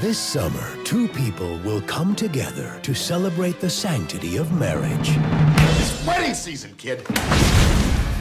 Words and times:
This 0.00 0.18
summer, 0.18 0.82
two 0.82 1.08
people 1.08 1.58
will 1.58 1.82
come 1.82 2.16
together 2.16 2.80
to 2.84 2.94
celebrate 2.94 3.60
the 3.60 3.68
sanctity 3.68 4.38
of 4.38 4.50
marriage. 4.50 5.10
It's 5.78 6.06
wedding 6.06 6.32
season, 6.32 6.74
kid. 6.78 7.04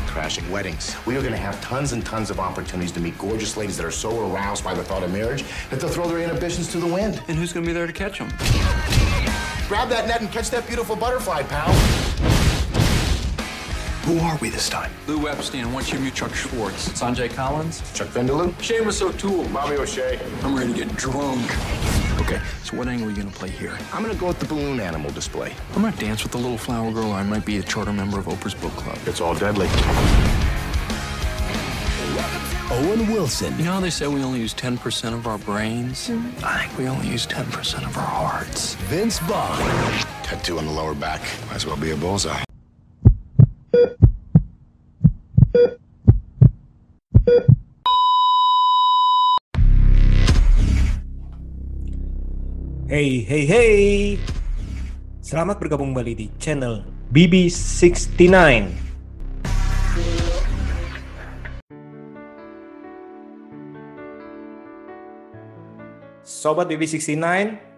Crashing 0.06 0.52
weddings. 0.52 0.94
We 1.06 1.16
are 1.16 1.22
going 1.22 1.32
to 1.32 1.38
have 1.38 1.62
tons 1.62 1.94
and 1.94 2.06
tons 2.06 2.32
of 2.32 2.38
opportunities 2.38 2.92
to 2.92 3.00
meet 3.00 3.18
gorgeous 3.18 3.56
ladies 3.56 3.78
that 3.78 3.86
are 3.86 3.92
so 3.92 4.30
aroused 4.30 4.62
by 4.62 4.74
the 4.74 4.84
thought 4.84 5.04
of 5.04 5.14
marriage 5.14 5.46
that 5.70 5.80
they'll 5.80 5.90
throw 5.90 6.06
their 6.10 6.20
inhibitions 6.20 6.70
to 6.74 6.80
the 6.80 6.86
wind. 6.86 7.24
And 7.30 7.38
who's 7.38 7.54
going 7.54 7.66
to 7.66 7.70
be 7.70 7.74
there 7.74 7.88
to 7.88 7.94
catch 7.94 8.20
them? 8.20 8.28
Grab 9.70 9.88
that 9.88 10.06
net 10.06 10.20
and 10.20 10.30
catch 10.30 10.50
that 10.50 10.68
beautiful 10.68 10.98
butterfly, 10.98 11.44
pal. 11.44 12.29
Who 14.10 14.18
are 14.22 14.40
we 14.40 14.50
this 14.50 14.70
time? 14.70 14.92
Lou 15.06 15.28
Epstein, 15.28 15.72
once 15.72 15.94
you 15.94 16.00
meet 16.00 16.16
Chuck 16.16 16.34
Schwartz. 16.34 16.90
Sanjay 17.00 17.32
Collins. 17.32 17.84
Chuck 17.94 18.08
Vindaloo? 18.08 18.52
Seamus 18.54 19.04
O'Toole. 19.04 19.48
Bobby 19.50 19.76
O'Shea. 19.76 20.20
I'm 20.42 20.58
ready 20.58 20.74
to 20.74 20.80
get 20.80 20.96
drunk. 20.96 21.46
Okay, 22.20 22.42
so 22.64 22.76
what 22.76 22.88
angle 22.88 23.06
are 23.06 23.12
you 23.12 23.18
gonna 23.18 23.30
play 23.30 23.52
here? 23.52 23.78
I'm 23.94 24.02
going 24.02 24.12
to 24.12 24.20
go 24.20 24.26
with 24.26 24.40
the 24.40 24.48
balloon 24.48 24.80
animal 24.80 25.12
display. 25.12 25.54
I'm 25.76 25.84
gonna 25.84 25.96
dance 25.98 26.24
with 26.24 26.32
the 26.32 26.40
little 26.40 26.58
flower 26.58 26.92
girl, 26.92 27.12
or 27.12 27.18
I 27.18 27.22
might 27.22 27.46
be 27.46 27.60
a 27.60 27.62
charter 27.62 27.94
member 27.94 28.18
of 28.18 28.26
Oprah's 28.26 28.56
book 28.56 28.72
club. 28.72 28.98
It's 29.06 29.22
all 29.22 29.36
deadly. 29.36 29.68
Owen 32.72 33.12
Wilson 33.12 33.56
You 33.60 33.66
know 33.66 33.74
how 33.74 33.80
they 33.80 33.92
say 33.92 34.08
we 34.08 34.24
only 34.24 34.40
use 34.40 34.56
10% 34.56 35.14
of 35.14 35.28
our 35.28 35.38
brains? 35.38 36.10
Mm-hmm. 36.10 36.44
I 36.44 36.66
think 36.66 36.80
we 36.80 36.88
only 36.88 37.08
use 37.08 37.28
10% 37.28 37.86
of 37.86 37.96
our 37.96 38.04
hearts. 38.04 38.74
Vince 38.90 39.20
Vaughn, 39.20 39.60
Tattoo 40.24 40.58
on 40.58 40.66
the 40.66 40.72
lower 40.72 40.96
back. 40.96 41.22
Might 41.46 41.58
as 41.58 41.68
well 41.68 41.78
be 41.78 41.92
a 41.92 41.96
bullseye. 41.96 42.44
Hey, 52.90 53.22
hey, 53.22 53.46
hey. 53.46 53.78
Selamat 55.22 55.62
bergabung 55.62 55.94
kembali 55.94 56.26
di 56.26 56.26
channel 56.42 56.82
BB69. 57.14 58.34
Sobat 66.26 66.66
BB69, 66.66 67.22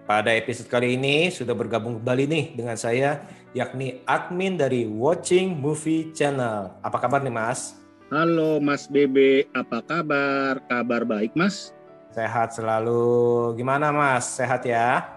pada 0.08 0.32
episode 0.32 0.72
kali 0.72 0.96
ini 0.96 1.28
sudah 1.28 1.60
bergabung 1.60 2.00
kembali 2.00 2.24
nih 2.32 2.46
dengan 2.56 2.80
saya, 2.80 3.20
yakni 3.52 4.00
admin 4.08 4.56
dari 4.56 4.88
Watching 4.88 5.60
Movie 5.60 6.16
Channel. 6.16 6.72
Apa 6.80 7.04
kabar 7.04 7.20
nih 7.20 7.36
Mas? 7.36 7.76
Halo 8.08 8.64
Mas 8.64 8.88
Bebe, 8.88 9.44
apa 9.52 9.84
kabar? 9.84 10.64
Kabar 10.72 11.04
baik 11.04 11.36
Mas? 11.36 11.76
Sehat 12.12 12.52
selalu. 12.52 13.56
Gimana 13.56 13.96
Mas? 13.96 14.28
Sehat 14.36 14.68
ya? 14.68 15.08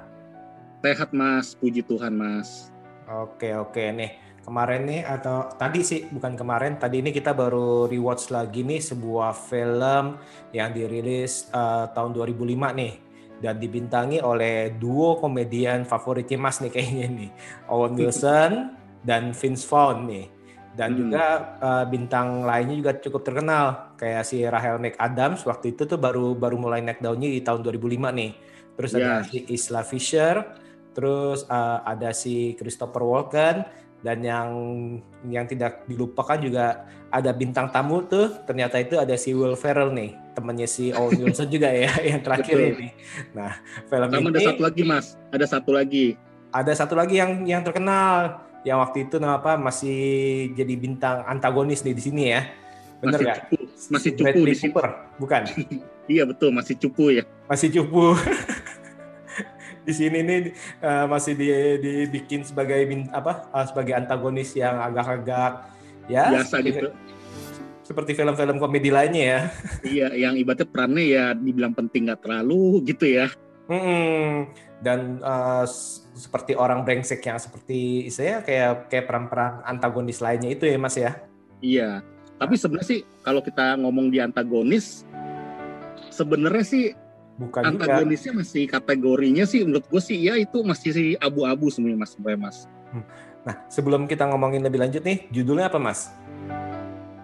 Sehat 0.79 1.11
Mas, 1.11 1.59
puji 1.59 1.83
Tuhan 1.83 2.15
Mas. 2.15 2.71
Oke 3.05 3.53
oke 3.53 3.85
nih 3.93 4.25
kemarin 4.45 4.85
nih 4.85 5.03
atau 5.09 5.49
tadi 5.57 5.81
sih 5.81 6.05
bukan 6.13 6.37
kemarin 6.37 6.77
tadi 6.77 7.01
ini 7.01 7.11
kita 7.11 7.33
baru 7.33 7.89
rewatch 7.89 8.29
lagi 8.29 8.61
nih 8.61 8.85
sebuah 8.85 9.33
film 9.33 10.21
yang 10.53 10.71
dirilis 10.77 11.49
eh, 11.49 11.89
tahun 11.97 12.13
2005 12.13 12.53
nih 12.53 12.95
dan 13.41 13.57
dibintangi 13.57 14.21
oleh 14.21 14.77
duo 14.77 15.17
komedian 15.19 15.89
favoritnya 15.89 16.39
Mas 16.39 16.61
nih 16.61 16.71
kayaknya 16.71 17.07
nih 17.09 17.31
Owen 17.73 17.97
Wilson 17.99 18.53
dan 19.01 19.33
Vince 19.33 19.65
Vaughn 19.65 20.09
nih 20.09 20.25
dan 20.75 20.91
Hmm. 20.91 20.99
juga 20.99 21.25
eh, 21.57 21.85
bintang 21.87 22.43
lainnya 22.43 22.75
juga 22.75 22.93
cukup 22.99 23.23
terkenal 23.23 23.65
kayak 23.95 24.23
si 24.23 24.43
Rahel 24.43 24.77
McAdams 24.77 25.43
waktu 25.43 25.71
itu 25.71 25.87
tuh 25.87 25.97
baru 25.97 26.35
baru 26.35 26.59
mulai 26.59 26.83
naik 26.83 26.99
daunnya 26.99 27.31
di 27.31 27.41
tahun 27.41 27.63
2005 27.63 28.11
nih 28.11 28.33
terus 28.75 28.91
ada 28.93 29.23
Ya. 29.23 29.23
si 29.23 29.39
Isla 29.47 29.83
Fisher 29.83 30.35
terus 30.91 31.47
eh, 31.47 31.79
ada 31.85 32.11
si 32.11 32.35
Christopher 32.55 33.03
Walken 33.03 33.63
dan 34.03 34.19
yang 34.21 34.51
yang 35.25 35.47
tidak 35.47 35.87
dilupakan 35.87 36.37
juga 36.37 36.85
ada 37.09 37.31
bintang 37.31 37.71
tamu 37.71 38.05
tuh 38.05 38.43
ternyata 38.45 38.77
itu 38.77 38.99
ada 38.99 39.15
si 39.15 39.33
Will 39.33 39.55
Ferrell 39.55 39.91
nih 39.91 40.13
temannya 40.35 40.67
si 40.67 40.91
Owen 40.91 41.23
Wilson 41.25 41.49
juga 41.49 41.71
ya 41.71 41.89
yang 42.03 42.21
terakhir 42.21 42.53
Betul. 42.53 42.75
ini 42.75 42.89
nah 43.33 43.57
film 43.87 44.09
Sama 44.11 44.19
ini 44.21 44.29
ada 44.29 44.41
satu 44.45 44.61
lagi 44.61 44.83
Mas, 44.83 45.07
ada 45.31 45.47
satu 45.49 45.71
lagi. 45.73 46.07
ada 46.51 46.73
satu 46.73 46.95
lagi 46.95 47.15
yang 47.17 47.43
yang 47.45 47.63
terkenal 47.63 48.44
yang 48.65 48.81
waktu 48.81 49.05
itu 49.05 49.21
nama 49.21 49.39
apa 49.39 49.55
masih 49.55 49.97
jadi 50.53 50.75
bintang 50.75 51.21
antagonis 51.25 51.85
nih 51.85 51.93
di 51.93 52.03
sini 52.03 52.23
ya 52.33 52.49
bener 52.99 53.21
masih 53.21 53.37
cupu, 53.37 53.57
masih 53.93 54.11
cupu 54.13 54.25
Bradley 54.25 54.49
di 54.49 54.57
sini. 54.57 54.73
Cooper 54.73 54.87
bukan 55.17 55.43
Iya 56.05 56.25
betul, 56.25 56.53
masih 56.53 56.77
cupu 56.77 57.05
ya. 57.13 57.25
masih 57.45 57.69
cupu 57.71 58.13
di 59.87 59.93
sini 59.93 60.21
nih 60.21 60.39
eh, 60.81 61.05
masih 61.05 61.33
di, 61.33 61.49
dibikin 61.79 62.41
sebagai 62.41 62.81
bin- 62.85 63.09
apa 63.09 63.49
eh, 63.49 63.67
sebagai 63.69 63.93
antagonis 63.95 64.53
yang 64.53 64.81
agak-agak 64.81 65.69
ya 66.09 66.33
Biasa 66.33 66.61
seperti, 66.61 66.69
gitu. 66.73 66.89
seperti 67.85 68.11
film-film 68.15 68.57
komedi 68.57 68.89
lainnya 68.89 69.25
ya 69.25 69.41
Iya, 69.97 70.07
yang 70.19 70.35
ibaratnya 70.37 70.65
perannya 70.65 71.05
ya 71.05 71.25
dibilang 71.33 71.73
penting 71.73 72.09
nggak 72.09 72.21
terlalu 72.21 72.81
gitu 72.85 73.05
ya. 73.05 73.29
Mm-mm. 73.65 74.49
dan 74.81 75.21
s- 75.65 76.04
seperti 76.15 76.55
orang 76.55 76.87
brengsek 76.87 77.21
yang 77.27 77.43
seperti 77.43 78.07
saya 78.09 78.41
kayak 78.41 78.87
kayak 78.87 79.05
peran-peran 79.11 79.61
antagonis 79.67 80.23
lainnya 80.23 80.55
itu 80.55 80.65
ya 80.65 80.79
mas 80.79 80.95
ya 80.95 81.13
Iya. 81.65 81.91
Tapi 82.37 82.61
sebenarnya 82.61 82.89
sih 82.93 83.01
kalau 83.25 83.41
kita 83.41 83.81
ngomong 83.81 84.13
di 84.13 84.21
antagonis, 84.21 85.09
sebenarnya 86.13 86.65
sih 86.67 86.85
bukan 87.41 87.73
juga 87.73 87.89
antagonisnya 87.89 88.33
masih 88.37 88.69
kategorinya 88.71 89.43
sih 89.49 89.67
menurut 89.67 89.89
gue 89.91 89.99
sih 89.99 90.19
ya 90.23 90.39
itu 90.39 90.63
masih 90.63 90.91
sih 90.95 91.09
abu-abu 91.19 91.67
sebenarnya 91.67 91.99
mas 91.99 92.11
sebenarnya 92.15 92.41
mas. 92.47 92.59
nah 93.43 93.59
sebelum 93.67 94.07
kita 94.07 94.23
ngomongin 94.31 94.63
lebih 94.63 94.79
lanjut 94.79 95.03
nih 95.03 95.27
judulnya 95.35 95.67
apa 95.67 95.83
mas 95.83 96.15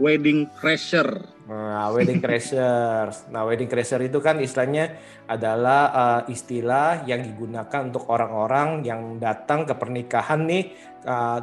Wedding 0.02 0.48
Crasher. 0.58 1.06
Nah, 1.50 1.90
wedding 1.90 2.22
crashers. 2.22 3.26
Nah, 3.26 3.42
wedding 3.42 3.66
crasher 3.66 3.98
itu 4.06 4.22
kan 4.22 4.38
istilahnya 4.38 4.94
adalah 5.26 5.80
eh, 5.90 6.30
istilah 6.30 7.02
yang 7.10 7.26
digunakan 7.26 7.90
untuk 7.90 8.06
orang-orang 8.06 8.86
yang 8.86 9.18
datang 9.18 9.66
ke 9.66 9.74
pernikahan 9.74 10.46
nih 10.46 10.70
eh, 11.02 11.38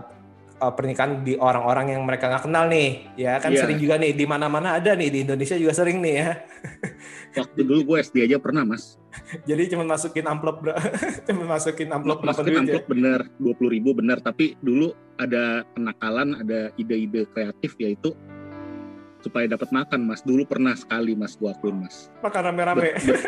eh, 0.63 0.71
pernikahan 0.71 1.27
di 1.27 1.35
orang-orang 1.35 1.91
yang 1.91 2.07
mereka 2.07 2.31
nggak 2.31 2.47
kenal 2.47 2.71
nih. 2.71 3.03
Ya 3.19 3.35
kan 3.43 3.51
Iya. 3.51 3.67
sering 3.67 3.83
juga 3.83 3.99
nih 3.99 4.15
di 4.15 4.23
mana-mana 4.23 4.79
ada 4.79 4.95
nih 4.95 5.11
di 5.11 5.19
Indonesia 5.27 5.59
juga 5.59 5.75
sering 5.75 5.99
nih 5.99 6.15
ya. 6.23 6.31
Waktu 7.43 7.59
dulu 7.67 7.81
gue 7.91 7.97
SD 7.99 8.31
aja 8.31 8.39
pernah 8.39 8.63
mas. 8.63 8.95
Jadi 9.43 9.75
cuma 9.75 9.83
masukin 9.83 10.23
amplop 10.23 10.63
bro. 10.63 10.71
cuma 11.27 11.43
masukin 11.51 11.91
amplop 11.91 12.23
Masukin 12.23 12.55
ya? 12.55 12.59
amplop 12.63 12.85
bener, 12.87 13.19
20 13.43 13.75
ribu 13.75 13.91
bener. 13.91 14.23
Tapi 14.23 14.55
dulu 14.63 14.95
ada 15.19 15.67
kenakalan, 15.75 16.39
ada 16.39 16.71
ide-ide 16.79 17.27
kreatif 17.35 17.75
yaitu 17.75 18.15
supaya 19.27 19.45
dapat 19.45 19.69
makan 19.69 20.07
mas. 20.07 20.23
Dulu 20.23 20.47
pernah 20.47 20.73
sekali 20.73 21.13
mas 21.13 21.35
gue 21.35 21.51
akuin 21.51 21.83
mas. 21.83 22.07
Makan 22.23 22.41
rame-rame. 22.51 22.79
Ber- 22.79 22.95
ber- 23.03 23.23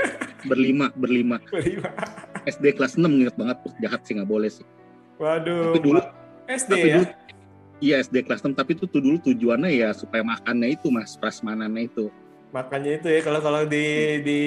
berlima, 0.48 0.88
berlima. 0.96 1.38
SD 2.56 2.80
kelas 2.80 2.96
6 2.96 3.04
inget 3.06 3.36
banget 3.36 3.60
jahat 3.84 4.02
sih 4.08 4.16
nggak 4.16 4.30
boleh 4.32 4.48
sih. 4.48 4.64
Waduh. 5.20 5.76
Tapi 5.76 5.80
dulu- 5.84 6.10
SD 6.48 6.72
tapi 6.72 6.88
ya. 6.88 6.96
dulu 7.04 7.08
Iya 7.80 7.96
SD 8.04 8.28
kelas 8.28 8.44
6 8.44 8.60
tapi 8.60 8.76
itu 8.76 8.84
tuh 8.92 9.00
dulu 9.00 9.24
tujuannya 9.24 9.72
ya 9.72 9.96
supaya 9.96 10.20
makannya 10.20 10.76
itu 10.76 10.88
mas 10.92 11.20
prasmanannya 11.20 11.88
itu. 11.92 12.12
Makanya 12.50 12.98
itu 12.98 13.08
ya 13.14 13.22
kalau 13.22 13.46
kalau 13.46 13.62
di 13.70 13.86
di 14.26 14.40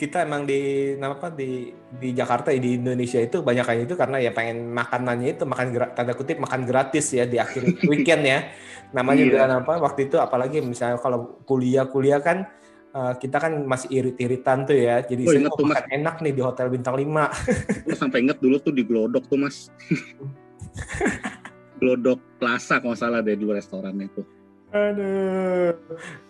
kita 0.00 0.24
emang 0.24 0.48
di 0.48 0.60
apa 0.96 1.28
di 1.28 1.68
di 1.92 2.16
Jakarta 2.16 2.48
di 2.56 2.80
Indonesia 2.80 3.20
itu 3.20 3.44
banyak 3.44 3.64
kayak 3.68 3.82
itu 3.84 3.94
karena 4.00 4.16
ya 4.16 4.32
pengen 4.32 4.72
makanannya 4.72 5.36
itu 5.36 5.44
makan 5.44 5.66
tanda 5.92 6.16
kutip 6.16 6.40
makan 6.40 6.64
gratis 6.64 7.12
ya 7.12 7.28
di 7.28 7.36
akhir 7.36 7.60
weekend 7.92 8.24
ya. 8.24 8.48
Namanya 8.96 9.20
Iya. 9.20 9.28
juga 9.28 9.60
apa 9.60 9.72
waktu 9.76 10.08
itu 10.08 10.16
apalagi 10.16 10.64
misalnya 10.64 10.96
kalau 10.96 11.36
kuliah-kuliah 11.44 12.24
kan 12.24 12.48
eh, 12.90 13.12
kita 13.20 13.36
kan 13.36 13.52
masih 13.68 13.92
irit-iritan 13.92 14.64
tuh 14.64 14.80
ya. 14.80 15.04
Jadi 15.04 15.28
Oh, 15.28 15.32
mau 15.44 15.52
tuh, 15.52 15.68
Mas. 15.68 15.76
makan 15.76 15.88
enak 16.00 16.16
nih 16.24 16.32
di 16.32 16.42
hotel 16.42 16.66
bintang 16.72 16.96
5. 16.96 17.28
Gue 17.84 17.92
sampai 17.94 18.24
inget 18.24 18.40
dulu 18.40 18.56
tuh 18.56 18.72
di 18.72 18.88
Glodok 18.88 19.28
tuh 19.28 19.36
mas. 19.36 19.68
Glodok 21.80 22.20
Plaza 22.40 22.80
kalau 22.80 22.96
salah 22.96 23.20
deh 23.20 23.36
dulu 23.36 23.52
restorannya 23.52 24.08
itu. 24.08 24.24
Aduh. 24.70 25.74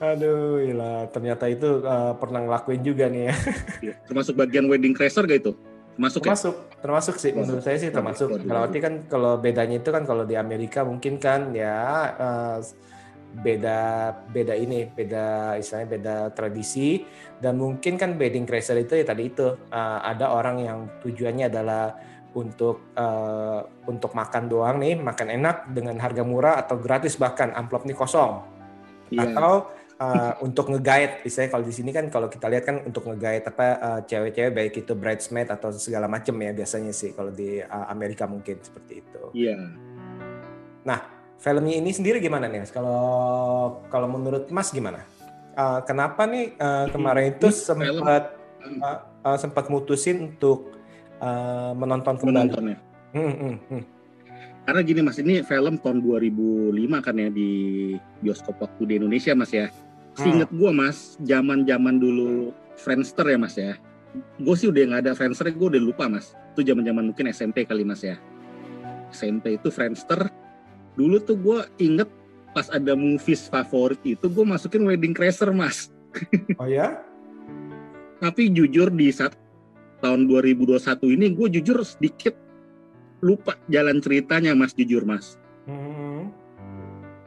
Aduh, 0.01 0.65
gila. 0.65 0.95
Ternyata 1.13 1.45
itu 1.53 1.85
eh, 1.85 2.13
pernah 2.17 2.41
ngelakuin 2.45 2.83
juga 2.83 3.07
nih 3.13 3.23
ya. 3.29 3.35
Iya. 3.85 3.95
Termasuk 4.09 4.35
bagian 4.37 4.67
wedding 4.69 4.97
crasher 4.97 5.25
gak 5.29 5.41
itu? 5.45 5.53
Termasuk 5.97 6.21
ya? 6.25 6.33
termasuk 6.33 6.55
termasuk 6.81 7.17
sih 7.21 7.33
menurut 7.37 7.61
saya 7.61 7.77
sih 7.77 7.93
termasuk 7.93 8.33
kalau 8.49 8.65
arti 8.65 8.81
kan 8.81 9.05
kalau 9.05 9.37
bedanya 9.37 9.85
itu 9.85 9.93
kan 9.93 10.09
kalau 10.09 10.25
di 10.25 10.33
Amerika 10.33 10.81
mungkin 10.81 11.21
kan 11.21 11.53
ya 11.53 11.77
eh, 12.17 12.59
beda 13.31 13.81
beda 14.33 14.55
ini 14.57 14.89
beda 14.89 15.55
istilahnya 15.61 15.89
beda 15.93 16.17
tradisi 16.33 17.05
dan 17.39 17.61
mungkin 17.61 18.01
kan 18.01 18.17
wedding 18.17 18.49
crasher 18.49 18.81
itu 18.81 18.97
ya 18.97 19.05
tadi 19.05 19.29
itu 19.29 19.61
eh, 19.69 20.01
ada 20.01 20.33
orang 20.33 20.57
yang 20.65 20.79
tujuannya 21.05 21.53
adalah 21.53 21.93
untuk 22.35 22.95
eh, 22.95 23.61
untuk 23.91 24.15
makan 24.15 24.47
doang 24.47 24.79
nih 24.79 24.95
makan 24.95 25.29
enak 25.35 25.71
dengan 25.75 25.99
harga 25.99 26.23
murah 26.23 26.55
atau 26.63 26.79
gratis 26.79 27.19
bahkan 27.19 27.51
amplop 27.55 27.83
nih 27.83 27.99
kosong 27.99 28.61
Iya. 29.11 29.35
atau 29.35 29.67
uh, 29.99 30.33
untuk 30.47 30.71
nge-guide, 30.71 31.27
misalnya 31.27 31.51
kalau 31.51 31.65
di 31.67 31.75
sini 31.75 31.91
kan 31.91 32.07
kalau 32.09 32.31
kita 32.31 32.47
lihat 32.47 32.65
kan 32.65 32.77
untuk 32.87 33.11
nge-guide 33.11 33.45
apa 33.51 33.67
uh, 33.83 34.01
cewek-cewek 34.07 34.53
baik 34.55 34.75
itu 34.87 34.93
bridesmaid 34.95 35.51
atau 35.51 35.75
segala 35.75 36.07
macam 36.07 36.39
ya 36.39 36.55
biasanya 36.55 36.95
sih 36.95 37.11
kalau 37.13 37.35
di 37.35 37.59
uh, 37.59 37.87
Amerika 37.91 38.31
mungkin 38.31 38.63
seperti 38.63 39.03
itu. 39.03 39.23
Iya. 39.35 39.59
Nah, 40.87 40.99
filmnya 41.43 41.75
ini 41.77 41.91
sendiri 41.91 42.23
gimana 42.23 42.47
nih? 42.47 42.71
Kalau 42.71 43.03
kalau 43.91 44.07
menurut 44.07 44.49
Mas 44.55 44.71
gimana? 44.71 45.03
Uh, 45.59 45.83
kenapa 45.83 46.25
nih 46.31 46.55
uh, 46.57 46.87
kemarin 46.95 47.35
itu 47.35 47.51
sempat 47.51 48.39
uh, 48.63 48.99
uh, 49.27 49.37
sempat 49.37 49.67
mutusin 49.67 50.31
untuk 50.31 50.71
uh, 51.21 51.73
menonton 51.77 52.17
kembali? 52.19 52.35
Menontonnya. 52.35 52.79
Hmm, 53.15 53.35
hmm, 53.37 53.57
hmm. 53.69 53.83
Karena 54.65 54.81
gini 54.85 55.01
Mas, 55.03 55.19
ini 55.19 55.43
film 55.43 55.81
tahun 55.81 55.99
2005 56.05 56.77
kan 57.03 57.15
ya 57.17 57.29
di 57.33 57.51
bioskop 58.23 58.57
waktu 58.61 58.83
di 58.87 58.95
Indonesia 59.01 59.33
Mas 59.33 59.51
ya. 59.51 59.67
Seinget 60.15 60.51
hmm. 60.53 60.59
gue 60.59 60.71
Mas, 60.71 61.17
zaman-zaman 61.25 61.97
dulu 61.97 62.53
Friendster 62.77 63.27
ya 63.27 63.39
Mas 63.41 63.57
ya. 63.57 63.75
Gue 64.43 64.55
sih 64.59 64.69
udah 64.69 64.83
nggak 64.91 65.03
ada 65.07 65.13
Friendster, 65.17 65.51
gue 65.51 65.69
udah 65.75 65.83
lupa 65.83 66.07
Mas. 66.07 66.37
Itu 66.55 66.67
zaman-zaman 66.67 67.11
mungkin 67.11 67.31
SMP 67.33 67.65
kali 67.65 67.83
Mas 67.83 68.05
ya. 68.05 68.21
SMP 69.11 69.59
itu 69.59 69.73
Friendster. 69.73 70.29
Dulu 70.95 71.19
tuh 71.25 71.39
gue 71.41 71.59
inget 71.81 72.11
pas 72.51 72.67
ada 72.71 72.99
movies 72.99 73.47
favorit 73.47 74.03
itu 74.03 74.27
gue 74.27 74.45
masukin 74.45 74.83
Wedding 74.87 75.15
Crasher 75.15 75.51
Mas. 75.55 75.91
Oh 76.59 76.67
ya? 76.67 77.01
Tapi 78.19 78.53
jujur 78.53 78.93
di 78.93 79.09
saat 79.15 79.33
tahun 80.01 80.27
2021 80.27 81.17
ini 81.17 81.27
gue 81.37 81.47
jujur 81.61 81.79
sedikit 81.85 82.35
lupa 83.21 83.57
jalan 83.69 84.01
ceritanya 84.01 84.57
mas 84.57 84.73
jujur 84.73 85.05
mas. 85.05 85.37
Hmm. 85.69 86.33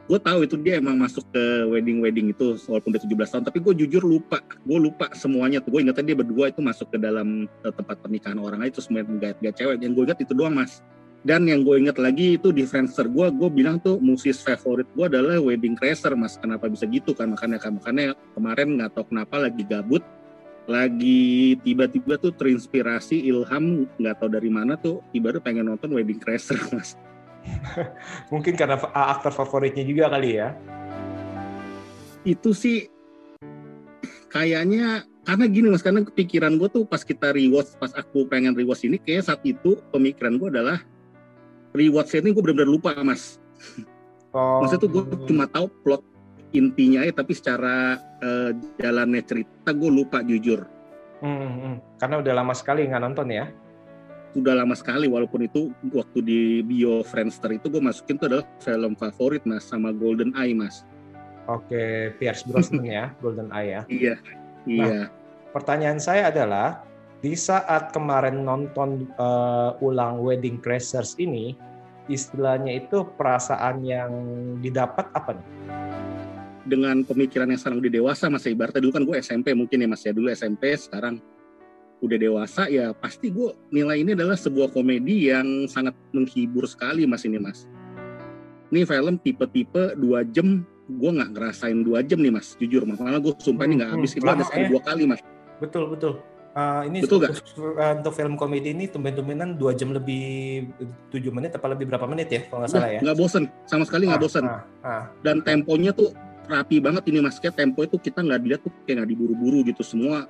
gue 0.04 0.20
tahu 0.20 0.44
itu 0.44 0.60
dia 0.60 0.76
emang 0.76 1.00
masuk 1.00 1.24
ke 1.32 1.64
wedding 1.72 2.04
wedding 2.04 2.28
itu 2.28 2.60
walaupun 2.68 2.92
udah 2.92 3.02
17 3.08 3.24
tahun 3.24 3.44
tapi 3.48 3.58
gue 3.64 3.74
jujur 3.86 4.04
lupa. 4.04 4.44
Gue 4.68 4.76
lupa 4.76 5.08
semuanya 5.16 5.64
tuh. 5.64 5.72
Gue 5.72 5.80
ingetnya 5.80 6.12
dia 6.12 6.16
berdua 6.20 6.52
itu 6.52 6.60
masuk 6.60 6.92
ke 6.92 7.00
dalam 7.00 7.48
uh, 7.64 7.72
tempat 7.72 8.04
pernikahan 8.04 8.36
orang 8.36 8.60
lain 8.60 8.68
terus 8.68 8.92
main 8.92 9.08
gaya 9.16 9.32
gaya 9.40 9.56
cewek. 9.56 9.80
Yang 9.80 9.92
gue 9.96 10.04
inget 10.12 10.18
itu 10.28 10.32
doang 10.36 10.60
mas. 10.60 10.84
Dan 11.24 11.48
yang 11.48 11.64
gue 11.64 11.80
inget 11.80 11.96
lagi 11.96 12.36
itu 12.36 12.52
di 12.52 12.68
Friendster 12.68 13.08
gue 13.08 13.32
gue 13.32 13.48
bilang 13.48 13.80
tuh 13.80 13.96
musis 13.96 14.44
favorit 14.44 14.84
gue 14.92 15.08
adalah 15.08 15.40
Wedding 15.40 15.72
Crasher 15.72 16.12
mas. 16.20 16.36
Kenapa 16.36 16.68
bisa 16.68 16.84
gitu 16.84 17.16
kan? 17.16 17.32
Makanya 17.32 17.56
kan 17.56 17.80
makanya 17.80 18.12
kemarin 18.36 18.76
nggak 18.76 18.92
tahu 18.92 19.08
kenapa 19.08 19.48
lagi 19.48 19.64
gabut 19.64 20.04
lagi 20.64 21.60
tiba-tiba 21.60 22.16
tuh 22.16 22.32
terinspirasi 22.32 23.28
ilham 23.28 23.84
nggak 24.00 24.16
tahu 24.16 24.32
dari 24.32 24.48
mana 24.48 24.80
tuh 24.80 25.04
tiba-tiba 25.12 25.44
pengen 25.44 25.68
nonton 25.68 25.92
Wedding 25.92 26.20
Crasher 26.20 26.56
mas. 26.72 26.96
Mungkin 28.32 28.56
karena 28.56 28.80
aktor 28.92 29.32
favoritnya 29.36 29.84
juga 29.84 30.08
kali 30.08 30.40
ya? 30.40 30.56
Itu 32.24 32.56
sih 32.56 32.88
kayaknya 34.32 35.04
karena 35.28 35.44
gini 35.48 35.66
mas 35.68 35.84
karena 35.84 36.00
kepikiran 36.04 36.56
gue 36.56 36.68
tuh 36.72 36.84
pas 36.88 37.04
kita 37.04 37.36
rewatch 37.36 37.76
pas 37.76 37.92
aku 37.92 38.24
pengen 38.28 38.56
rewatch 38.56 38.88
ini 38.88 38.96
kayak 38.96 39.28
saat 39.28 39.40
itu 39.44 39.80
pemikiran 39.92 40.40
gue 40.40 40.48
adalah 40.48 40.80
rewatch 41.76 42.16
ini 42.16 42.32
gue 42.32 42.40
benar-benar 42.40 42.72
lupa 42.72 42.90
mas. 43.04 43.36
Oh. 44.34 44.64
maksudnya 44.64 44.82
tuh 44.82 44.90
gue 44.90 45.02
cuma 45.30 45.46
tahu 45.46 45.70
plot 45.86 46.02
intinya 46.54 47.02
ya 47.02 47.10
tapi 47.10 47.34
secara 47.34 47.98
uh, 48.22 48.50
jalannya 48.78 49.20
cerita 49.26 49.74
gue 49.74 49.90
lupa 49.90 50.22
jujur. 50.22 50.64
Hmm, 51.24 51.40
hmm. 51.40 51.76
karena 51.96 52.20
udah 52.20 52.32
lama 52.36 52.54
sekali 52.54 52.86
nggak 52.86 53.02
nonton 53.02 53.28
ya? 53.32 53.50
Udah 54.34 54.54
lama 54.62 54.74
sekali 54.74 55.06
walaupun 55.10 55.46
itu 55.46 55.70
waktu 55.94 56.18
di 56.20 56.40
bio 56.62 57.02
Friendster 57.06 57.54
itu 57.54 57.70
gue 57.70 57.82
masukin 57.82 58.18
tuh 58.18 58.28
adalah 58.30 58.46
film 58.62 58.92
favorit 58.98 59.42
mas 59.46 59.66
sama 59.66 59.90
Golden 59.90 60.34
Eye 60.38 60.54
mas. 60.54 60.86
Oke 61.50 62.14
Pierce 62.16 62.46
Brosnan 62.46 62.86
ya 62.86 63.04
Golden 63.22 63.50
Eye 63.50 63.78
ya. 63.78 63.82
Iya 63.90 64.14
iya. 64.68 64.84
Nah, 64.84 65.04
pertanyaan 65.54 65.98
saya 65.98 66.28
adalah 66.30 66.82
di 67.24 67.32
saat 67.32 67.88
kemarin 67.96 68.44
nonton 68.44 69.08
uh, 69.16 69.80
ulang 69.80 70.20
Wedding 70.20 70.60
Crashers 70.60 71.16
ini 71.16 71.56
istilahnya 72.12 72.84
itu 72.84 73.08
perasaan 73.16 73.80
yang 73.80 74.12
didapat 74.60 75.08
apa 75.16 75.40
nih? 75.40 75.48
Dengan 76.64 77.04
pemikiran 77.04 77.48
yang 77.48 77.60
sekarang 77.60 77.78
udah 77.80 77.92
dewasa 77.92 78.32
mas. 78.32 78.48
Ibaratnya 78.48 78.80
dulu 78.80 78.92
kan 78.92 79.04
gue 79.04 79.16
SMP 79.20 79.52
mungkin 79.52 79.84
ya 79.84 79.88
mas 79.88 80.02
ya. 80.02 80.12
Dulu 80.16 80.28
SMP 80.32 80.74
sekarang 80.76 81.20
udah 82.04 82.18
dewasa 82.20 82.68
ya 82.68 82.92
pasti 82.92 83.32
gue 83.32 83.56
nilai 83.72 84.04
ini 84.04 84.12
adalah 84.12 84.36
sebuah 84.36 84.76
komedi 84.76 85.32
yang 85.32 85.64
sangat 85.70 85.96
menghibur 86.12 86.68
sekali 86.68 87.08
mas 87.08 87.24
ini 87.24 87.38
mas. 87.40 87.68
Ini 88.72 88.88
film 88.88 89.20
tipe-tipe 89.22 89.94
dua 90.00 90.26
jam 90.26 90.66
gue 90.84 91.10
nggak 91.14 91.30
ngerasain 91.32 91.80
dua 91.84 92.04
jam 92.04 92.20
nih 92.20 92.32
mas 92.32 92.56
jujur. 92.56 92.84
Mas 92.88 93.00
malah 93.00 93.20
gue 93.20 93.32
sumpah 93.38 93.64
ini 93.68 93.80
nggak 93.80 93.90
hmm, 93.92 94.00
habis. 94.00 94.12
Itu 94.16 94.26
ada 94.26 94.44
sekali 94.44 94.64
ya. 94.66 94.70
dua 94.72 94.80
kali 94.80 95.02
mas. 95.08 95.20
Betul 95.60 95.92
betul. 95.92 96.20
Uh, 96.54 96.86
ini 96.86 97.02
Betul 97.02 97.18
untuk, 97.18 97.34
uh, 97.58 97.98
untuk 97.98 98.14
film 98.14 98.38
komedi 98.38 98.70
ini 98.70 98.86
tumben-tumbenan 98.86 99.58
dua 99.58 99.74
jam 99.74 99.90
lebih 99.90 100.62
tujuh 101.10 101.34
menit 101.34 101.50
apa 101.58 101.66
lebih 101.74 101.90
berapa 101.90 102.06
menit 102.06 102.30
ya 102.30 102.46
kalau 102.46 102.62
nggak 102.62 102.70
salah 102.70 102.90
ya? 102.94 103.00
Nggak 103.02 103.18
bosen, 103.18 103.50
sama 103.66 103.82
sekali 103.82 104.06
nggak 104.06 104.22
ah, 104.22 104.24
bosen. 104.24 104.44
Ah, 104.46 104.62
ah. 104.86 105.04
Dan 105.26 105.42
temponya 105.42 105.90
tuh 105.90 106.14
rapi 106.48 106.80
banget 106.80 107.04
ini 107.10 107.18
mas. 107.24 107.40
Kayak 107.40 107.60
tempo 107.60 107.84
itu 107.84 107.96
kita 107.96 108.20
nggak 108.20 108.40
dilihat 108.40 108.62
tuh 108.64 108.72
kayak 108.84 109.04
nggak 109.04 109.10
diburu-buru 109.10 109.64
gitu. 109.66 109.82
Semua 109.84 110.28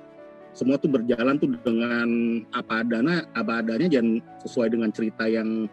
semua 0.55 0.79
tuh 0.79 0.87
berjalan 0.87 1.35
tuh 1.35 1.51
dengan 1.51 2.09
apa 2.55 2.79
adanya 2.79 3.27
apa 3.35 3.59
adanya 3.59 3.99
dan 3.99 4.23
sesuai 4.39 4.71
dengan 4.71 4.89
cerita 4.95 5.27
yang 5.27 5.67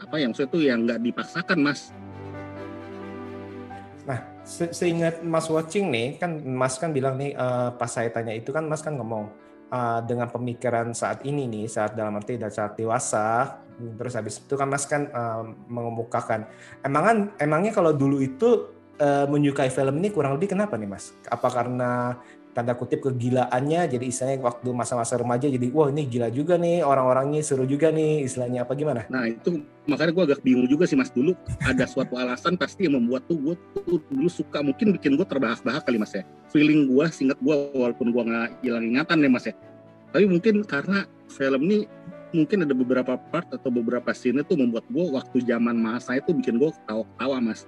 apa 0.00 0.16
yang 0.22 0.30
saya 0.32 0.46
tuh 0.46 0.62
yang 0.62 0.86
nggak 0.86 1.02
dipaksakan 1.02 1.58
mas. 1.60 1.90
Nah 4.06 4.22
se 4.46 4.70
seingat 4.70 5.20
mas 5.26 5.50
watching 5.50 5.90
nih 5.90 6.16
kan 6.16 6.38
mas 6.46 6.78
kan 6.78 6.94
bilang 6.94 7.18
nih 7.18 7.34
uh, 7.34 7.74
pas 7.74 7.90
saya 7.90 8.08
tanya 8.14 8.32
itu 8.32 8.54
kan 8.54 8.64
mas 8.70 8.80
kan 8.80 8.96
ngomong 8.96 9.28
uh, 9.68 10.00
dengan 10.06 10.30
pemikiran 10.30 10.94
saat 10.94 11.26
ini 11.26 11.50
nih 11.50 11.66
saat 11.66 11.98
dalam 11.98 12.16
arti 12.16 12.38
dan 12.38 12.54
saat 12.54 12.78
dewasa 12.78 13.60
terus 13.80 14.12
habis 14.12 14.36
itu 14.38 14.54
kan 14.54 14.68
mas 14.68 14.84
kan 14.84 15.08
uh, 15.10 15.42
mengemukakan. 15.66 16.46
Emangan 16.84 17.34
emangnya 17.40 17.72
kalau 17.72 17.96
dulu 17.96 18.20
itu 18.20 18.79
uh, 19.00 19.26
menyukai 19.26 19.72
film 19.72 19.98
ini 19.98 20.12
kurang 20.12 20.36
lebih 20.36 20.52
kenapa 20.52 20.76
nih 20.76 20.86
Mas? 20.86 21.16
Apa 21.26 21.48
karena 21.48 22.20
tanda 22.52 22.76
kutip 22.76 23.00
kegilaannya? 23.00 23.88
Jadi 23.88 24.04
istilahnya 24.12 24.44
waktu 24.44 24.68
masa-masa 24.76 25.16
remaja 25.16 25.48
jadi 25.48 25.72
wah 25.72 25.88
ini 25.88 26.06
gila 26.06 26.28
juga 26.28 26.60
nih 26.60 26.84
orang-orangnya 26.84 27.40
seru 27.40 27.64
juga 27.64 27.88
nih 27.90 28.28
istilahnya 28.28 28.68
apa 28.68 28.76
gimana? 28.76 29.08
Nah 29.08 29.26
itu 29.26 29.64
makanya 29.88 30.12
gue 30.12 30.24
agak 30.30 30.40
bingung 30.44 30.68
juga 30.68 30.84
sih 30.84 30.94
mas. 30.94 31.10
Dulu 31.10 31.32
ada 31.64 31.84
suatu 31.88 32.14
alasan 32.20 32.60
pasti 32.60 32.86
yang 32.86 33.00
membuat 33.00 33.24
tuh 33.26 33.40
gue 33.40 33.54
tuh 33.82 33.98
dulu 34.12 34.28
suka 34.28 34.60
mungkin 34.60 34.94
bikin 34.94 35.16
gue 35.16 35.26
terbahak-bahak 35.26 35.82
kali 35.88 35.96
mas 35.96 36.12
ya. 36.12 36.22
Feeling 36.52 36.92
gue 36.92 37.04
singkat 37.08 37.40
gue 37.40 37.56
walaupun 37.72 38.12
gue 38.12 38.22
nggak 38.22 38.48
hilang 38.62 38.84
ingatan 38.84 39.24
ya 39.24 39.30
mas 39.32 39.46
ya. 39.48 39.54
Tapi 40.10 40.26
mungkin 40.26 40.66
karena 40.66 41.06
film 41.30 41.62
ini 41.70 41.86
mungkin 42.30 42.62
ada 42.62 42.74
beberapa 42.74 43.18
part 43.30 43.46
atau 43.50 43.70
beberapa 43.74 44.14
scene 44.14 44.42
itu 44.42 44.54
membuat 44.54 44.86
gue 44.86 45.02
waktu 45.02 45.42
zaman 45.42 45.74
masa 45.74 46.18
itu 46.18 46.30
bikin 46.30 46.62
gue 46.62 46.70
ketawa-ketawa 46.70 47.42
mas 47.42 47.66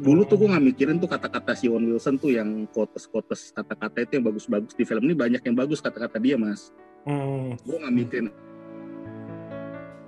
dulu 0.00 0.24
tuh 0.24 0.36
gue 0.40 0.48
nggak 0.48 0.64
mikirin 0.72 0.96
tuh 0.96 1.12
kata-kata 1.12 1.52
si 1.52 1.68
Owen 1.68 1.92
Wilson 1.92 2.16
tuh 2.16 2.32
yang 2.32 2.64
quotes-quotes 2.72 3.52
kata-kata 3.52 4.08
itu 4.08 4.16
yang 4.16 4.24
bagus-bagus 4.24 4.72
di 4.72 4.88
film 4.88 5.04
ini 5.04 5.12
banyak 5.12 5.44
yang 5.44 5.52
bagus 5.52 5.84
kata-kata 5.84 6.16
dia 6.16 6.40
mas 6.40 6.72
hmm. 7.04 7.60
gue 7.60 7.76
nggak 7.76 7.94
mikirin 7.94 8.26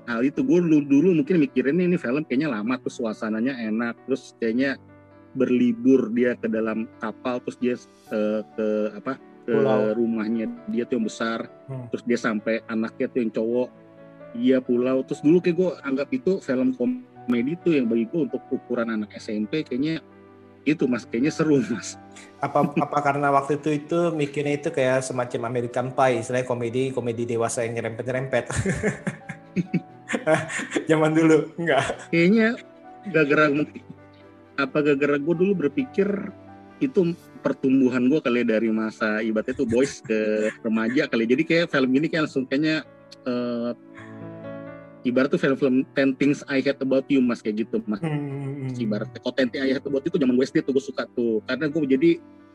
hal 0.08 0.20
itu 0.24 0.40
gue 0.42 0.58
dulu, 0.58 0.78
dulu 0.82 1.08
mungkin 1.20 1.36
mikirin 1.38 1.78
ini 1.78 2.00
film 2.00 2.24
kayaknya 2.24 2.56
lama 2.56 2.80
terus 2.80 2.96
suasananya 2.98 3.54
enak 3.60 3.94
terus 4.08 4.32
kayaknya 4.40 4.80
berlibur 5.36 6.08
dia 6.12 6.36
ke 6.36 6.48
dalam 6.48 6.88
kapal 7.00 7.40
terus 7.44 7.56
dia 7.60 7.74
uh, 8.12 8.40
ke 8.56 8.68
apa 8.96 9.16
ke 9.42 9.52
pulau. 9.52 9.92
rumahnya 9.96 10.48
dia 10.72 10.88
tuh 10.88 11.00
yang 11.00 11.06
besar 11.06 11.48
hmm. 11.68 11.92
terus 11.92 12.04
dia 12.08 12.16
sampai 12.16 12.64
anaknya 12.68 13.06
tuh 13.12 13.20
yang 13.20 13.32
cowok 13.32 13.68
iya 14.32 14.58
pulau 14.64 15.04
terus 15.04 15.20
dulu 15.20 15.38
kayak 15.44 15.56
gue 15.60 15.70
anggap 15.84 16.08
itu 16.12 16.40
film 16.40 16.72
kom 16.76 17.04
komedi 17.24 17.52
tuh 17.60 17.72
yang 17.78 17.86
bagi 17.86 18.04
gue 18.10 18.20
untuk 18.30 18.42
ukuran 18.50 18.88
anak 18.90 19.14
SMP 19.16 19.62
kayaknya 19.62 20.02
itu 20.62 20.86
mas. 20.86 21.02
Kayaknya 21.06 21.32
seru 21.34 21.58
mas. 21.58 21.98
Apa 22.38 22.66
apa 22.66 22.98
karena 23.02 23.30
waktu 23.34 23.58
itu 23.58 23.70
itu 23.82 23.98
mikirnya 24.14 24.54
itu 24.58 24.68
kayak 24.70 25.02
semacam 25.06 25.50
American 25.50 25.94
Pie 25.94 26.22
istilahnya 26.22 26.46
komedi 26.46 26.90
komedi 26.90 27.22
dewasa 27.26 27.62
yang 27.66 27.78
nyerempet 27.78 28.04
nyerempet 28.04 28.44
zaman 30.90 31.10
dulu 31.14 31.50
enggak. 31.58 32.10
Kayaknya 32.10 32.48
gara-gara 33.10 33.44
apa 34.58 34.76
gara-gara 34.84 35.16
gue 35.18 35.34
dulu 35.34 35.52
berpikir 35.66 36.06
itu 36.82 37.14
pertumbuhan 37.42 38.10
gue 38.10 38.18
kali 38.18 38.42
ya 38.42 38.58
dari 38.58 38.70
masa 38.70 39.22
ibaratnya 39.22 39.54
tuh 39.54 39.66
boys 39.70 40.02
ke 40.02 40.50
remaja 40.62 41.06
kali 41.06 41.26
jadi 41.26 41.42
kayak 41.46 41.66
film 41.70 41.90
ini 41.94 42.06
kayak 42.10 42.26
langsung 42.26 42.44
kayaknya 42.46 42.82
uh, 43.26 43.74
ibarat 45.02 45.28
tuh 45.30 45.40
film-film 45.40 45.82
Ten 45.94 46.14
Things 46.14 46.46
I 46.46 46.62
Hate 46.62 46.82
About 46.82 47.06
You 47.10 47.22
mas 47.22 47.42
kayak 47.42 47.66
gitu 47.66 47.82
mas. 47.86 48.02
Hmm. 48.02 48.70
ibarat 48.74 49.10
kalau 49.18 49.34
Ten 49.34 49.50
Things 49.50 49.64
I 49.66 49.70
Hate 49.74 49.86
About 49.86 50.02
You 50.06 50.10
itu 50.14 50.18
zaman 50.18 50.34
gue 50.38 50.46
SD 50.46 50.58
tuh 50.62 50.72
gue 50.74 50.84
suka 50.84 51.04
tuh. 51.12 51.42
Karena 51.46 51.66
gue 51.70 51.80
jadi 51.86 52.10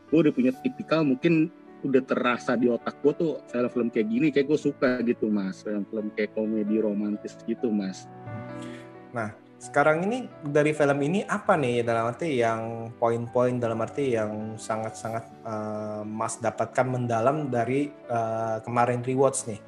gue 0.08 0.18
udah 0.18 0.32
punya 0.32 0.52
tipikal 0.64 1.04
mungkin 1.04 1.52
udah 1.86 2.02
terasa 2.02 2.58
di 2.58 2.66
otak 2.66 2.98
gue 3.06 3.12
tuh 3.14 3.32
film-film 3.46 3.88
kayak 3.94 4.08
gini 4.10 4.26
kayak 4.34 4.48
gue 4.50 4.58
suka 4.58 5.00
gitu 5.04 5.28
mas. 5.28 5.60
Film-film 5.60 6.10
kayak 6.16 6.32
komedi 6.32 6.80
romantis 6.80 7.36
gitu 7.44 7.68
mas. 7.68 8.08
Nah 9.12 9.36
sekarang 9.58 10.06
ini 10.06 10.30
dari 10.46 10.70
film 10.70 11.02
ini 11.02 11.26
apa 11.26 11.58
nih 11.58 11.82
dalam 11.82 12.14
arti 12.14 12.38
yang 12.38 12.94
poin-poin 12.94 13.58
dalam 13.58 13.82
arti 13.82 14.14
yang 14.14 14.54
sangat-sangat 14.54 15.26
uh, 15.42 16.06
Mas 16.06 16.38
dapatkan 16.38 16.86
mendalam 16.86 17.50
dari 17.50 17.90
uh, 18.06 18.62
kemarin 18.62 19.02
rewards 19.02 19.50
nih 19.50 19.58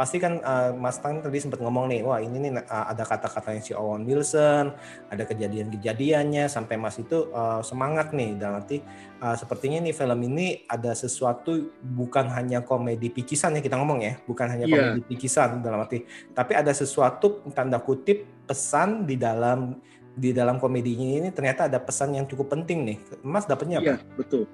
pasti 0.00 0.16
kan 0.16 0.40
uh, 0.40 0.72
Mas 0.72 0.96
Tang 0.96 1.20
tadi 1.20 1.36
sempat 1.36 1.60
ngomong 1.60 1.92
nih, 1.92 2.00
wah 2.00 2.24
ini 2.24 2.40
nih 2.40 2.64
uh, 2.64 2.88
ada 2.88 3.04
kata-katanya 3.04 3.60
si 3.60 3.76
Owen 3.76 4.08
Wilson, 4.08 4.72
ada 5.12 5.28
kejadian-kejadiannya 5.28 6.48
sampai 6.48 6.80
Mas 6.80 6.96
itu 6.96 7.28
uh, 7.36 7.60
semangat 7.60 8.16
nih 8.16 8.32
dalam 8.40 8.64
arti 8.64 8.80
uh, 9.20 9.36
sepertinya 9.36 9.84
nih 9.84 9.92
film 9.92 10.16
ini 10.24 10.64
ada 10.64 10.96
sesuatu 10.96 11.76
bukan 11.84 12.32
hanya 12.32 12.64
komedi 12.64 13.12
pikisan 13.12 13.52
ya 13.52 13.60
kita 13.60 13.76
ngomong 13.76 14.00
ya, 14.00 14.16
bukan 14.24 14.48
hanya 14.48 14.64
yeah. 14.64 14.96
komedi 14.96 15.04
pikisan 15.12 15.60
dalam 15.60 15.84
arti, 15.84 16.08
tapi 16.32 16.56
ada 16.56 16.72
sesuatu 16.72 17.44
tanda 17.52 17.76
kutip 17.76 18.24
pesan 18.48 19.04
di 19.04 19.20
dalam 19.20 19.76
di 20.16 20.32
dalam 20.32 20.56
komedinya 20.56 21.20
ini 21.20 21.28
ternyata 21.28 21.68
ada 21.68 21.76
pesan 21.76 22.16
yang 22.16 22.24
cukup 22.24 22.56
penting 22.56 22.88
nih. 22.88 22.98
Mas 23.20 23.44
dapatnya 23.44 23.84
apa? 23.84 24.00
Iya, 24.00 24.16
betul. 24.16 24.48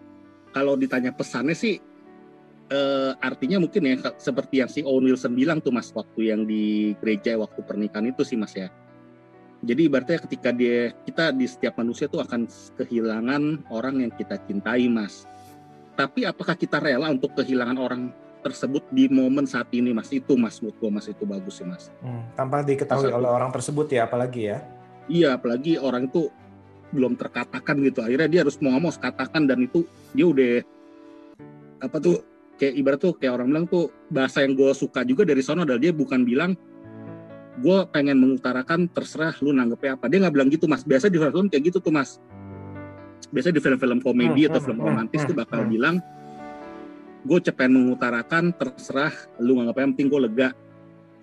Kalau 0.50 0.74
ditanya 0.74 1.14
pesannya 1.14 1.54
sih 1.54 1.78
uh, 2.70 3.12
artinya 3.22 3.62
mungkin 3.62 3.82
ya 3.86 3.96
seperti 4.18 4.62
yang 4.62 4.70
si 4.70 4.80
Owen 4.82 5.10
Wilson 5.10 5.34
bilang 5.34 5.58
tuh 5.62 5.74
mas 5.74 5.90
waktu 5.94 6.32
yang 6.34 6.46
di 6.46 6.94
gereja 6.98 7.38
waktu 7.38 7.60
pernikahan 7.62 8.10
itu 8.10 8.22
sih 8.26 8.38
mas 8.38 8.54
ya. 8.56 8.70
Jadi 9.64 9.88
ibaratnya 9.88 10.20
ketika 10.20 10.50
dia 10.52 10.92
kita 11.08 11.32
di 11.32 11.46
setiap 11.48 11.80
manusia 11.80 12.06
tuh 12.06 12.20
akan 12.22 12.44
kehilangan 12.76 13.66
orang 13.72 14.04
yang 14.04 14.12
kita 14.12 14.36
cintai 14.44 14.86
mas. 14.86 15.24
Tapi 15.96 16.28
apakah 16.28 16.54
kita 16.54 16.76
rela 16.76 17.08
untuk 17.08 17.32
kehilangan 17.32 17.78
orang 17.80 18.02
tersebut 18.44 18.84
di 18.94 19.10
momen 19.10 19.48
saat 19.48 19.66
ini 19.74 19.90
mas 19.90 20.12
itu 20.12 20.38
mas 20.38 20.62
menurut 20.62 20.76
gue 20.78 20.90
mas 20.92 21.06
itu 21.08 21.24
bagus 21.26 21.58
sih 21.58 21.66
mas. 21.66 21.90
Hmm, 22.04 22.22
tanpa 22.36 22.62
diketahui 22.62 23.10
oleh 23.10 23.26
orang 23.26 23.50
tersebut 23.50 23.90
ya 23.90 24.06
apalagi 24.06 24.54
ya. 24.54 24.58
Iya 25.06 25.40
apalagi 25.40 25.80
orang 25.80 26.06
itu 26.06 26.30
belum 26.94 27.18
terkatakan 27.18 27.82
gitu 27.82 28.06
akhirnya 28.06 28.28
dia 28.30 28.40
harus 28.46 28.62
mau 28.62 28.78
ngomong 28.78 28.94
katakan 28.94 29.50
dan 29.50 29.66
itu 29.66 29.82
dia 30.14 30.26
udah 30.30 30.54
apa 31.82 31.96
tuh 31.98 32.22
kayak 32.56 32.74
ibarat 32.76 32.98
tuh 33.00 33.12
kayak 33.16 33.36
orang 33.36 33.48
bilang 33.52 33.66
tuh 33.68 33.92
bahasa 34.08 34.42
yang 34.42 34.56
gue 34.56 34.72
suka 34.72 35.04
juga 35.04 35.28
dari 35.28 35.44
sono 35.44 35.62
adalah 35.64 35.80
dia 35.80 35.92
bukan 35.92 36.24
bilang 36.24 36.56
gue 37.56 37.78
pengen 37.88 38.20
mengutarakan 38.20 38.88
terserah 38.92 39.32
lu 39.40 39.52
nanggepnya 39.52 39.96
apa. 39.96 40.08
Dia 40.12 40.18
nggak 40.24 40.34
bilang 40.36 40.48
gitu 40.52 40.68
mas. 40.68 40.84
Biasa 40.84 41.08
di 41.08 41.16
film-film 41.16 41.48
kayak 41.48 41.64
gitu 41.72 41.78
tuh 41.80 41.92
mas. 41.92 42.20
Biasa 43.32 43.48
di 43.52 43.60
film-film 43.60 43.98
komedi 44.04 44.44
hmm, 44.44 44.48
atau 44.52 44.60
hmm, 44.60 44.66
film 44.68 44.78
hmm, 44.80 44.88
romantis 44.88 45.22
tuh 45.24 45.36
bakal 45.36 45.64
bilang 45.64 46.00
gue 47.26 47.38
cepen 47.42 47.74
mengutarakan 47.74 48.54
terserah 48.54 49.10
lu 49.42 49.58
nganggapnya 49.58 49.82
yang 49.82 49.92
penting 49.96 50.08
gue 50.12 50.20
lega. 50.28 50.48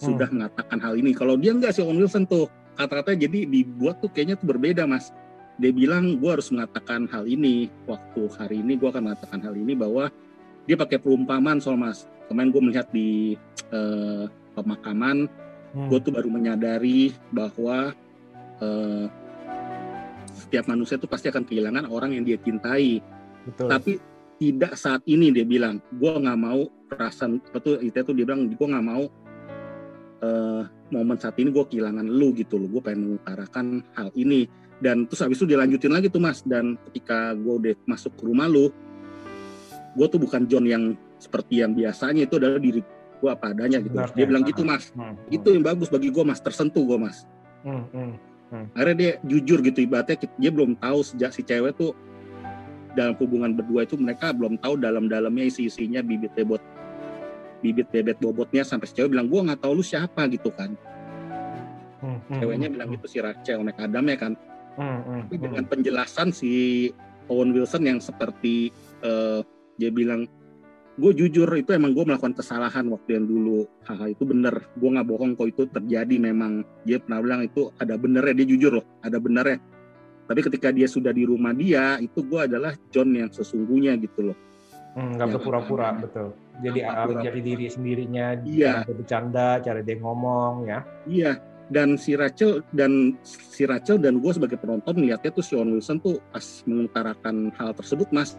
Sudah 0.01 0.27
mengatakan 0.33 0.81
hal 0.81 0.97
ini. 0.97 1.13
Kalau 1.13 1.37
dia 1.37 1.53
nggak 1.53 1.71
sih 1.71 1.85
Owen 1.85 2.01
Wilson 2.01 2.25
tuh 2.25 2.49
kata-katanya 2.75 3.29
jadi 3.29 3.39
dibuat 3.45 4.01
tuh 4.01 4.09
kayaknya 4.09 4.35
tuh 4.41 4.49
berbeda 4.49 4.83
mas. 4.89 5.13
Dia 5.61 5.69
bilang 5.69 6.17
gue 6.17 6.29
harus 6.33 6.49
mengatakan 6.49 7.05
hal 7.13 7.29
ini. 7.29 7.69
Waktu 7.85 8.21
hari 8.41 8.65
ini 8.65 8.73
gue 8.81 8.89
akan 8.89 9.13
mengatakan 9.13 9.39
hal 9.45 9.53
ini 9.53 9.77
bahwa 9.77 10.09
dia 10.63 10.75
pakai 10.79 10.97
perumpamaan 10.99 11.59
soal 11.59 11.75
mas. 11.75 12.07
Kemarin 12.31 12.49
gue 12.49 12.61
melihat 12.63 12.87
di 12.89 13.35
uh, 13.71 14.25
pemakaman 14.55 15.27
hmm. 15.75 15.87
gue 15.91 15.99
tuh 15.99 16.13
baru 16.13 16.29
menyadari 16.31 17.11
bahwa 17.33 17.91
uh, 18.63 19.05
setiap 20.31 20.69
manusia 20.69 20.95
tuh 20.95 21.09
pasti 21.09 21.27
akan 21.29 21.43
kehilangan 21.43 21.85
orang 21.89 22.15
yang 22.15 22.23
dia 22.23 22.39
cintai. 22.39 23.03
Betul. 23.43 23.67
tapi 23.67 23.99
tidak 24.39 24.79
saat 24.79 25.03
ini 25.03 25.31
dia 25.35 25.43
bilang. 25.43 25.83
Gue 25.91 26.15
nggak 26.15 26.39
mau 26.39 26.67
perasaan 26.87 27.39
itu 27.39 27.71
itu 27.83 27.97
tuh 27.99 28.15
dia 28.15 28.25
bilang 28.27 28.47
gue 28.47 28.67
nggak 28.67 28.85
mau 28.85 29.03
uh, 30.23 30.63
momen 30.91 31.17
saat 31.19 31.35
ini 31.39 31.51
gue 31.51 31.65
kehilangan 31.67 32.07
lu 32.07 32.31
gitu 32.35 32.55
loh. 32.55 32.79
Gue 32.79 32.81
pengen 32.83 33.13
mengutarakan 33.13 33.83
hal 33.95 34.09
ini. 34.15 34.47
Dan 34.83 35.07
terus 35.07 35.23
habis 35.23 35.39
itu 35.39 35.47
dilanjutin 35.47 35.91
lagi 35.91 36.07
tuh 36.11 36.19
mas. 36.19 36.43
Dan 36.43 36.75
ketika 36.89 37.35
gue 37.35 37.53
udah 37.67 37.73
masuk 37.87 38.15
ke 38.19 38.23
rumah 38.27 38.47
lu 38.47 38.71
gue 39.93 40.07
tuh 40.09 40.19
bukan 40.21 40.49
John 40.49 40.65
yang 40.65 40.97
seperti 41.21 41.61
yang 41.61 41.77
biasanya 41.77 42.25
itu 42.25 42.35
adalah 42.41 42.59
diri 42.59 42.81
gue 43.23 43.29
apa 43.31 43.55
adanya 43.55 43.79
gitu. 43.79 43.95
Sebenarnya. 43.95 44.15
dia 44.19 44.25
bilang 44.27 44.43
gitu 44.43 44.61
mas. 44.67 44.83
Hmm, 44.91 45.15
hmm. 45.15 45.35
itu 45.39 45.47
yang 45.55 45.63
bagus 45.63 45.87
bagi 45.87 46.09
gue 46.11 46.23
mas. 46.27 46.39
Tersentuh 46.43 46.83
gue 46.83 46.99
mas. 46.99 47.23
Hmm, 47.63 47.87
hmm, 47.95 48.13
hmm. 48.51 48.65
akhirnya 48.75 48.95
dia 48.99 49.11
jujur 49.23 49.63
gitu 49.63 49.79
ibaratnya 49.87 50.19
dia 50.19 50.51
belum 50.51 50.75
tahu 50.75 50.99
sejak 50.99 51.31
si 51.31 51.41
cewek 51.47 51.79
tuh 51.79 51.95
dalam 52.91 53.15
hubungan 53.17 53.55
berdua 53.55 53.87
itu 53.87 53.95
mereka 53.95 54.35
belum 54.35 54.59
tahu 54.59 54.75
dalam-dalamnya 54.75 55.47
isi-isinya 55.47 56.03
bibit 56.03 56.35
bebot 56.35 56.59
bibit 57.63 57.87
bebet 57.89 58.19
bobotnya 58.19 58.67
sampai 58.67 58.91
si 58.91 58.99
cewek 58.99 59.15
bilang 59.15 59.31
gue 59.31 59.39
nggak 59.39 59.63
tahu 59.63 59.79
lu 59.79 59.83
siapa 59.85 60.27
gitu 60.27 60.51
kan. 60.51 60.75
Hmm, 62.03 62.19
hmm, 62.27 62.39
ceweknya 62.43 62.67
hmm, 62.67 62.75
bilang 62.75 62.89
gitu 62.99 63.05
si 63.07 63.17
Rachel 63.23 63.63
Adam 63.63 64.05
ya 64.11 64.17
kan. 64.19 64.33
Hmm, 64.73 64.99
hmm, 65.05 65.19
tapi 65.29 65.35
dengan 65.39 65.63
penjelasan 65.69 66.35
si 66.35 66.51
Owen 67.31 67.55
Wilson 67.55 67.87
yang 67.87 67.99
seperti 68.03 68.75
uh, 69.05 69.39
dia 69.77 69.89
bilang 69.89 70.29
gue 70.93 71.11
jujur 71.17 71.49
itu 71.57 71.73
emang 71.73 71.97
gue 71.97 72.05
melakukan 72.05 72.37
kesalahan 72.37 72.85
waktu 72.93 73.17
yang 73.17 73.25
dulu. 73.25 73.65
Hal 73.89 74.13
itu 74.13 74.23
bener. 74.25 74.69
Gue 74.77 74.89
nggak 74.93 75.07
bohong 75.09 75.33
kok 75.33 75.49
itu 75.49 75.65
terjadi 75.69 76.15
memang. 76.21 76.61
Dia 76.85 77.01
pernah 77.01 77.19
bilang 77.25 77.41
itu 77.41 77.73
ada 77.81 77.97
benernya. 77.97 78.33
Dia 78.43 78.47
jujur 78.53 78.71
loh 78.81 78.85
ada 79.01 79.17
benernya. 79.17 79.57
Tapi 80.23 80.39
ketika 80.39 80.69
dia 80.71 80.87
sudah 80.87 81.11
di 81.11 81.25
rumah 81.25 81.51
dia 81.51 81.97
itu 81.99 82.23
gue 82.23 82.45
adalah 82.45 82.77
John 82.93 83.11
yang 83.11 83.33
sesungguhnya 83.33 83.97
gitu 83.99 84.31
loh. 84.31 84.37
Hmm, 84.93 85.17
nggak 85.17 85.25
hmm, 85.25 85.35
berpura-pura 85.41 85.89
betul. 85.97 86.37
Jadi 86.61 86.79
pura 86.85 87.21
jadi 87.25 87.39
diri 87.41 87.65
sendirinya 87.65 88.25
iya. 88.45 88.85
cara 88.85 88.93
bercanda 88.93 89.47
cara 89.65 89.79
dia 89.81 89.97
ngomong 89.97 90.53
ya. 90.69 90.79
Iya 91.09 91.33
dan 91.71 91.95
si 91.95 92.13
Rachel 92.13 92.61
dan 92.75 93.15
si 93.23 93.63
Rachel 93.63 94.01
dan 94.01 94.19
gue 94.19 94.31
sebagai 94.35 94.59
penonton 94.59 94.99
lihatnya 94.99 95.31
tuh 95.31 95.45
Owen 95.55 95.79
Wilson 95.79 95.97
tuh 96.03 96.19
pas 96.29 96.43
mengutarakan 96.67 97.49
hal 97.55 97.71
tersebut 97.71 98.09
mas 98.11 98.35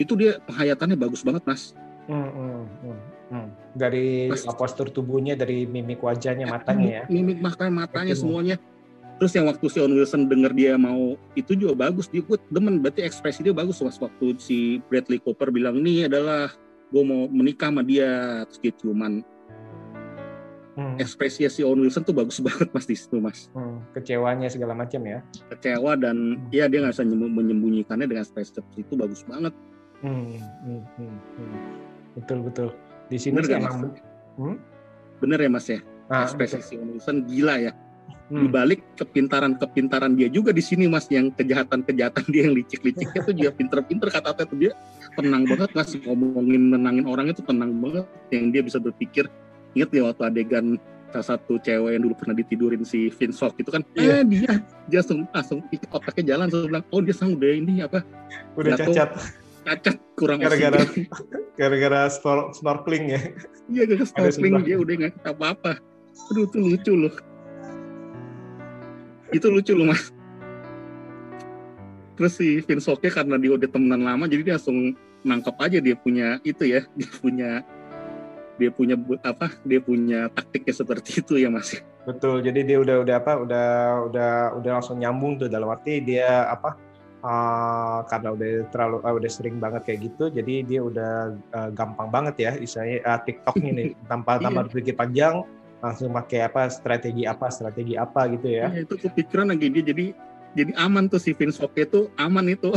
itu 0.00 0.16
dia 0.16 0.40
penghayatannya 0.48 0.96
bagus 0.96 1.20
banget 1.20 1.44
mas 1.44 1.76
hmm, 2.08 2.16
hmm, 2.32 2.62
hmm, 2.64 2.98
hmm. 3.30 3.48
dari 3.76 4.32
mas, 4.32 4.48
postur 4.56 4.88
tubuhnya 4.88 5.36
dari 5.36 5.68
mimik 5.68 6.00
wajahnya 6.00 6.48
ya, 6.48 6.50
matanya 6.50 6.88
ya 6.88 7.02
mimik 7.12 7.38
matanya 7.44 7.72
matanya 7.84 8.16
Betul. 8.16 8.24
semuanya 8.24 8.56
terus 9.20 9.36
yang 9.36 9.52
waktu 9.52 9.68
si 9.68 9.76
Owen 9.84 10.00
Wilson 10.00 10.32
denger 10.32 10.56
dia 10.56 10.72
mau 10.80 11.20
itu 11.36 11.52
juga 11.52 11.76
bagus 11.76 12.08
dia 12.08 12.24
gue 12.24 12.40
demen 12.48 12.80
berarti 12.80 13.04
ekspresi 13.04 13.44
dia 13.44 13.52
bagus 13.52 13.84
mas 13.84 14.00
waktu 14.00 14.32
si 14.40 14.80
Bradley 14.88 15.20
Cooper 15.20 15.52
bilang 15.52 15.76
ini 15.76 16.08
adalah 16.08 16.48
gue 16.88 17.02
mau 17.04 17.28
menikah 17.28 17.68
sama 17.68 17.84
dia 17.84 18.42
terus 18.48 18.58
dia 18.64 18.72
ciuman 18.80 19.20
hmm. 20.80 20.96
ekspresi 20.96 21.44
si 21.52 21.60
Owen 21.60 21.84
Wilson 21.84 22.00
tuh 22.00 22.16
bagus 22.16 22.40
banget 22.48 22.72
mas 22.72 22.88
di 22.88 22.96
situ 22.96 23.20
mas 23.20 23.52
hmm. 23.52 23.92
kecewanya 23.92 24.48
segala 24.48 24.72
macam 24.72 25.04
ya 25.04 25.20
kecewa 25.52 26.00
dan 26.00 26.40
hmm. 26.40 26.56
ya 26.56 26.64
dia 26.72 26.80
nggak 26.80 26.96
bisa 26.96 27.04
menyembunyikannya 27.04 28.08
dengan 28.08 28.24
ekspresi 28.24 28.56
itu 28.80 28.96
bagus 28.96 29.20
banget 29.28 29.52
Hmm, 30.00 30.36
hmm, 30.64 30.82
hmm, 30.96 31.16
hmm. 31.36 31.54
Betul 32.16 32.38
betul. 32.44 32.68
Di 33.12 33.18
sini 33.20 33.40
Bener 33.40 33.60
emang 33.60 33.92
hmm? 34.40 34.56
Bener 35.20 35.38
ya 35.40 35.50
Mas 35.52 35.66
ya. 35.68 35.80
Ah, 36.10 36.26
Ekspresi 36.26 36.58
si 36.64 36.74
Wilson 36.80 37.28
gila 37.28 37.60
ya. 37.60 37.72
Hmm. 38.30 38.46
Di 38.46 38.48
balik 38.50 38.80
kepintaran-kepintaran 38.94 40.14
dia 40.14 40.30
juga 40.30 40.54
di 40.54 40.62
sini 40.62 40.86
Mas 40.86 41.10
yang 41.10 41.34
kejahatan-kejahatan 41.34 42.24
dia 42.32 42.46
yang 42.46 42.54
licik-liciknya 42.54 43.20
tuh 43.26 43.34
juga 43.34 43.50
pinter-pinter 43.54 44.08
kata-kata 44.10 44.46
tuh 44.46 44.58
dia 44.58 44.72
tenang 45.18 45.44
banget 45.46 45.70
Mas 45.74 45.90
ngomongin 45.94 46.62
menangin 46.70 47.06
orang 47.10 47.30
itu 47.30 47.42
tenang 47.42 47.74
banget 47.78 48.06
yang 48.30 48.54
dia 48.54 48.62
bisa 48.62 48.78
berpikir 48.78 49.26
inget 49.74 49.90
ya 49.94 50.02
waktu 50.10 50.22
adegan 50.26 50.66
salah 51.10 51.26
satu 51.34 51.58
cewek 51.58 51.98
yang 51.98 52.02
dulu 52.06 52.14
pernah 52.14 52.34
ditidurin 52.38 52.86
si 52.86 53.10
Vince 53.10 53.38
Vaughn 53.42 53.58
itu 53.58 53.70
kan 53.74 53.82
yeah. 53.98 54.22
eh 54.22 54.24
dia 54.26 54.52
dia 54.86 54.98
langsung 55.02 55.26
langsung 55.34 55.58
otaknya 55.90 56.34
jalan 56.34 56.46
langsung 56.46 56.70
bilang 56.70 56.84
oh 56.94 57.00
dia 57.02 57.14
sang 57.14 57.34
udah 57.34 57.50
ini 57.50 57.74
apa 57.82 57.98
udah 58.54 58.78
cacat 58.78 59.10
cacat 59.64 59.96
kurang 60.16 60.40
gara-gara 60.40 60.80
gara-gara 61.60 62.00
snorkeling 62.56 63.04
ya? 63.12 63.20
Iya 63.68 63.82
gara-gara 63.86 64.32
snorkeling 64.32 64.64
dia 64.64 64.76
udah 64.80 64.94
nggak 65.06 65.34
apa-apa. 65.36 65.72
Aduh 66.32 66.44
itu 66.48 66.58
lucu 66.58 66.92
loh. 66.96 67.14
Itu 69.30 69.46
lucu 69.48 69.72
loh 69.76 69.92
mas. 69.92 70.10
Terus 72.18 72.36
si 72.36 72.60
Vince 72.60 72.92
karena 73.08 73.40
dia 73.40 73.56
udah 73.56 73.68
temenan 73.70 74.04
lama 74.04 74.28
jadi 74.28 74.42
dia 74.44 74.54
langsung 74.60 74.92
nangkep 75.24 75.56
aja 75.56 75.78
dia 75.80 75.96
punya 75.96 76.36
itu 76.44 76.64
ya 76.68 76.84
dia 76.98 77.10
punya 77.20 77.50
dia 78.60 78.68
punya 78.68 78.92
apa 79.24 79.48
dia 79.64 79.80
punya 79.80 80.28
taktiknya 80.36 80.74
seperti 80.76 81.24
itu 81.24 81.40
ya 81.40 81.48
mas. 81.48 81.80
Betul 82.04 82.44
jadi 82.44 82.60
dia 82.64 82.78
udah 82.80 82.96
udah 83.04 83.16
apa 83.16 83.32
udah 83.40 83.68
udah 84.12 84.32
udah 84.60 84.70
langsung 84.76 85.00
nyambung 85.00 85.40
tuh 85.40 85.48
dalam 85.48 85.72
arti 85.72 86.04
dia 86.04 86.44
apa 86.52 86.76
uh, 87.24 88.00
karena 88.08 88.28
udah 88.34 88.50
terlalu 88.72 88.96
uh, 89.04 89.14
udah 89.16 89.30
sering 89.30 89.56
banget 89.60 89.82
kayak 89.86 90.12
gitu 90.12 90.28
jadi 90.32 90.54
dia 90.64 90.80
udah 90.80 91.12
uh, 91.52 91.70
gampang 91.72 92.08
banget 92.08 92.34
ya 92.40 92.52
istilahnya 92.56 92.98
uh, 93.04 93.20
TikTok 93.22 93.56
ini 93.60 93.94
tanpa 94.10 94.40
tanpa 94.40 94.64
iya. 94.64 94.66
berpikir 94.68 94.94
panjang 94.96 95.44
langsung 95.80 96.12
pakai 96.12 96.44
apa 96.44 96.68
strategi 96.68 97.24
apa 97.24 97.48
strategi 97.48 97.96
apa 97.96 98.28
gitu 98.36 98.52
ya. 98.52 98.68
Iya, 98.68 98.84
itu 98.84 98.94
kepikiran 99.00 99.48
lagi 99.48 99.72
dia 99.72 99.80
jadi 99.80 100.12
jadi 100.52 100.72
aman 100.76 101.08
tuh 101.08 101.16
si 101.16 101.32
Vince 101.32 101.56
Oke 101.64 101.88
itu 101.88 102.12
aman 102.20 102.52
itu. 102.52 102.68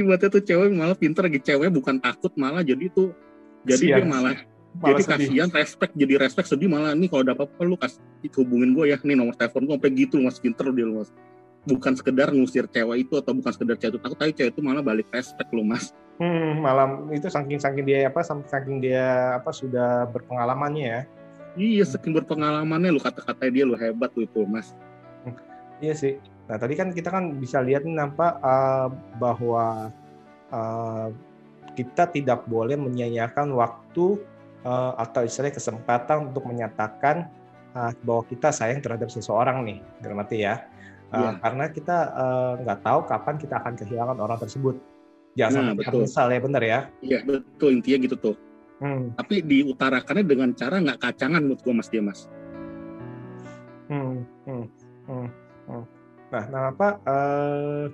Ibaratnya 0.00 0.26
tuh 0.26 0.42
cewek 0.42 0.74
malah 0.74 0.96
pinter 0.98 1.28
lagi 1.28 1.38
cewek 1.38 1.70
bukan 1.70 2.00
takut 2.02 2.32
malah 2.34 2.64
jadi 2.66 2.90
tuh 2.90 3.14
jadi 3.62 3.84
Siap. 3.84 3.96
dia 4.00 4.06
malah 4.08 4.36
jadi 4.74 5.02
kasihan 5.06 5.50
respect 5.54 5.92
jadi 5.94 6.18
respect 6.18 6.50
sedih 6.50 6.66
malah 6.66 6.98
nih 6.98 7.06
kalau 7.06 7.22
ada 7.22 7.38
apa-apa 7.38 7.62
lu 7.62 7.78
kasih 7.78 8.02
hubungin 8.42 8.74
gue 8.74 8.90
ya 8.90 8.98
nih 8.98 9.14
nomor 9.14 9.38
telepon 9.38 9.70
gue 9.70 9.74
sampai 9.78 9.92
gitu 9.94 10.18
mas 10.18 10.42
pinter 10.42 10.66
dia 10.74 10.82
lu 10.82 10.98
mas 10.98 11.14
bukan 11.64 11.96
sekedar 11.96 12.28
ngusir 12.30 12.68
cewek 12.68 13.08
itu 13.08 13.16
atau 13.16 13.32
bukan 13.32 13.52
sekedar 13.52 13.76
cewek 13.80 13.96
itu 13.96 14.00
takut 14.00 14.18
tapi 14.20 14.32
cewek 14.36 14.52
itu 14.52 14.60
malah 14.60 14.84
balik 14.84 15.08
respect 15.10 15.48
lu 15.50 15.64
mas. 15.64 15.96
Hmm, 16.20 16.62
malam 16.62 17.10
itu 17.10 17.26
saking 17.26 17.58
saking 17.58 17.84
dia 17.88 18.06
apa 18.06 18.22
saking 18.22 18.78
dia 18.84 19.34
apa 19.40 19.50
sudah 19.50 20.06
berpengalamannya 20.12 20.84
ya? 20.84 21.00
Iya 21.56 21.84
saking 21.96 22.12
berpengalamannya 22.22 22.94
lu 22.94 23.00
kata-kata 23.00 23.48
dia 23.48 23.64
lu 23.64 23.74
hebat 23.74 24.12
lu 24.14 24.28
itu 24.28 24.44
mas. 24.44 24.76
Hmm, 25.24 25.34
iya 25.80 25.96
sih. 25.96 26.20
Nah 26.44 26.60
tadi 26.60 26.76
kan 26.76 26.92
kita 26.92 27.08
kan 27.08 27.40
bisa 27.40 27.64
lihat 27.64 27.88
nih 27.88 27.96
nampak 27.96 28.36
uh, 28.44 28.92
bahwa 29.16 29.88
uh, 30.52 31.08
kita 31.74 32.12
tidak 32.12 32.46
boleh 32.46 32.78
menyia-nyiakan 32.78 33.56
waktu 33.56 34.20
uh, 34.62 34.92
atau 35.00 35.26
istilahnya 35.26 35.56
kesempatan 35.56 36.30
untuk 36.30 36.46
menyatakan 36.46 37.26
uh, 37.74 37.90
bahwa 38.06 38.22
kita 38.28 38.54
sayang 38.54 38.84
terhadap 38.84 39.10
seseorang 39.10 39.66
nih, 39.66 39.78
dalam 39.98 40.22
arti 40.22 40.46
ya. 40.46 40.62
Uh, 41.14 41.22
yeah. 41.22 41.34
Karena 41.38 41.64
kita 41.70 41.96
nggak 42.66 42.78
uh, 42.80 42.84
tahu 42.84 43.00
kapan 43.06 43.34
kita 43.38 43.54
akan 43.62 43.74
kehilangan 43.78 44.18
orang 44.18 44.38
tersebut. 44.42 44.76
Jangan 45.38 45.62
nah, 45.62 45.68
sampai 45.74 45.86
menyesal 45.94 46.26
ya, 46.30 46.40
benar 46.42 46.62
ya? 46.62 46.80
Iya 47.02 47.18
betul 47.22 47.70
intinya 47.78 47.98
gitu 48.10 48.16
tuh. 48.18 48.36
Hmm. 48.82 49.14
Tapi 49.14 49.46
diutarakannya 49.46 50.24
dengan 50.26 50.50
cara 50.58 50.82
nggak 50.82 50.98
kacangan 50.98 51.40
menurut 51.42 51.62
gue 51.62 51.74
mas 51.74 51.88
dia 51.90 52.02
mas. 52.02 52.26
Hmm, 53.86 54.26
hmm, 54.46 54.64
hmm, 55.06 55.28
hmm. 55.70 55.84
Nah, 56.34 56.44
nah 56.50 56.62
apa? 56.74 56.88
Uh, 57.06 57.84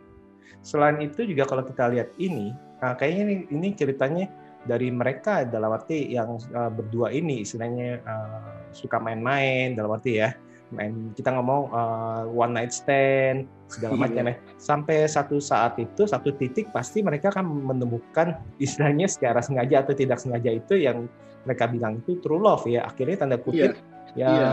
selain 0.65 1.01
itu 1.05 1.25
juga 1.29 1.45
kalau 1.45 1.65
kita 1.65 1.93
lihat 1.93 2.13
ini 2.17 2.57
Nah, 2.81 2.97
kayaknya 2.97 3.23
ini, 3.29 3.37
ini 3.53 3.69
ceritanya 3.77 4.27
dari 4.65 4.89
mereka 4.89 5.45
dalam 5.45 5.73
arti 5.73 6.13
yang 6.13 6.37
uh, 6.53 6.73
berdua 6.73 7.13
ini 7.13 7.45
istilahnya 7.45 8.01
uh, 8.05 8.73
suka 8.73 9.01
main-main 9.01 9.77
dalam 9.77 9.97
arti 9.97 10.21
ya 10.21 10.33
main 10.71 11.13
kita 11.15 11.35
ngomong 11.35 11.71
uh, 11.71 12.25
one 12.31 12.55
night 12.55 12.71
stand 12.71 13.47
segala 13.67 13.99
macam 14.07 14.31
ya 14.31 14.35
sampai 14.59 15.07
satu 15.07 15.43
saat 15.43 15.79
itu 15.79 16.07
satu 16.07 16.35
titik 16.35 16.71
pasti 16.71 17.03
mereka 17.03 17.31
akan 17.35 17.47
menemukan 17.75 18.39
istilahnya 18.63 19.11
secara 19.11 19.43
sengaja 19.43 19.83
atau 19.83 19.95
tidak 19.95 20.19
sengaja 20.19 20.51
itu 20.55 20.75
yang 20.79 21.11
mereka 21.45 21.67
bilang 21.71 21.99
itu 22.03 22.19
true 22.21 22.41
love 22.41 22.67
ya 22.69 22.87
akhirnya 22.87 23.27
tanda 23.27 23.39
kutip 23.41 23.79
yeah. 24.15 24.29
ya 24.29 24.31
yeah. 24.31 24.53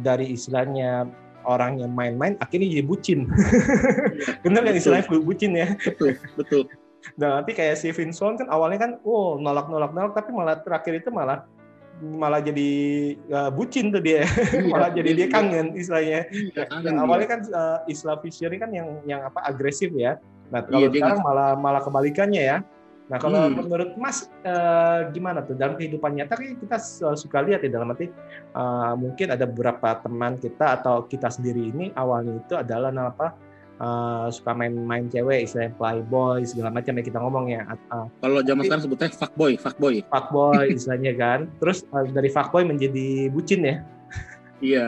dari 0.00 0.32
istilahnya 0.34 1.08
orang 1.48 1.80
yang 1.80 1.92
main-main 1.96 2.36
akhirnya 2.40 2.68
jadi 2.80 2.84
bucin 2.84 3.20
yeah. 3.30 4.36
benar 4.44 4.64
kan 4.64 4.74
istilahnya 4.76 5.04
bucin 5.08 5.52
ya 5.56 5.68
betul 5.84 6.16
betul 6.36 6.64
Nah 7.16 7.40
nanti 7.40 7.56
kayak 7.56 7.80
si 7.80 7.88
Vincent 7.96 8.44
kan 8.44 8.48
awalnya 8.52 8.78
kan, 8.80 8.92
oh 9.08 9.40
nolak 9.40 9.72
nolak 9.72 9.92
nolak, 9.96 10.12
tapi 10.12 10.30
malah 10.36 10.60
terakhir 10.60 11.00
itu 11.00 11.08
malah 11.08 11.48
malah 12.00 12.40
jadi 12.40 12.70
uh, 13.30 13.50
bucin 13.52 13.92
tuh 13.92 14.00
dia, 14.00 14.24
iya, 14.24 14.66
malah 14.72 14.90
jadi 14.90 15.10
dia 15.14 15.26
kangen 15.28 15.76
istilahnya. 15.76 16.26
Iya, 16.32 16.64
kangen 16.66 16.96
awalnya 16.96 17.28
kan 17.28 17.40
uh, 17.52 17.78
Isla 17.86 18.16
Fisher 18.24 18.50
kan 18.56 18.72
yang 18.72 19.04
yang 19.04 19.20
apa 19.24 19.44
agresif 19.44 19.92
ya. 19.92 20.16
Nah 20.50 20.64
kalau 20.66 20.88
iya, 20.88 20.88
sekarang 20.90 21.20
malah 21.22 21.50
malah 21.54 21.82
kebalikannya 21.84 22.42
ya. 22.42 22.58
Nah 23.10 23.18
kalau 23.18 23.50
hmm. 23.50 23.66
menurut 23.66 23.90
Mas 23.98 24.30
uh, 24.46 25.10
gimana 25.10 25.42
tuh 25.42 25.58
dalam 25.58 25.74
kehidupan 25.74 26.14
nyata 26.14 26.38
kan 26.38 26.54
kita 26.56 26.76
suka 27.18 27.42
lihat 27.42 27.66
ya 27.66 27.70
dalam 27.70 27.90
arti 27.90 28.06
uh, 28.54 28.94
mungkin 28.94 29.34
ada 29.34 29.50
beberapa 29.50 29.98
teman 29.98 30.38
kita 30.38 30.78
atau 30.78 31.04
kita 31.10 31.26
sendiri 31.26 31.74
ini 31.74 31.90
awalnya 31.98 32.38
itu 32.38 32.54
adalah 32.54 32.94
apa 32.94 33.34
uh, 33.80 34.28
suka 34.28 34.52
main-main 34.52 35.08
cewek, 35.08 35.48
istilahnya 35.48 35.72
playboy 35.74 36.44
segala 36.44 36.70
macam 36.70 36.92
yang 37.00 37.06
kita 37.08 37.18
ngomong 37.18 37.44
ya. 37.50 37.64
Uh, 37.90 38.06
Kalau 38.20 38.40
zaman 38.44 38.62
sekarang 38.68 38.84
sebutnya 38.84 39.08
fuckboy, 39.10 39.52
fuckboy. 39.56 39.94
Fuckboy 40.06 40.64
istilahnya 40.76 41.12
kan. 41.16 41.40
Terus 41.58 41.82
uh, 41.90 42.06
dari 42.06 42.28
fuckboy 42.30 42.62
menjadi 42.68 43.32
bucin 43.32 43.66
ya. 43.66 43.76
iya. 44.60 44.86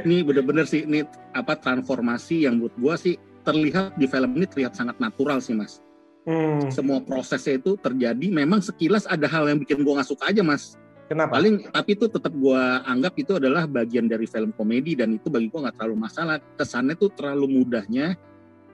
Ini 0.00 0.24
bener-bener 0.24 0.64
sih 0.64 0.82
ini 0.84 1.04
apa 1.36 1.60
transformasi 1.60 2.48
yang 2.48 2.56
buat 2.56 2.72
gua 2.80 2.96
sih 2.96 3.20
terlihat 3.44 4.00
di 4.00 4.08
film 4.08 4.32
ini 4.40 4.48
terlihat 4.48 4.72
sangat 4.72 4.96
natural 4.96 5.44
sih 5.44 5.52
mas. 5.52 5.84
Hmm. 6.24 6.72
Semua 6.72 7.04
prosesnya 7.04 7.60
itu 7.60 7.76
terjadi. 7.76 8.32
Memang 8.32 8.64
sekilas 8.64 9.04
ada 9.04 9.28
hal 9.28 9.44
yang 9.44 9.60
bikin 9.60 9.84
gua 9.84 10.00
nggak 10.00 10.08
suka 10.08 10.32
aja 10.32 10.40
mas. 10.40 10.80
Kenapa? 11.04 11.36
Paling 11.36 11.68
tapi 11.68 11.90
itu 11.92 12.08
tetap 12.08 12.32
gue 12.32 12.62
anggap 12.88 13.14
itu 13.20 13.36
adalah 13.36 13.68
bagian 13.68 14.08
dari 14.08 14.24
film 14.24 14.56
komedi 14.56 14.96
dan 14.96 15.12
itu 15.12 15.28
bagi 15.28 15.52
gue 15.52 15.60
nggak 15.60 15.76
terlalu 15.76 16.08
masalah. 16.08 16.40
Kesannya 16.56 16.96
tuh 16.96 17.12
terlalu 17.12 17.60
mudahnya 17.60 18.16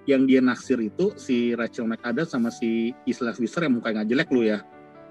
yang 0.07 0.25
dia 0.25 0.39
naksir 0.39 0.79
itu 0.79 1.13
si 1.19 1.53
Rachel 1.59 1.91
McAdams 1.91 2.31
sama 2.31 2.55
si 2.55 2.95
Isla 3.05 3.35
Fisher 3.35 3.67
yang 3.67 3.83
mukanya 3.83 4.03
nggak 4.03 4.09
jelek 4.15 4.29
lu 4.31 4.43
ya, 4.47 4.59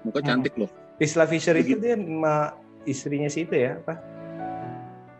muka 0.02 0.24
hmm. 0.24 0.28
cantik 0.28 0.54
loh. 0.56 0.70
Isla 0.96 1.24
Fisher 1.28 1.56
itu 1.60 1.76
dia 1.76 1.96
ma 1.96 2.56
istrinya 2.88 3.28
si 3.28 3.44
itu 3.44 3.56
ya 3.56 3.76
apa? 3.84 4.00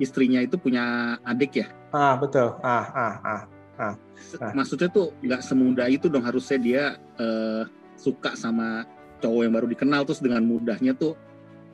Istrinya 0.00 0.40
itu 0.40 0.56
punya 0.56 1.16
adik 1.28 1.60
ya? 1.60 1.66
Ah 1.92 2.16
betul. 2.16 2.56
Ah 2.64 2.88
ah 2.96 3.14
ah. 3.20 3.42
ah. 3.76 3.94
ah. 4.40 4.52
Maksudnya 4.56 4.88
tuh 4.88 5.12
nggak 5.20 5.44
semudah 5.44 5.88
itu 5.92 6.08
dong 6.08 6.24
harusnya 6.24 6.56
dia 6.56 6.82
uh, 7.20 7.68
suka 8.00 8.32
sama 8.32 8.88
cowok 9.20 9.42
yang 9.44 9.52
baru 9.52 9.66
dikenal 9.68 10.08
terus 10.08 10.24
dengan 10.24 10.40
mudahnya 10.48 10.96
tuh 10.96 11.12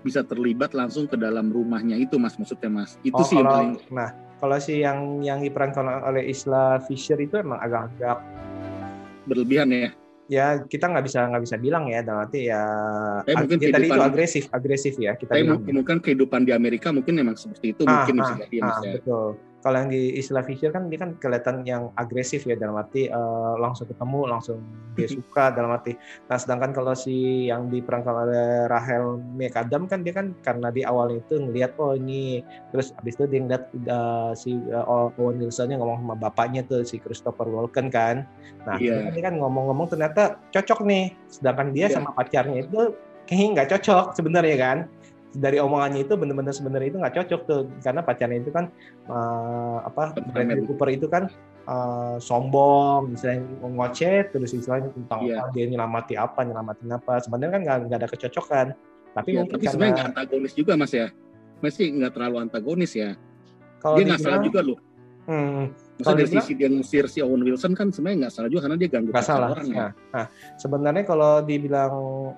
bisa 0.07 0.23
terlibat 0.23 0.71
langsung 0.71 1.11
ke 1.11 1.19
dalam 1.19 1.51
rumahnya 1.51 1.99
itu 1.99 2.15
mas 2.23 2.39
maksudnya 2.39 2.71
mas? 2.71 2.95
Itu 3.03 3.19
oh, 3.19 3.27
sih 3.27 3.35
kalau, 3.35 3.51
paling 3.51 3.73
nah 3.91 4.15
kalau 4.39 4.57
si 4.63 4.87
yang 4.87 5.19
yang 5.27 5.43
diperankan 5.43 6.07
oleh 6.07 6.31
Isla 6.31 6.79
Fisher 6.87 7.19
itu 7.19 7.43
emang 7.43 7.59
agak-agak 7.59 8.23
berlebihan 9.27 9.69
ya? 9.75 9.91
Ya 10.27 10.47
kita 10.63 10.91
nggak 10.91 11.07
bisa 11.07 11.27
nggak 11.27 11.43
bisa 11.47 11.57
bilang 11.59 11.87
ya 11.87 12.03
dalam 12.03 12.27
arti 12.27 12.51
ya, 12.51 12.63
eh, 13.31 13.35
mungkin 13.39 13.63
ya 13.63 13.71
tadi 13.71 13.87
itu 13.87 14.03
agresif 14.03 14.45
agresif 14.51 14.95
ya 14.99 15.15
kita 15.15 15.39
bilang 15.39 15.63
mungkin, 15.63 15.73
mungkin 15.83 15.97
kehidupan 16.03 16.43
di 16.47 16.53
Amerika 16.55 16.91
mungkin 16.91 17.15
memang 17.15 17.39
seperti 17.39 17.75
itu 17.75 17.83
ah, 17.87 18.03
mungkin 18.03 18.15
ah, 18.19 18.35
bisa 18.35 18.35
ah, 18.67 18.81
ya. 18.83 18.93
betul 18.99 19.39
kalau 19.67 19.83
yang 19.83 19.91
di 19.91 20.15
istilah 20.15 20.47
Fisher 20.47 20.71
kan 20.71 20.87
dia 20.87 21.03
kan 21.03 21.19
kelihatan 21.19 21.67
yang 21.67 21.91
agresif 21.99 22.47
ya 22.47 22.55
dalam 22.55 22.79
arti 22.79 23.11
uh, 23.11 23.59
langsung 23.59 23.91
ketemu 23.91 24.31
langsung 24.31 24.63
dia 24.95 25.11
suka 25.11 25.51
dalam 25.51 25.75
arti 25.75 25.99
nah 26.31 26.39
sedangkan 26.39 26.71
kalau 26.71 26.95
si 26.95 27.51
yang 27.51 27.67
diperankan 27.67 28.31
oleh 28.31 28.71
Rahel 28.71 29.19
McAdam 29.35 29.91
kan 29.91 30.07
dia 30.07 30.15
kan 30.15 30.39
karena 30.47 30.71
di 30.71 30.87
awal 30.87 31.19
itu 31.19 31.43
ngelihat 31.43 31.75
oh 31.83 31.99
ini 31.99 32.47
terus 32.71 32.95
abis 33.03 33.19
itu 33.19 33.27
dia 33.27 33.43
ngeliat 33.43 33.65
uh, 33.91 34.31
si 34.39 34.55
uh, 34.71 35.11
Owen 35.19 35.43
Wilson 35.43 35.75
yang 35.75 35.83
ngomong 35.83 35.99
sama 35.99 36.15
bapaknya 36.15 36.63
tuh 36.63 36.87
si 36.87 37.03
Christopher 37.03 37.51
Walken 37.51 37.91
kan 37.91 38.23
nah 38.71 38.79
yeah. 38.79 39.11
dia 39.11 39.27
kan 39.27 39.35
ngomong-ngomong 39.35 39.91
ternyata 39.91 40.39
cocok 40.55 40.87
nih 40.87 41.11
sedangkan 41.27 41.75
dia 41.75 41.91
yeah. 41.91 41.99
sama 41.99 42.15
pacarnya 42.15 42.63
itu 42.63 42.95
kayaknya 43.27 43.49
nggak 43.59 43.69
cocok 43.75 44.15
sebenarnya 44.15 44.57
kan 44.63 44.79
dari 45.35 45.59
omongannya 45.59 46.07
itu 46.07 46.15
benar-benar 46.15 46.55
sebenarnya 46.55 46.89
itu 46.95 46.99
nggak 47.03 47.15
cocok 47.19 47.41
tuh. 47.49 47.61
Karena 47.83 48.01
pacarnya 48.05 48.39
itu 48.45 48.51
kan 48.55 48.71
uh, 49.11 49.83
apa 49.83 50.15
Bradley 50.31 50.67
Cooper. 50.69 50.89
Itu 50.93 51.07
kan 51.11 51.33
uh, 51.67 52.21
sombong 52.23 53.17
misalnya 53.17 53.43
ngoceh 53.65 54.31
terus 54.31 54.55
istilahnya 54.55 54.95
tentang 54.95 55.27
yeah. 55.27 55.43
apa 55.43 55.55
dia 55.57 55.65
nyelamati 55.67 56.15
apa 56.15 56.41
nyelamatin 56.47 56.91
apa. 56.95 57.23
Sebenarnya 57.25 57.53
kan 57.53 57.63
nggak 57.87 57.99
ada 57.99 58.09
kecocokan. 58.11 58.67
Tapi 59.17 59.29
yeah, 59.33 59.39
mungkin 59.43 59.55
tapi 59.57 59.65
sebenarnya 59.67 59.95
nggak 59.97 60.09
antagonis 60.15 60.53
juga 60.55 60.73
mas 60.79 60.93
ya. 60.93 61.09
Masih 61.65 61.87
nggak 61.97 62.13
terlalu 62.13 62.37
antagonis 62.45 62.93
ya. 62.93 63.17
Dia 63.83 64.05
nggak 64.05 64.23
salah 64.23 64.43
juga 64.43 64.61
loh 64.61 64.79
hmm, 65.27 65.87
Maksudnya 65.97 66.19
dari 66.21 66.29
sisi 66.29 66.53
dia 66.53 66.69
ngusir 66.69 67.05
si 67.09 67.19
Owen 67.25 67.41
Wilson 67.41 67.73
kan 67.73 67.89
sebenarnya 67.89 68.29
nggak 68.29 68.35
salah 68.37 68.49
juga 68.53 68.69
karena 68.69 68.77
dia 68.77 68.89
ganggu 68.93 69.11
gak 69.17 69.25
salah. 69.25 69.49
orang 69.57 69.69
ya. 69.73 69.77
Nah, 69.77 69.91
nah, 70.13 70.27
sebenarnya 70.61 71.05
kalau 71.09 71.33
dibilang 71.41 71.95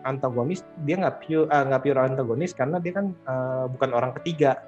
antagonis, 0.06 0.62
dia 0.86 0.94
nggak 1.02 1.16
pure 1.26 1.50
uh, 1.50 1.64
nggak 1.66 1.82
pure 1.82 1.98
antagonis 1.98 2.52
karena 2.54 2.78
dia 2.78 2.92
kan 2.94 3.06
uh, 3.26 3.66
bukan 3.66 3.90
orang 3.90 4.14
ketiga. 4.22 4.62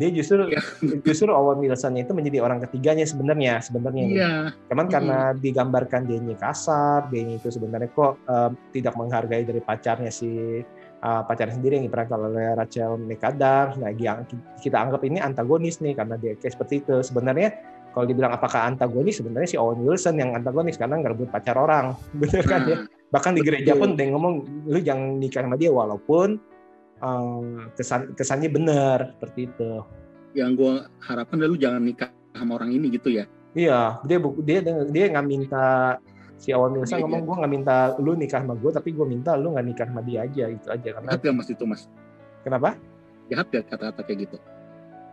Dia 0.00 0.08
justru 0.08 0.48
ya. 0.48 0.62
justru 1.06 1.28
Owen 1.28 1.60
Wilson 1.60 2.00
itu 2.00 2.16
menjadi 2.16 2.40
orang 2.40 2.64
ketiganya 2.64 3.04
sebenarnya 3.04 3.60
sebenarnya. 3.60 4.04
Iya. 4.08 4.32
Cuman 4.72 4.88
hmm. 4.88 4.94
karena 4.96 5.18
digambarkan 5.36 6.08
dia 6.08 6.36
kasar, 6.40 7.12
dia 7.12 7.28
itu 7.28 7.52
sebenarnya 7.52 7.92
kok 7.92 8.24
uh, 8.24 8.48
tidak 8.72 8.96
menghargai 8.96 9.44
dari 9.44 9.60
pacarnya 9.60 10.08
si 10.08 10.64
uh, 11.02 11.22
pacarnya 11.24 11.56
sendiri 11.56 11.80
yang 11.80 11.86
diperankan 11.88 12.18
oleh 12.30 12.56
Rachel 12.56 12.96
McAdams. 13.00 13.80
Nah, 13.80 13.90
yang 13.96 14.24
kita 14.60 14.76
anggap 14.76 15.02
ini 15.04 15.18
antagonis 15.20 15.80
nih 15.80 15.96
karena 15.96 16.20
dia 16.20 16.36
kayak 16.36 16.54
seperti 16.56 16.84
itu. 16.84 17.00
Sebenarnya 17.00 17.52
kalau 17.90 18.06
dibilang 18.06 18.32
apakah 18.34 18.70
antagonis 18.70 19.18
sebenarnya 19.18 19.48
si 19.50 19.56
Owen 19.58 19.82
Wilson 19.82 20.18
yang 20.18 20.30
antagonis 20.34 20.78
karena 20.78 21.02
ngerebut 21.02 21.28
pacar 21.30 21.58
orang 21.58 21.98
bener 22.20 22.44
kan 22.46 22.62
ya 22.66 22.78
hmm. 22.82 23.10
bahkan 23.10 23.34
di 23.34 23.42
gereja 23.42 23.74
pun 23.74 23.98
dia 23.98 24.10
ngomong 24.14 24.34
lu 24.70 24.78
jangan 24.78 25.18
nikah 25.18 25.42
sama 25.42 25.58
dia 25.58 25.70
walaupun 25.74 26.38
um, 27.02 27.66
kesan 27.74 28.14
kesannya 28.14 28.50
benar 28.50 29.18
seperti 29.18 29.50
itu 29.50 29.82
yang 30.38 30.54
gue 30.54 30.86
harapkan 31.02 31.42
lu 31.42 31.58
jangan 31.58 31.82
nikah 31.82 32.14
sama 32.30 32.62
orang 32.62 32.70
ini 32.70 32.94
gitu 32.94 33.10
ya 33.10 33.26
iya 33.58 33.98
dia 34.06 34.22
dia 34.46 34.58
dia 34.86 35.04
nggak 35.10 35.26
minta 35.26 35.98
si 36.40 36.56
Owen 36.56 36.72
Wilson 36.80 36.96
iya, 36.96 37.04
ngomong 37.04 37.20
iya. 37.20 37.28
gue 37.28 37.36
nggak 37.36 37.52
minta 37.52 37.76
lu 38.00 38.16
nikah 38.16 38.40
sama 38.40 38.56
gue 38.56 38.70
tapi 38.72 38.96
gue 38.96 39.06
minta 39.06 39.36
lu 39.36 39.52
nggak 39.52 39.66
nikah 39.68 39.86
sama 39.92 40.00
dia 40.00 40.24
aja 40.24 40.44
itu 40.48 40.66
aja 40.72 40.88
karena 40.96 41.08
jahat 41.12 41.22
ya 41.28 41.32
mas 41.36 41.48
itu 41.52 41.64
mas. 41.68 41.82
Kenapa? 42.40 42.68
Jahat 43.28 43.46
ya 43.52 43.60
kata-kata 43.60 44.00
kayak 44.08 44.18
gitu. 44.24 44.36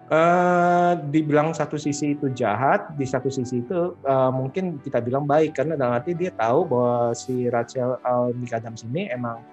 Uh, 0.08 0.96
dibilang 1.12 1.52
satu 1.52 1.76
sisi 1.76 2.16
itu 2.16 2.32
jahat, 2.32 2.96
di 2.96 3.04
satu 3.04 3.28
sisi 3.28 3.60
itu 3.60 3.92
uh, 4.08 4.32
mungkin 4.32 4.80
kita 4.80 5.04
bilang 5.04 5.28
baik 5.28 5.52
karena 5.52 5.76
dalam 5.76 6.00
arti 6.00 6.16
dia 6.16 6.32
tahu 6.32 6.64
bahwa 6.64 7.12
si 7.12 7.52
Rachel 7.52 8.00
uh, 8.08 8.32
McAdams 8.32 8.88
ini 8.88 9.12
emang 9.12 9.44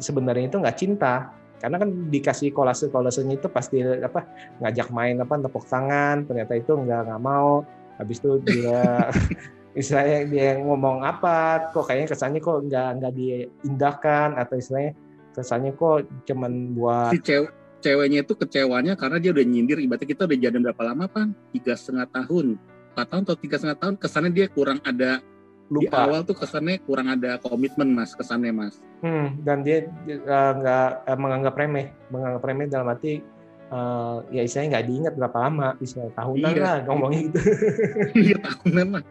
sebenarnya 0.00 0.48
itu 0.48 0.56
nggak 0.56 0.78
cinta, 0.80 1.36
karena 1.60 1.76
kan 1.76 1.92
dikasih 2.08 2.48
kolase 2.48 2.88
kolasenya 2.88 3.36
itu 3.36 3.52
pasti 3.52 3.84
apa 3.84 4.24
ngajak 4.64 4.88
main 4.88 5.20
apa 5.20 5.36
tepuk 5.36 5.68
tangan 5.68 6.24
ternyata 6.24 6.56
itu 6.56 6.72
nggak 6.72 7.00
nggak 7.04 7.20
mau. 7.20 7.68
Habis 8.00 8.24
itu 8.24 8.40
dia 8.40 9.12
istilahnya 9.74 10.18
dia 10.26 10.48
ngomong 10.58 11.06
apa 11.06 11.70
kok 11.70 11.86
kayaknya 11.86 12.08
kesannya 12.10 12.40
kok 12.42 12.58
nggak 12.66 12.88
nggak 12.98 13.12
diindahkan 13.14 14.28
atau 14.34 14.54
istilahnya 14.58 14.92
kesannya 15.30 15.72
kok 15.78 16.10
cuman 16.26 16.74
buat 16.74 17.14
si 17.14 17.22
cewek 17.22 17.50
ceweknya 17.80 18.20
itu 18.26 18.34
kecewanya 18.36 18.92
karena 18.98 19.16
dia 19.22 19.30
udah 19.32 19.44
nyindir 19.46 19.78
ibaratnya 19.80 20.08
kita 20.10 20.28
udah 20.28 20.38
jadi 20.38 20.58
berapa 20.58 20.82
lama 20.84 21.06
pan 21.08 21.32
tiga 21.54 21.78
setengah 21.78 22.06
tahun 22.12 22.60
empat 22.92 23.06
tahun 23.08 23.22
atau 23.24 23.36
tiga 23.38 23.56
setengah 23.56 23.78
tahun 23.80 23.94
kesannya 23.96 24.32
dia 24.34 24.46
kurang 24.50 24.78
ada 24.84 25.22
Lupa. 25.70 25.80
di 25.80 25.86
awal 25.94 26.20
tuh 26.26 26.34
kesannya 26.34 26.82
kurang 26.82 27.08
ada 27.08 27.38
komitmen 27.38 27.94
mas 27.94 28.12
kesannya 28.12 28.50
mas 28.50 28.82
hmm, 29.06 29.40
dan 29.46 29.62
dia 29.62 29.86
uh, 30.26 30.52
nggak 30.58 30.88
uh, 31.08 31.18
menganggap 31.18 31.54
remeh 31.56 31.86
menganggap 32.10 32.42
remeh 32.42 32.66
dalam 32.66 32.90
arti 32.90 33.22
uh, 33.70 34.26
ya 34.34 34.42
istilahnya 34.44 34.76
nggak 34.76 34.86
diingat 34.90 35.14
berapa 35.14 35.38
lama 35.38 35.68
istilah 35.78 36.10
tahunan 36.18 36.52
iya. 36.52 36.60
lah 36.60 36.76
ngomongnya 36.84 37.20
gitu 37.30 37.40
iya 38.28 38.36
tahunan 38.42 38.86
lah 38.98 39.02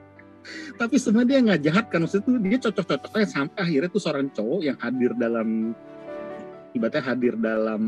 tapi 0.76 0.96
sebenarnya 0.96 1.30
dia 1.30 1.40
nggak 1.46 1.62
jahat 1.66 1.86
kan 1.92 2.00
maksudnya 2.06 2.26
tuh 2.26 2.34
dia 2.42 2.60
cocok-cocoknya 2.60 3.28
sampai 3.28 3.60
akhirnya 3.60 3.90
tuh 3.92 4.02
seorang 4.02 4.28
cowok 4.32 4.62
yang 4.64 4.78
hadir 4.80 5.12
dalam 5.16 5.74
ibaratnya 6.72 7.04
hadir 7.04 7.34
dalam 7.36 7.84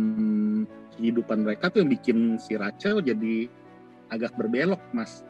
kehidupan 0.97 1.45
mereka 1.45 1.69
tuh 1.71 1.85
yang 1.85 1.91
bikin 1.91 2.17
si 2.41 2.57
Rachel 2.59 2.99
jadi 2.99 3.47
agak 4.11 4.35
berbelok 4.35 4.81
mas 4.91 5.23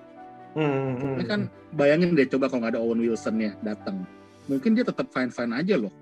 Hmm, 0.51 0.99
hmm, 0.99 1.15
kan 1.31 1.47
hmm. 1.47 1.79
bayangin 1.79 2.11
deh 2.11 2.27
coba 2.27 2.51
kalau 2.51 2.67
nggak 2.67 2.75
ada 2.75 2.83
Owen 2.83 2.99
Wilson 2.99 3.39
ya 3.39 3.51
datang, 3.63 4.03
mungkin 4.51 4.75
dia 4.75 4.83
tetap 4.83 5.07
fine 5.07 5.31
fine 5.31 5.55
aja 5.55 5.79
loh. 5.79 5.93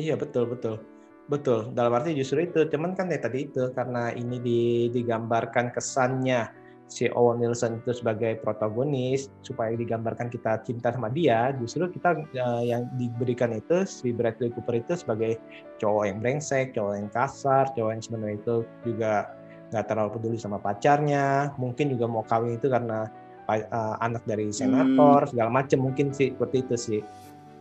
Iya 0.00 0.16
betul 0.16 0.48
betul 0.48 0.80
betul. 1.28 1.76
Dalam 1.76 1.92
arti 1.92 2.16
justru 2.16 2.48
itu, 2.48 2.64
cuman 2.72 2.96
kan 2.96 3.12
ya 3.12 3.20
tadi 3.20 3.52
itu 3.52 3.68
karena 3.76 4.16
ini 4.16 4.40
digambarkan 4.88 5.76
kesannya 5.76 6.48
si 6.90 7.06
Owen 7.14 7.38
Wilson 7.38 7.78
itu 7.78 7.94
sebagai 7.94 8.42
protagonis 8.42 9.30
supaya 9.46 9.78
digambarkan 9.78 10.26
kita 10.26 10.58
cinta 10.66 10.90
sama 10.90 11.06
dia, 11.06 11.54
justru 11.62 11.86
kita 11.86 12.18
uh, 12.18 12.62
yang 12.66 12.90
diberikan 12.98 13.54
itu 13.54 13.86
si 13.86 14.10
Bradley 14.10 14.50
Cooper 14.50 14.82
itu 14.82 14.98
sebagai 14.98 15.38
cowok 15.78 16.10
yang 16.10 16.18
brengsek, 16.18 16.74
cowok 16.74 16.94
yang 16.98 17.08
kasar, 17.14 17.70
cowok 17.78 17.90
yang 17.94 18.02
sebenarnya 18.02 18.36
itu 18.42 18.56
juga 18.82 19.38
nggak 19.70 19.86
terlalu 19.86 20.10
peduli 20.18 20.38
sama 20.38 20.58
pacarnya 20.58 21.54
mungkin 21.54 21.94
juga 21.94 22.10
mau 22.10 22.26
kawin 22.26 22.58
itu 22.58 22.66
karena 22.66 23.06
uh, 23.46 23.94
anak 24.02 24.26
dari 24.26 24.50
senator 24.50 25.26
hmm. 25.26 25.30
segala 25.30 25.50
macam 25.62 25.78
mungkin 25.86 26.10
sih 26.10 26.34
seperti 26.34 26.56
itu 26.66 26.74
sih 26.76 27.00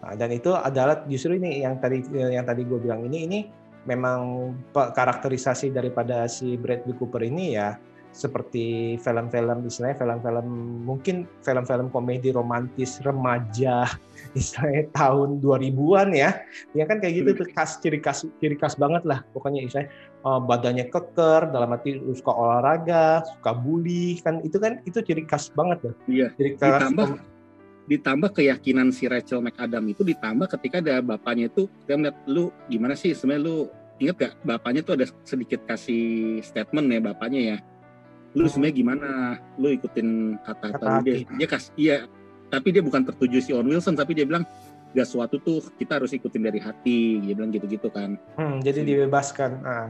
nah, 0.02 0.18
dan 0.18 0.34
itu 0.34 0.58
adalah 0.58 1.06
justru 1.06 1.38
ini 1.38 1.62
yang 1.62 1.78
tadi 1.78 2.02
yang 2.14 2.46
tadi 2.50 2.66
gue 2.66 2.82
bilang 2.82 3.06
ini 3.06 3.30
ini 3.30 3.40
memang 3.86 4.52
karakterisasi 4.74 5.70
daripada 5.70 6.26
si 6.26 6.58
Bradley 6.58 6.98
Cooper 6.98 7.22
ini 7.22 7.56
ya 7.56 7.78
seperti 8.10 8.98
film-film 9.00 9.64
istilahnya 9.70 10.02
film-film 10.02 10.48
mungkin 10.84 11.30
film-film 11.46 11.94
komedi 11.94 12.34
romantis 12.34 12.98
remaja 13.06 13.86
istilahnya 14.40 14.90
tahun 14.94 15.40
2000-an 15.40 16.10
ya. 16.18 16.42
Ya 16.74 16.84
kan 16.90 17.00
kayak 17.00 17.14
gitu 17.22 17.30
tuh 17.44 17.48
khas 17.54 17.78
ciri 17.80 18.02
khas 18.02 18.26
ciri 18.42 18.58
khas 18.58 18.76
banget 18.76 19.06
lah 19.06 19.22
pokoknya 19.34 19.66
istilahnya. 19.66 19.92
Uh, 20.20 20.36
badannya 20.36 20.92
keker 20.92 21.48
dalam 21.48 21.72
arti 21.72 21.96
suka 22.12 22.36
olahraga 22.36 23.24
suka 23.24 23.56
bully 23.56 24.20
kan 24.20 24.44
itu 24.44 24.60
kan 24.60 24.84
itu 24.84 25.00
ciri 25.00 25.24
khas 25.24 25.48
banget 25.56 25.80
loh 25.80 25.96
iya. 26.12 26.28
Ciri 26.36 26.60
khas 26.60 26.92
ditambah 26.92 27.08
ditambah 27.90 28.30
keyakinan 28.36 28.94
si 28.94 29.10
Rachel 29.10 29.42
McAdam 29.42 29.88
itu 29.90 30.06
ditambah 30.06 30.46
ketika 30.60 30.78
ada 30.84 31.02
bapaknya 31.02 31.50
itu 31.50 31.66
dia 31.88 31.96
melihat 31.96 32.18
lu 32.28 32.54
gimana 32.68 32.94
sih? 32.94 33.16
Sebenarnya 33.16 33.42
lu 33.48 33.58
inget 34.00 34.16
gak 34.16 34.34
bapaknya 34.48 34.82
tuh 34.86 34.96
ada 34.96 35.06
sedikit 35.28 35.64
kasih 35.68 36.40
statement 36.40 36.88
ya 36.88 37.00
bapaknya 37.04 37.42
ya 37.42 37.58
lu 38.38 38.46
sebenarnya 38.46 38.76
gimana? 38.76 39.10
Lu 39.58 39.74
ikutin 39.74 40.38
kata-kata 40.46 41.02
dia. 41.02 41.26
dia 41.26 41.48
kasih 41.50 41.74
iya. 41.80 41.98
Tapi 42.50 42.74
dia 42.74 42.82
bukan 42.82 43.06
tertuju 43.06 43.38
si 43.42 43.54
Owen 43.54 43.70
Wilson 43.70 43.94
tapi 43.94 44.18
dia 44.18 44.26
bilang 44.26 44.42
gak 44.90 45.06
sesuatu 45.06 45.38
tuh 45.38 45.62
kita 45.78 46.02
harus 46.02 46.14
ikutin 46.14 46.44
dari 46.46 46.60
hati. 46.62 47.22
Dia 47.22 47.34
bilang 47.34 47.54
gitu-gitu 47.54 47.90
kan. 47.90 48.18
Hmm, 48.38 48.62
jadi 48.62 48.86
dibebaskan. 48.86 49.52
Ah. 49.66 49.90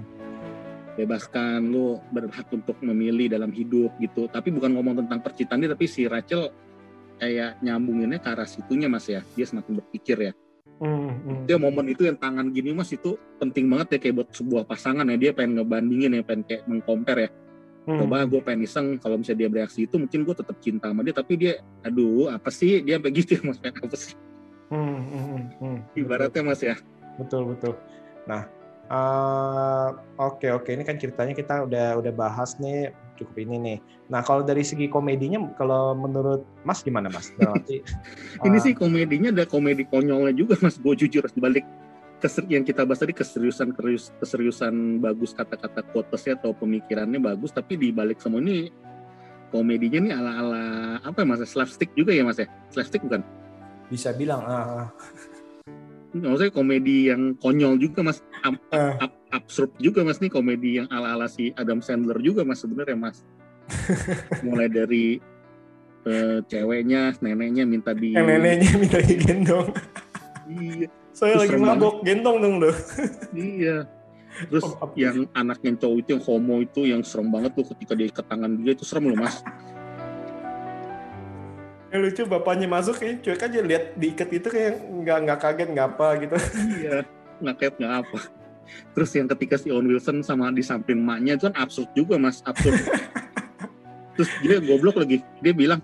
bebaskan 1.00 1.64
lu 1.72 1.96
berhak 2.12 2.52
untuk 2.52 2.76
memilih 2.84 3.32
dalam 3.32 3.56
hidup 3.56 3.96
gitu. 4.04 4.28
Tapi 4.28 4.52
bukan 4.52 4.76
ngomong 4.76 5.00
tentang 5.00 5.24
percintaan 5.24 5.64
dia 5.64 5.72
tapi 5.72 5.88
si 5.88 6.04
Rachel 6.04 6.52
kayak 7.16 7.64
nyambunginnya 7.64 8.20
ke 8.20 8.28
arah 8.28 8.44
situnya 8.44 8.92
mas 8.92 9.08
ya. 9.08 9.24
Dia 9.32 9.48
semakin 9.48 9.80
berpikir 9.80 10.20
ya. 10.20 10.34
Hmm, 10.84 11.16
hmm. 11.24 11.40
Dia 11.48 11.56
momen 11.56 11.88
itu 11.88 12.04
yang 12.04 12.20
tangan 12.20 12.52
gini 12.52 12.76
mas 12.76 12.92
itu 12.92 13.16
penting 13.40 13.72
banget 13.72 13.96
ya 13.96 14.00
kayak 14.04 14.16
buat 14.20 14.30
sebuah 14.36 14.64
pasangan 14.68 15.08
ya. 15.08 15.16
Dia 15.16 15.32
pengen 15.32 15.64
ngebandingin 15.64 16.20
ya 16.20 16.22
pengen 16.28 16.44
kayak 16.44 16.64
mengcompare 16.68 17.22
ya 17.24 17.32
hmm. 17.90 18.00
coba 18.06 18.18
gue 18.30 18.42
pengen 18.46 18.62
iseng 18.70 18.88
kalau 19.02 19.18
misalnya 19.18 19.46
dia 19.46 19.50
bereaksi 19.50 19.90
itu 19.90 19.96
mungkin 19.98 20.22
gue 20.22 20.36
tetap 20.38 20.58
cinta 20.62 20.94
sama 20.94 21.02
dia. 21.02 21.16
Tapi 21.18 21.34
dia 21.34 21.54
aduh 21.82 22.30
apa 22.30 22.54
sih? 22.54 22.86
Dia 22.86 23.02
begitu 23.02 23.36
ya 23.38 23.42
mas 23.42 23.58
apa 23.58 23.98
sih? 23.98 24.14
Hmm, 24.70 25.02
hmm, 25.02 25.26
hmm, 25.26 25.44
hmm. 25.58 25.78
ibaratnya 25.98 26.42
mas 26.46 26.62
ya. 26.62 26.78
Betul 27.18 27.50
betul. 27.50 27.74
Nah 28.30 28.46
uh, 28.94 29.98
oke 30.22 30.46
okay, 30.46 30.50
oke. 30.54 30.70
Okay. 30.70 30.78
ini 30.78 30.84
kan 30.86 31.02
ceritanya 31.02 31.34
kita 31.34 31.66
udah 31.66 31.98
udah 31.98 32.14
bahas 32.14 32.54
nih 32.62 32.94
cukup 33.18 33.36
ini 33.42 33.56
nih. 33.58 33.78
Nah 34.08 34.22
kalau 34.22 34.46
dari 34.46 34.62
segi 34.62 34.88
komedinya 34.88 35.42
kalau 35.58 35.98
menurut 35.98 36.46
mas 36.62 36.86
gimana 36.86 37.10
mas? 37.10 37.34
Berarti, 37.36 37.82
ini 38.48 38.58
uh, 38.58 38.62
sih 38.62 38.74
komedinya 38.78 39.34
ada 39.34 39.44
komedi 39.50 39.84
konyolnya 39.90 40.32
juga 40.32 40.56
mas. 40.62 40.78
Gue 40.78 40.94
jujur 40.94 41.26
dibalik 41.34 41.66
keser 42.20 42.46
yang 42.52 42.68
kita 42.68 42.84
bahas 42.84 43.00
tadi 43.00 43.16
keseriusan 43.16 43.72
keseriusan 44.20 45.00
bagus 45.00 45.32
kata-kata 45.32 45.82
quotesnya 45.90 46.36
atau 46.36 46.52
pemikirannya 46.52 47.18
bagus 47.18 47.56
tapi 47.56 47.80
di 47.80 47.90
balik 47.96 48.20
semua 48.20 48.44
ini 48.44 48.70
komedinya 49.50 50.00
nih 50.06 50.14
ala-ala 50.14 50.66
apa 51.02 51.24
ya 51.24 51.26
mas 51.26 51.42
slapstick 51.48 51.90
juga 51.98 52.14
ya 52.14 52.22
mas 52.22 52.38
ya? 52.38 52.48
Slapstick 52.70 53.02
bukan? 53.02 53.24
Bisa 53.90 54.14
bilang 54.14 54.44
ah 54.46 54.92
maksudnya 56.10 56.54
komedi 56.54 57.10
yang 57.10 57.38
konyol 57.38 57.78
juga 57.78 58.02
mas. 58.02 58.22
Ab, 58.42 58.58
uh. 58.74 58.98
ab, 59.00 59.12
absurd 59.34 59.74
juga 59.82 60.06
mas 60.06 60.22
nih 60.22 60.30
komedi 60.30 60.82
yang 60.82 60.88
ala-ala 60.94 61.26
si 61.26 61.56
Adam 61.58 61.82
Sandler 61.82 62.20
juga 62.22 62.46
mas 62.46 62.62
sebenarnya 62.62 62.98
mas. 62.98 63.26
Mulai 64.46 64.70
dari 64.70 65.22
uh, 66.06 66.40
ceweknya 66.46 67.18
neneknya 67.20 67.64
minta 67.66 67.92
di 67.92 68.16
neneknya 68.16 68.72
minta 68.78 69.00
digendong 69.04 69.70
iya 70.50 70.88
saya 71.20 71.36
Terus 71.36 71.52
lagi 71.52 71.56
mabok, 71.60 71.96
gendong 72.08 72.38
dong 72.40 72.56
loh. 72.64 72.76
iya. 73.36 73.84
Terus 74.48 74.64
oh, 74.64 74.88
yang 74.96 75.28
anak 75.36 75.60
yang 75.68 75.76
cowok 75.76 75.98
itu 76.00 76.10
yang 76.16 76.24
homo 76.24 76.56
itu 76.64 76.82
yang 76.88 77.02
serem 77.04 77.28
banget 77.28 77.52
tuh 77.60 77.68
ketika 77.76 77.92
dia 77.92 78.08
ke 78.08 78.24
tangan 78.24 78.56
dia 78.64 78.72
itu 78.72 78.88
serem 78.88 79.12
loh 79.12 79.20
mas. 79.20 79.44
Yang 81.92 82.02
lucu 82.08 82.22
bapaknya 82.30 82.72
masuk 82.72 83.04
kayak 83.04 83.20
cuek 83.26 83.42
aja 83.42 83.60
lihat 83.60 83.84
diikat 84.00 84.30
itu 84.32 84.48
kayak 84.48 84.80
nggak 84.80 85.18
nggak 85.28 85.40
kaget 85.44 85.68
nggak 85.76 85.88
apa 85.92 86.08
gitu. 86.24 86.36
iya, 86.80 86.98
nggak 87.44 87.56
kaget 87.60 87.76
nggak 87.84 87.94
apa. 88.06 88.20
Terus 88.94 89.10
yang 89.18 89.28
ketika 89.34 89.56
si 89.58 89.68
Owen 89.74 89.90
Wilson 89.90 90.22
sama 90.24 90.54
di 90.54 90.62
samping 90.62 91.02
maknya 91.02 91.36
itu 91.36 91.50
kan 91.50 91.58
absurd 91.60 91.90
juga 91.98 92.16
mas, 92.22 92.40
absurd. 92.46 92.78
Terus 94.14 94.30
dia 94.46 94.62
goblok 94.62 95.02
lagi, 95.02 95.26
dia 95.42 95.54
bilang, 95.58 95.82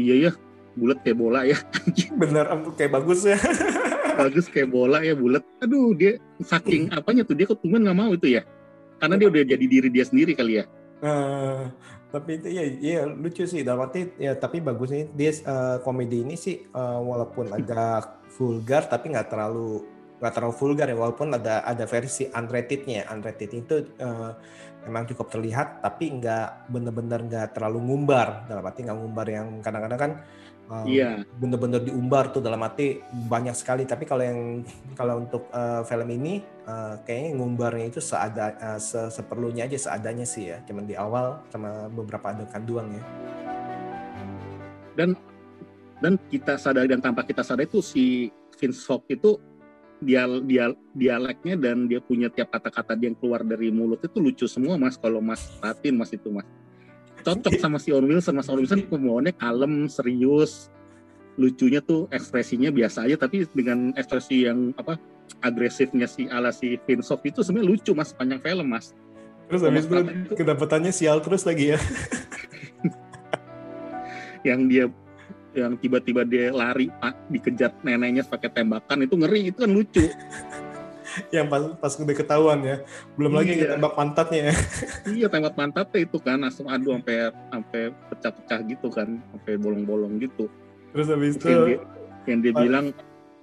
iya 0.00 0.30
ya, 0.30 0.32
bulat 0.74 0.96
kayak 1.04 1.18
bola 1.20 1.44
ya. 1.44 1.60
Bener, 2.16 2.48
kayak 2.74 2.96
bagus 2.96 3.28
ya 3.28 3.36
bagus 4.16 4.48
kayak 4.48 4.72
bola 4.72 5.04
ya 5.04 5.12
bulat. 5.12 5.44
Aduh 5.60 5.92
dia 5.92 6.16
saking 6.40 6.90
apanya 6.96 7.22
tuh 7.22 7.36
dia 7.36 7.46
ketumbuhan 7.46 7.84
nggak 7.86 7.98
mau 8.00 8.10
itu 8.16 8.40
ya? 8.40 8.42
Karena 8.96 9.20
dia 9.20 9.28
udah 9.28 9.42
jadi 9.44 9.64
diri 9.68 9.88
dia 9.92 10.04
sendiri 10.08 10.32
kali 10.32 10.58
ya? 10.60 10.64
Uh, 11.04 11.68
tapi 12.08 12.40
itu 12.40 12.48
ya 12.48 12.64
iya 12.64 13.00
lucu 13.04 13.44
sih. 13.44 13.60
Dalam 13.60 13.84
arti 13.84 14.08
ya 14.16 14.32
tapi 14.34 14.64
bagusnya 14.64 15.06
dia 15.12 15.36
uh, 15.44 15.78
komedi 15.84 16.24
ini 16.24 16.34
sih 16.34 16.64
uh, 16.72 17.00
walaupun 17.04 17.52
agak 17.52 18.26
vulgar 18.32 18.88
tapi 18.88 19.12
nggak 19.12 19.28
terlalu 19.28 19.84
nggak 20.16 20.32
terlalu 20.32 20.54
vulgar 20.56 20.86
ya. 20.88 20.96
Walaupun 20.96 21.36
ada 21.36 21.60
ada 21.68 21.84
versi 21.84 22.24
unratednya. 22.32 23.04
Unrated 23.12 23.50
itu 23.52 23.76
uh, 24.00 24.32
memang 24.88 25.04
cukup 25.12 25.28
terlihat 25.28 25.84
tapi 25.84 26.16
nggak 26.16 26.72
bener-bener 26.72 27.20
nggak 27.28 27.52
terlalu 27.52 27.84
ngumbar. 27.84 28.48
Dalam 28.48 28.64
arti 28.64 28.80
nggak 28.80 28.96
ngumbar 28.96 29.26
yang 29.28 29.60
kadang-kadang 29.60 30.00
kan 30.00 30.12
um, 30.70 30.86
iya. 30.86 31.22
bener-bener 31.38 31.82
diumbar 31.82 32.30
tuh 32.30 32.42
dalam 32.42 32.62
arti 32.62 33.00
banyak 33.10 33.54
sekali. 33.54 33.86
Tapi 33.86 34.04
kalau 34.06 34.22
yang 34.22 34.40
kalau 34.94 35.22
untuk 35.22 35.48
uh, 35.50 35.82
film 35.86 36.08
ini 36.10 36.42
uh, 36.66 36.98
kayaknya 37.02 37.30
ngumbarnya 37.38 37.86
itu 37.90 38.00
seada 38.02 38.54
uh, 38.58 38.80
se 38.80 39.10
seperlunya 39.10 39.66
aja 39.66 39.78
seadanya 39.78 40.26
sih 40.26 40.50
ya. 40.54 40.62
Cuman 40.66 40.84
di 40.86 40.94
awal 40.98 41.42
sama 41.50 41.90
beberapa 41.90 42.34
adegan 42.34 42.62
doang 42.66 42.88
ya. 42.90 43.02
Dan 44.96 45.12
dan 46.00 46.20
kita 46.28 46.60
sadar 46.60 46.88
dan 46.88 47.00
tanpa 47.00 47.24
kita 47.24 47.40
sadar 47.44 47.64
itu 47.64 47.80
si 47.80 48.32
Vince 48.56 48.80
Vaughn 48.84 49.04
itu 49.08 49.30
dia 49.96 50.28
dia 50.44 50.76
dialeknya 50.92 51.56
dan 51.56 51.88
dia 51.88 52.04
punya 52.04 52.28
tiap 52.28 52.52
kata-kata 52.52 52.92
dia 53.00 53.08
yang 53.08 53.16
keluar 53.16 53.40
dari 53.40 53.72
mulut 53.72 54.04
itu 54.04 54.20
lucu 54.20 54.44
semua 54.44 54.76
mas. 54.76 55.00
Kalau 55.00 55.24
mas 55.24 55.56
patin 55.60 55.96
mas 55.96 56.12
itu 56.12 56.28
mas 56.28 56.44
cocok 57.26 57.58
sama 57.58 57.82
si 57.82 57.90
Owen 57.90 58.06
Wilson. 58.06 58.38
Mas 58.38 58.46
Owen 58.46 58.62
Wilson 58.62 58.86
pembawaannya 58.86 59.34
kalem 59.34 59.90
serius. 59.90 60.70
Lucunya 61.36 61.82
tuh 61.82 62.06
ekspresinya 62.14 62.72
biasa 62.72 63.04
aja 63.04 63.20
tapi 63.20 63.44
dengan 63.52 63.92
ekspresi 63.98 64.48
yang 64.48 64.72
apa 64.78 64.96
agresifnya 65.42 66.06
si 66.06 66.30
ala 66.30 66.54
si 66.54 66.78
Vinsov 66.86 67.20
itu 67.26 67.42
sebenarnya 67.42 67.76
lucu 67.76 67.92
mas 67.92 68.14
panjang 68.14 68.40
film 68.40 68.70
mas. 68.70 68.94
Terus 69.50 69.62
habis 69.66 69.84
itu 69.86 70.32
kedapatannya 70.32 70.92
sial 70.94 71.18
terus 71.20 71.44
lagi 71.44 71.74
ya. 71.74 71.78
Yang 74.46 74.60
dia 74.70 74.84
yang 75.56 75.72
tiba-tiba 75.80 76.22
dia 76.28 76.52
lari 76.52 76.92
pak 77.00 77.16
dikejar 77.32 77.72
neneknya 77.80 78.28
pakai 78.28 78.52
tembakan 78.52 79.08
itu 79.08 79.16
ngeri 79.16 79.40
itu 79.48 79.64
kan 79.64 79.72
lucu 79.72 80.04
yang 81.34 81.46
pas 81.48 81.62
pas 81.78 81.92
udah 81.96 82.16
ketahuan 82.16 82.58
ya. 82.62 82.76
Belum 83.14 83.32
iya. 83.34 83.38
lagi 83.38 83.52
tembak 83.76 83.94
pantatnya 83.96 84.40
ya. 84.50 84.54
Iya 85.22 85.26
tembak 85.30 85.54
pantatnya 85.54 86.00
itu 86.04 86.18
kan 86.20 86.38
langsung 86.42 86.66
adu 86.68 86.96
sampai 86.96 87.30
sampai 87.52 87.82
pecah-pecah 88.12 88.60
gitu 88.68 88.88
kan 88.92 89.08
sampai 89.32 89.54
bolong-bolong 89.56 90.18
gitu. 90.20 90.50
Terus 90.92 91.06
habis 91.12 91.36
itu 91.36 91.46
yang 91.48 91.64
dia, 91.66 91.78
yang 92.26 92.38
dia 92.42 92.52
bilang 92.52 92.86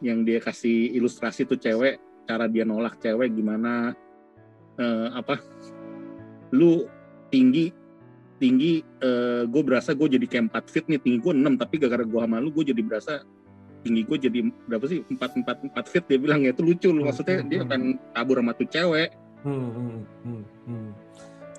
yang 0.04 0.20
dia 0.28 0.40
kasih 0.44 0.92
ilustrasi 1.00 1.48
tuh 1.48 1.56
cewek 1.56 1.98
cara 2.28 2.48
dia 2.48 2.64
nolak 2.68 3.00
cewek 3.00 3.32
gimana 3.32 3.96
uh, 4.80 5.08
apa 5.16 5.40
lu 6.54 6.88
tinggi 7.32 7.74
tinggi 8.38 8.84
uh, 9.00 9.08
eh, 9.08 9.44
gue 9.48 9.62
berasa 9.64 9.96
gue 9.96 10.20
jadi 10.20 10.26
kayak 10.28 10.52
4 10.52 10.74
fit 10.74 10.86
nih 10.92 11.00
tinggi 11.00 11.20
gue 11.24 11.34
6 11.34 11.62
tapi 11.64 11.76
gara-gara 11.80 12.04
gue 12.04 12.20
sama 12.20 12.38
lu 12.44 12.52
gue 12.52 12.76
jadi 12.76 12.82
berasa 12.84 13.24
tinggi 13.84 14.02
gue 14.08 14.18
jadi 14.18 14.40
berapa 14.66 14.86
sih 14.88 15.04
empat 15.04 15.36
empat 15.44 15.58
empat 15.68 15.86
fit 15.92 16.04
dia 16.08 16.18
bilang 16.18 16.48
ya 16.48 16.56
itu 16.56 16.64
lucu 16.64 16.90
loh. 16.90 17.12
Maksudnya 17.12 17.44
hmm, 17.44 17.50
dia 17.52 17.60
akan 17.68 17.82
kabur 18.16 18.38
sama 18.40 18.52
tuh 18.56 18.68
cewek. 18.72 19.10
Hmm, 19.44 19.70
hmm, 19.70 20.00
hmm, 20.24 20.44
hmm. 20.66 20.90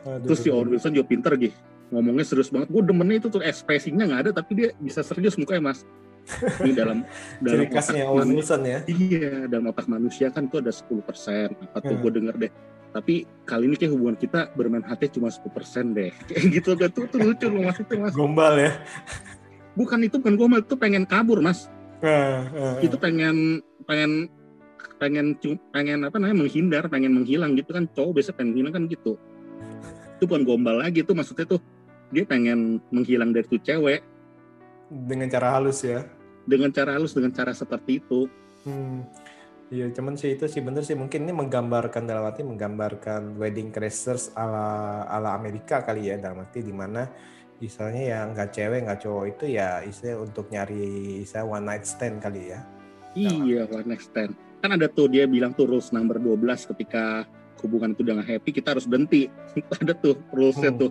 Aduh, 0.05 0.25
terus 0.29 0.39
si 0.41 0.49
Owen 0.49 0.73
Wilson 0.73 0.93
juga 0.97 1.07
pinter 1.09 1.33
gitu 1.37 1.57
ngomongnya 1.93 2.25
serius 2.27 2.51
banget. 2.51 2.69
Gue 2.73 2.83
demennya 2.83 3.17
itu 3.23 3.29
tuh 3.31 3.43
ekspresinya 3.45 4.05
nggak 4.09 4.21
ada 4.27 4.31
tapi 4.41 4.53
dia 4.57 4.69
bisa 4.81 5.05
serius 5.05 5.37
mukanya 5.37 5.71
mas. 5.71 5.87
Ini 6.65 6.73
dalam 6.73 7.05
dalam 7.45 7.69
Owen 8.09 8.31
Wilson 8.35 8.63
ya? 8.65 8.79
Iya 8.89 9.45
dalam 9.47 9.69
otak 9.69 9.87
manusia 9.87 10.33
kan 10.33 10.49
tuh 10.49 10.65
ada 10.65 10.73
10 10.73 11.05
persen. 11.05 11.53
Apa 11.77 11.85
tuh 11.85 11.95
hmm. 11.95 12.03
gue 12.03 12.13
denger 12.17 12.35
deh. 12.49 12.53
Tapi 12.95 13.27
kali 13.43 13.67
ini 13.67 13.75
kayak 13.75 13.91
hubungan 13.91 14.15
kita 14.15 14.55
bermain 14.55 14.87
hati 14.87 15.11
cuma 15.11 15.27
10 15.27 15.51
persen 15.51 15.91
deh. 15.99 16.15
Kayak 16.31 16.45
gitu 16.63 16.71
kan 16.79 16.91
tuh, 16.95 17.11
tuh 17.11 17.21
lucu 17.27 17.51
loh 17.51 17.67
mas 17.67 17.79
itu 17.83 17.95
mas. 17.99 18.15
Gombal 18.15 18.55
ya? 18.55 18.73
Bukan 19.75 19.99
itu 20.07 20.23
bukan 20.23 20.39
gombal 20.39 20.63
itu 20.63 20.79
pengen 20.79 21.03
kabur 21.03 21.43
mas 21.43 21.67
uh, 22.03 22.39
uh, 22.51 22.75
itu 22.83 22.97
pengen 22.99 23.61
pengen 23.85 24.27
pengen 24.99 25.37
pengen 25.71 26.07
apa 26.07 26.17
namanya 26.17 26.47
menghindar 26.47 26.85
pengen 26.89 27.13
menghilang 27.15 27.55
gitu 27.55 27.77
kan. 27.77 27.85
Cowok 27.93 28.19
biasa 28.19 28.31
pengen 28.35 28.57
menghilang 28.57 28.75
kan 28.75 28.85
gitu. 28.91 29.21
Itu 30.19 30.25
bukan 30.27 30.43
gombal 30.43 30.83
lagi 30.83 31.05
tuh 31.05 31.15
maksudnya 31.15 31.47
tuh 31.47 31.61
dia 32.11 32.25
pengen 32.25 32.81
menghilang 32.91 33.31
dari 33.31 33.47
tuh 33.47 33.61
cewek. 33.61 34.01
Dengan 34.89 35.29
cara 35.31 35.59
halus 35.59 35.83
ya. 35.83 36.07
Dengan 36.47 36.71
cara 36.71 36.97
halus 36.97 37.13
dengan 37.13 37.33
cara 37.35 37.51
seperti 37.53 38.03
itu. 38.03 38.31
Hmm. 38.65 39.05
Iya, 39.73 39.91
cuman 39.91 40.15
sih 40.15 40.37
itu 40.37 40.45
sih 40.47 40.63
bener 40.63 40.85
sih. 40.87 40.95
Mungkin 40.95 41.25
ini 41.25 41.33
menggambarkan 41.35 42.05
dalam 42.05 42.29
arti 42.29 42.47
menggambarkan 42.47 43.35
wedding 43.41 43.75
crashers 43.75 44.31
ala 44.37 45.03
ala 45.09 45.35
Amerika 45.35 45.83
kali 45.83 46.13
ya 46.13 46.21
dalam 46.21 46.45
arti 46.45 46.63
di 46.63 46.71
mana 46.71 47.09
misalnya 47.63 48.03
yang 48.03 48.27
nggak 48.35 48.51
cewek 48.51 48.81
nggak 48.87 49.01
cowok 49.03 49.25
itu 49.37 49.45
ya 49.59 49.81
istilah 49.87 50.23
untuk 50.23 50.51
nyari 50.51 51.23
saya 51.27 51.47
one 51.47 51.67
night 51.67 51.85
stand 51.87 52.19
kali 52.19 52.55
ya. 52.55 52.61
Iya 53.15 53.67
one 53.71 53.87
night 53.95 54.05
stand. 54.05 54.35
Kan 54.65 54.71
ada 54.75 54.89
tuh 54.89 55.13
dia 55.13 55.29
bilang 55.29 55.53
tuh 55.53 55.69
rules 55.69 55.93
number 55.93 56.17
12 56.19 56.71
ketika 56.75 57.29
hubungan 57.61 57.97
itu 57.97 58.05
udah 58.05 58.21
happy 58.25 58.51
kita 58.51 58.77
harus 58.77 58.85
berhenti. 58.85 59.29
Ada 59.81 59.97
tuh 59.97 60.21
rulesnya 60.33 60.69
hmm. 60.73 60.81
tuh. 60.85 60.91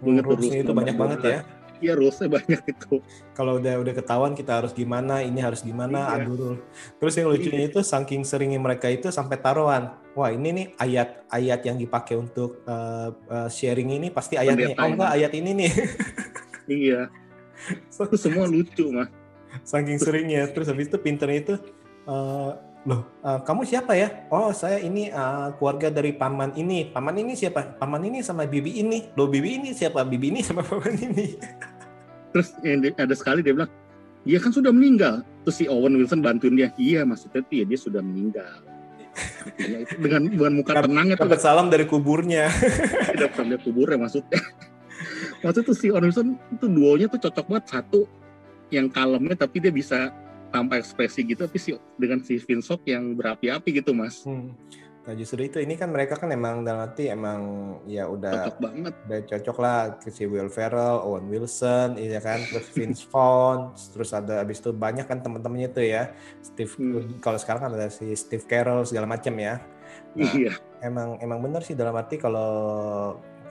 Hmm, 0.00 0.20
rulesnya 0.24 0.64
itu 0.64 0.72
banyak 0.72 0.96
banget 0.96 1.20
ya 1.24 1.38
Iya 1.84 1.92
rulesnya 2.00 2.28
banyak 2.32 2.62
itu. 2.64 3.04
Kalau 3.36 3.60
udah 3.60 3.74
udah 3.84 3.92
ketahuan 3.92 4.32
kita 4.32 4.64
harus 4.64 4.72
gimana, 4.72 5.20
ini 5.20 5.36
harus 5.44 5.60
gimana, 5.60 6.16
iya. 6.16 6.24
aduh. 6.24 6.56
Terus 6.96 7.14
yang 7.20 7.28
lucunya 7.28 7.68
iya. 7.68 7.70
itu 7.70 7.80
saking 7.84 8.24
seringnya 8.24 8.56
mereka 8.56 8.88
itu 8.88 9.12
sampai 9.12 9.36
taruhan. 9.36 9.92
Wah 10.16 10.32
ini 10.32 10.48
nih 10.56 10.66
ayat-ayat 10.80 11.60
yang 11.68 11.76
dipakai 11.76 12.16
untuk 12.16 12.64
uh, 12.64 13.12
uh, 13.28 13.48
sharing 13.52 14.00
ini 14.00 14.08
pasti 14.08 14.40
ayatnya. 14.40 14.72
Oh 14.80 14.88
enggak 14.88 15.12
ayat 15.12 15.32
ini 15.36 15.50
nih. 15.52 15.72
iya. 16.88 17.00
Itu 17.92 18.16
semua 18.16 18.48
lucu 18.48 18.88
mah. 18.88 19.12
Saking 19.60 20.00
seringnya. 20.00 20.48
Terus 20.50 20.72
habis 20.72 20.88
itu 20.88 20.98
pinternya 20.98 21.38
itu 21.44 21.54
uh, 22.08 22.56
loh 22.84 23.00
uh, 23.24 23.40
kamu 23.40 23.64
siapa 23.64 23.96
ya 23.96 24.28
oh 24.28 24.52
saya 24.52 24.76
ini 24.76 25.08
uh, 25.08 25.56
keluarga 25.56 25.88
dari 25.88 26.12
paman 26.12 26.52
ini 26.52 26.92
paman 26.92 27.16
ini 27.16 27.32
siapa 27.32 27.80
paman 27.80 28.12
ini 28.12 28.20
sama 28.20 28.44
bibi 28.44 28.84
ini 28.84 29.08
loh 29.16 29.24
bibi 29.24 29.56
ini 29.56 29.68
siapa 29.72 30.04
bibi 30.04 30.36
ini 30.36 30.40
sama 30.44 30.60
paman 30.68 30.92
ini 30.92 31.32
terus 32.34 32.58
ada 32.98 33.14
sekali 33.14 33.46
dia 33.46 33.54
bilang 33.54 33.70
dia 34.26 34.42
kan 34.42 34.50
sudah 34.50 34.72
meninggal. 34.74 35.22
Terus 35.46 35.56
si 35.62 35.64
Owen 35.70 35.94
Wilson 36.00 36.24
bantuin 36.24 36.58
dia 36.58 36.72
iya 36.80 37.06
maksudnya 37.06 37.44
ya 37.46 37.62
dia 37.62 37.78
sudah 37.78 38.02
meninggal. 38.02 38.64
Dengan 40.02 40.26
dengan 40.26 40.52
muka 40.58 40.82
tenang 40.82 41.14
itu. 41.14 41.20
dapat 41.20 41.38
salam 41.38 41.70
dari 41.70 41.86
kuburnya. 41.86 42.50
Dapat 43.14 43.32
salam 43.38 43.48
dari 43.54 43.62
kuburnya 43.62 43.98
maksudnya. 44.02 44.40
Maksudnya 45.44 45.68
tuh 45.68 45.76
si 45.76 45.86
Owen 45.92 46.10
Wilson 46.10 46.28
itu 46.50 46.66
duonya 46.66 47.06
tuh 47.06 47.20
cocok 47.22 47.46
banget. 47.46 47.64
Satu 47.70 48.00
yang 48.72 48.90
kalemnya 48.90 49.38
tapi 49.38 49.62
dia 49.62 49.70
bisa 49.70 50.10
tanpa 50.50 50.80
ekspresi 50.80 51.22
gitu. 51.28 51.44
Tapi 51.44 51.58
si 51.60 51.76
dengan 52.00 52.24
si 52.24 52.40
Vinsok 52.40 52.88
yang 52.88 53.14
berapi-api 53.14 53.84
gitu 53.84 53.92
mas. 53.94 54.24
Hmm. 54.24 54.56
Nah 55.04 55.12
justru 55.12 55.44
itu 55.44 55.60
ini 55.60 55.76
kan 55.76 55.92
mereka 55.92 56.16
kan 56.16 56.32
emang 56.32 56.64
dalam 56.64 56.88
arti 56.88 57.12
emang 57.12 57.40
ya 57.84 58.08
udah 58.08 58.48
cocok 58.48 58.60
banget. 58.64 58.94
udah 59.04 59.20
cocok 59.28 59.56
lah 59.60 59.78
ke 60.00 60.08
si 60.08 60.24
Will 60.24 60.48
Ferrell, 60.48 61.04
Owen 61.04 61.28
Wilson 61.28 62.00
iya 62.00 62.24
kan 62.24 62.40
terus 62.40 62.72
Vince 62.72 63.04
Vaughn 63.12 63.76
terus 63.76 64.16
ada 64.16 64.40
abis 64.40 64.64
itu 64.64 64.72
banyak 64.72 65.04
kan 65.04 65.20
teman-temannya 65.20 65.68
itu 65.76 65.84
ya 65.84 66.08
Steve 66.40 66.72
hmm. 66.72 67.20
kalau 67.20 67.36
sekarang 67.36 67.68
kan 67.68 67.72
ada 67.76 67.92
si 67.92 68.08
Steve 68.16 68.48
Carell 68.48 68.80
segala 68.88 69.04
macam 69.04 69.36
ya. 69.36 69.60
Nah, 70.16 70.32
iya. 70.32 70.56
emang 70.80 71.20
emang 71.20 71.38
benar 71.44 71.60
sih 71.60 71.76
dalam 71.76 71.92
arti 71.94 72.16
kalau 72.16 72.50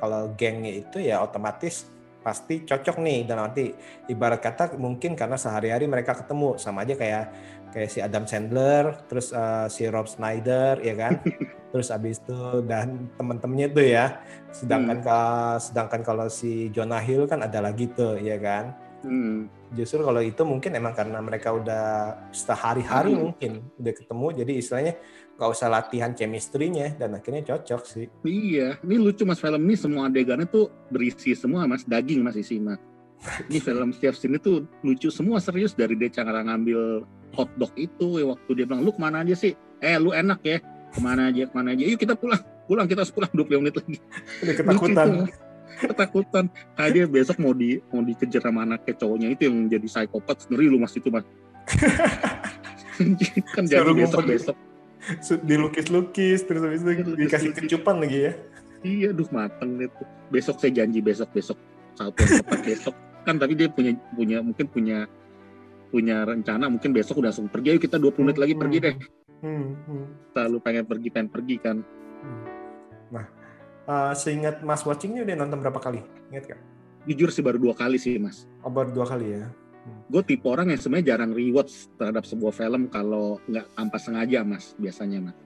kalau 0.02 0.34
gengnya 0.36 0.74
itu 0.84 1.00
ya 1.00 1.22
otomatis 1.22 1.94
pasti 2.24 2.64
cocok 2.64 3.04
nih 3.04 3.28
dan 3.28 3.44
nanti 3.44 3.76
ibarat 4.08 4.40
kata 4.40 4.80
mungkin 4.80 5.14
karena 5.14 5.36
sehari-hari 5.36 5.86
mereka 5.92 6.16
ketemu 6.16 6.56
sama 6.56 6.88
aja 6.88 6.96
kayak 6.96 7.26
kayak 7.74 7.90
si 7.90 8.00
Adam 8.00 8.30
Sandler 8.30 9.02
terus 9.10 9.34
uh, 9.34 9.66
si 9.66 9.90
Rob 9.90 10.06
Schneider 10.06 10.78
ya 10.86 10.94
kan 10.94 11.18
terus 11.74 11.90
abis 11.90 12.22
itu 12.22 12.62
dan 12.70 13.10
teman-temannya 13.18 13.68
tuh 13.74 13.86
ya 13.90 14.22
sedangkan 14.54 15.02
hmm. 15.02 15.06
kalau 15.10 15.58
sedangkan 15.58 16.02
kalau 16.06 16.28
si 16.30 16.70
Jonah 16.70 17.02
Hill 17.02 17.26
kan 17.26 17.42
ada 17.42 17.66
lagi 17.66 17.90
tuh 17.90 18.22
ya 18.22 18.38
kan 18.38 18.78
hmm. 19.02 19.74
justru 19.74 20.06
kalau 20.06 20.22
itu 20.22 20.46
mungkin 20.46 20.78
emang 20.78 20.94
karena 20.94 21.18
mereka 21.18 21.50
udah 21.50 21.86
sehari-hari 22.30 23.18
hmm. 23.18 23.22
mungkin 23.26 23.52
udah 23.82 23.94
ketemu 23.98 24.28
jadi 24.46 24.52
istilahnya 24.54 24.94
gak 25.34 25.50
usah 25.50 25.66
latihan 25.66 26.14
chemistry-nya 26.14 26.94
dan 26.94 27.18
akhirnya 27.18 27.42
cocok 27.42 27.82
sih. 27.90 28.06
Iya, 28.22 28.78
ini 28.86 29.02
lucu 29.02 29.26
mas 29.26 29.42
film 29.42 29.66
ini 29.66 29.74
semua 29.74 30.06
adegannya 30.06 30.46
tuh 30.46 30.70
berisi 30.94 31.34
semua 31.34 31.66
mas 31.66 31.82
daging 31.84 32.22
mas 32.22 32.38
isi 32.38 32.62
mas. 32.62 32.78
Ini 33.50 33.58
film 33.66 33.90
setiap 33.98 34.14
sini 34.14 34.38
tuh 34.38 34.70
lucu 34.86 35.10
semua 35.10 35.42
serius 35.42 35.74
dari 35.74 35.98
dia 35.98 36.14
cara 36.14 36.46
ngambil 36.46 37.02
hotdog 37.34 37.72
itu 37.76 38.22
ya, 38.22 38.26
waktu 38.30 38.50
dia 38.56 38.66
bilang 38.70 38.82
lu 38.86 38.94
ke 38.94 39.02
mana 39.02 39.26
aja 39.26 39.36
sih? 39.36 39.54
Eh 39.82 39.98
lu 40.00 40.14
enak 40.14 40.40
ya 40.46 40.58
ke 40.94 41.00
mana 41.02 41.34
aja 41.34 41.50
ke 41.50 41.54
mana 41.54 41.74
aja? 41.74 41.84
Yuk 41.84 42.00
kita 42.00 42.14
pulang 42.14 42.42
pulang 42.70 42.86
kita 42.88 43.04
harus 43.04 43.14
pulang 43.14 43.32
20 43.38 43.62
menit 43.62 43.76
lagi. 43.78 43.98
Udah 44.46 44.54
ketakutan. 44.56 45.08
ketakutan. 45.74 46.46
Kayak 46.78 46.92
dia 46.94 47.06
besok 47.10 47.38
mau 47.42 47.52
di 47.52 47.82
mau 47.90 48.06
dikejar 48.06 48.42
sama 48.46 48.64
anaknya 48.64 48.94
cowoknya 48.96 49.28
itu 49.34 49.42
yang 49.50 49.58
jadi 49.68 49.88
psikopat 49.90 50.38
ngeri 50.48 50.66
lu 50.70 50.78
mas 50.78 50.94
itu 50.96 51.10
mas. 51.10 51.26
kan 53.58 53.64
jadi 53.66 53.92
besok 53.94 54.24
besok 54.30 54.58
dilukis-lukis 55.44 56.48
terus 56.48 56.62
habis 56.64 56.82
itu 56.84 57.14
dikasih 57.18 57.52
kecupan 57.52 58.00
lagi 58.00 58.20
ya 58.30 58.34
iya 58.84 59.10
duh 59.12 59.28
mateng 59.32 59.80
itu 59.80 60.04
besok 60.32 60.60
saya 60.60 60.84
janji 60.84 61.04
besok 61.04 61.30
besok 61.36 61.58
satu 61.98 62.24
tepat 62.24 62.60
besok 62.64 62.96
kan 63.24 63.36
tapi 63.40 63.56
dia 63.56 63.68
punya 63.72 63.96
punya 64.16 64.38
mungkin 64.44 64.68
punya 64.68 65.08
punya 65.94 66.26
rencana 66.26 66.66
mungkin 66.74 66.90
besok 66.90 67.22
udah 67.22 67.30
langsung 67.30 67.54
pergi 67.54 67.78
ayo 67.78 67.80
kita 67.80 68.02
20 68.02 68.26
menit 68.26 68.40
lagi 68.42 68.54
pergi 68.58 68.78
deh. 68.82 68.96
hmm, 69.46 69.66
hmm. 69.86 70.06
selalu 70.34 70.58
pengen 70.66 70.86
pergi 70.90 71.08
pengen 71.14 71.30
pergi 71.30 71.56
kan. 71.62 71.78
Hmm. 72.26 72.44
nah 73.14 73.26
uh, 73.86 74.14
seingat 74.18 74.66
mas 74.66 74.82
watchingnya 74.82 75.22
udah 75.22 75.36
nonton 75.38 75.62
berapa 75.62 75.78
kali? 75.78 76.02
Ingat 76.34 76.46
kan 76.50 76.60
jujur 77.08 77.30
sih 77.30 77.44
baru 77.44 77.60
dua 77.60 77.76
kali 77.76 78.00
sih 78.00 78.16
mas. 78.18 78.48
Oh 78.64 78.72
baru 78.72 78.90
dua 78.92 79.06
kali 79.06 79.38
ya? 79.38 79.46
Gue 80.08 80.24
tipe 80.24 80.48
orang 80.48 80.72
yang 80.72 80.80
sebenarnya 80.80 81.16
jarang 81.16 81.36
rewatch 81.36 81.92
terhadap 82.00 82.24
sebuah 82.24 82.56
film 82.56 82.88
kalau 82.88 83.44
nggak 83.52 83.68
tanpa 83.76 83.98
sengaja 84.00 84.40
mas 84.48 84.74
biasanya 84.80 85.20
mas. 85.32 85.38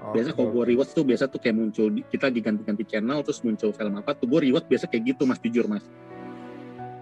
Oh, 0.00 0.16
biasa 0.16 0.32
kalau 0.34 0.48
gue 0.50 0.64
rewatch 0.74 0.92
tuh 0.96 1.04
biasa 1.04 1.28
tuh 1.30 1.38
kayak 1.38 1.56
muncul 1.60 1.86
kita 2.08 2.32
diganti-ganti 2.32 2.84
channel 2.88 3.20
terus 3.22 3.44
muncul 3.44 3.70
film 3.70 3.94
apa 4.00 4.16
tuh 4.16 4.26
gue 4.26 4.50
rewatch 4.50 4.66
biasa 4.66 4.88
kayak 4.88 5.14
gitu 5.14 5.28
mas 5.28 5.38
jujur 5.44 5.68
mas 5.68 5.84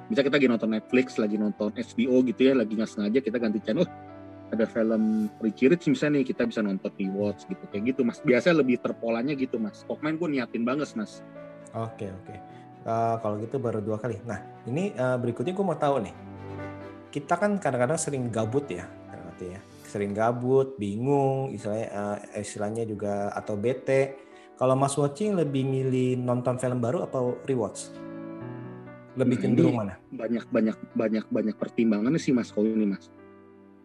bisa 0.09 0.25
kita 0.25 0.41
lagi 0.41 0.49
nonton 0.49 0.71
Netflix 0.73 1.21
lagi 1.21 1.37
nonton 1.37 1.71
HBO 1.77 2.25
gitu 2.25 2.41
ya 2.49 2.53
lagi 2.57 2.73
nggak 2.73 2.91
sengaja 2.91 3.19
kita 3.21 3.37
ganti 3.37 3.61
channel 3.61 3.85
oh, 3.85 3.91
ada 4.49 4.65
film 4.65 5.29
Richie 5.45 5.69
Rich 5.69 5.93
misalnya 5.93 6.21
nih 6.21 6.33
kita 6.33 6.49
bisa 6.49 6.65
nonton 6.65 6.89
rewatch 6.97 7.45
gitu. 7.49 7.65
Kayak 7.69 7.95
gitu 7.95 8.01
mas. 8.05 8.19
Biasa 8.25 8.57
lebih 8.57 8.81
terpolanya 8.81 9.37
gitu 9.37 9.61
mas. 9.61 9.85
Pokemain 9.85 10.17
gue 10.17 10.29
niatin 10.29 10.65
banget 10.65 10.89
mas. 10.97 11.21
Oke 11.77 12.09
okay, 12.09 12.11
oke. 12.13 12.25
Okay. 12.33 12.39
uh, 12.89 13.21
kalau 13.21 13.37
gitu 13.45 13.61
baru 13.61 13.85
dua 13.85 14.01
kali. 14.01 14.17
Nah 14.25 14.41
ini 14.65 14.97
uh, 14.97 15.21
berikutnya 15.21 15.53
gue 15.53 15.65
mau 15.65 15.77
tahu 15.77 16.01
nih. 16.01 16.15
Kita 17.13 17.37
kan 17.41 17.57
kadang-kadang 17.57 17.97
sering 17.97 18.29
gabut 18.29 18.69
ya, 18.69 18.85
artinya 19.09 19.61
sering 19.89 20.13
gabut, 20.13 20.77
bingung, 20.77 21.49
istilahnya 21.57 21.89
uh, 21.89 22.17
istilahnya 22.37 22.85
juga 22.85 23.33
atau 23.33 23.57
bete. 23.57 24.29
Kalau 24.61 24.77
Mas 24.77 24.93
watching 24.99 25.39
lebih 25.39 25.65
milih 25.65 26.21
nonton 26.21 26.61
film 26.61 26.83
baru 26.85 27.09
atau 27.09 27.41
rewatch? 27.49 28.08
Lebih 29.19 29.37
nah, 29.37 29.43
cenderung 29.43 29.77
mana? 29.83 29.95
Banyak 30.15 30.45
banyak 30.49 30.77
banyak 30.95 31.25
banyak 31.27 31.57
pertimbangannya 31.59 32.23
sih 32.23 32.31
Mas 32.31 32.55
kalau 32.55 32.71
ini 32.71 32.95
Mas. 32.95 33.11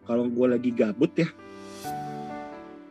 Kalau 0.06 0.30
gue 0.30 0.46
lagi 0.46 0.70
gabut 0.70 1.10
ya, 1.16 1.26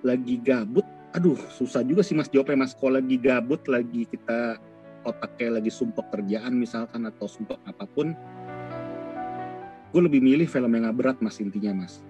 lagi 0.03 0.36
gabut, 0.43 0.84
aduh 1.15 1.39
susah 1.56 1.86
juga 1.86 2.03
sih 2.03 2.17
Mas 2.17 2.27
jawabnya 2.27 2.67
Mas. 2.67 2.75
Kalau 2.75 2.99
lagi 2.99 3.15
gabut, 3.15 3.63
lagi 3.71 4.03
kita 4.10 4.60
otaknya 5.08 5.60
lagi 5.63 5.71
sumpah 5.71 6.03
kerjaan 6.12 6.56
misalkan 6.58 7.08
atau 7.08 7.27
sumpah 7.29 7.60
apa 7.63 7.86
pun, 7.88 8.12
gue 9.93 10.01
lebih 10.01 10.19
milih 10.19 10.47
film 10.49 10.73
yang 10.75 10.89
gak 10.91 10.97
berat 10.99 11.17
Mas 11.23 11.39
intinya 11.39 11.86
Mas. 11.86 12.03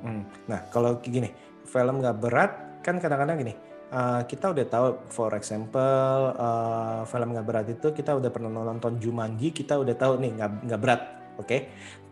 Hmm. 0.00 0.24
Nah 0.48 0.64
kalau 0.72 0.98
gini, 1.04 1.30
film 1.68 2.00
gak 2.00 2.18
berat 2.18 2.52
kan 2.80 2.96
kadang-kadang 2.96 3.44
gini, 3.44 3.54
uh, 3.90 4.22
kita 4.24 4.54
udah 4.54 4.66
tahu 4.66 4.86
for 5.10 5.30
example 5.34 6.34
uh, 6.38 7.02
film 7.04 7.34
nggak 7.34 7.46
berat 7.46 7.66
itu 7.68 7.90
kita 7.90 8.16
udah 8.16 8.30
pernah 8.30 8.50
nonton 8.50 8.96
Jumanji 9.02 9.50
kita 9.50 9.76
udah 9.78 9.94
tahu 9.98 10.22
nih 10.22 10.30
nggak 10.38 10.50
nggak 10.70 10.80
berat 10.80 11.02
oke 11.36 11.46
okay? 11.46 11.60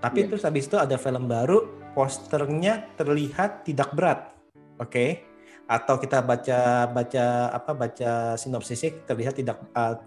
tapi 0.02 0.26
yeah. 0.26 0.28
terus 0.28 0.42
habis 0.44 0.66
itu 0.66 0.76
ada 0.76 0.96
film 0.98 1.24
baru 1.30 1.90
posternya 1.94 2.94
terlihat 2.98 3.64
tidak 3.64 3.90
berat 3.94 4.34
oke 4.78 4.90
okay? 4.90 5.10
atau 5.68 6.00
kita 6.00 6.24
baca 6.24 6.88
baca 6.88 7.24
apa 7.52 7.72
baca 7.76 8.10
sinopsisnya 8.40 9.04
terlihat 9.04 9.36
tidak 9.36 9.60
uh, 9.76 10.00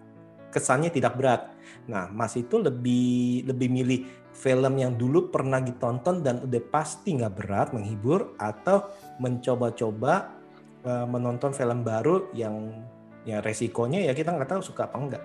kesannya 0.52 0.92
tidak 0.92 1.16
berat 1.16 1.54
nah 1.88 2.12
mas 2.12 2.36
itu 2.36 2.60
lebih 2.60 3.48
lebih 3.48 3.72
milih 3.72 4.00
film 4.36 4.74
yang 4.80 4.96
dulu 4.96 5.32
pernah 5.32 5.60
ditonton 5.62 6.24
dan 6.24 6.44
udah 6.44 6.64
pasti 6.72 7.16
nggak 7.16 7.34
berat 7.36 7.68
menghibur 7.72 8.36
atau 8.40 8.90
mencoba-coba 9.22 10.41
uh, 10.86 11.06
menonton 11.06 11.52
film 11.54 11.86
baru 11.86 12.30
yang 12.34 12.86
ya 13.22 13.38
resikonya 13.40 14.02
ya 14.02 14.14
kita 14.18 14.34
nggak 14.34 14.50
tahu 14.50 14.62
suka 14.62 14.90
apa 14.90 14.98
enggak. 14.98 15.24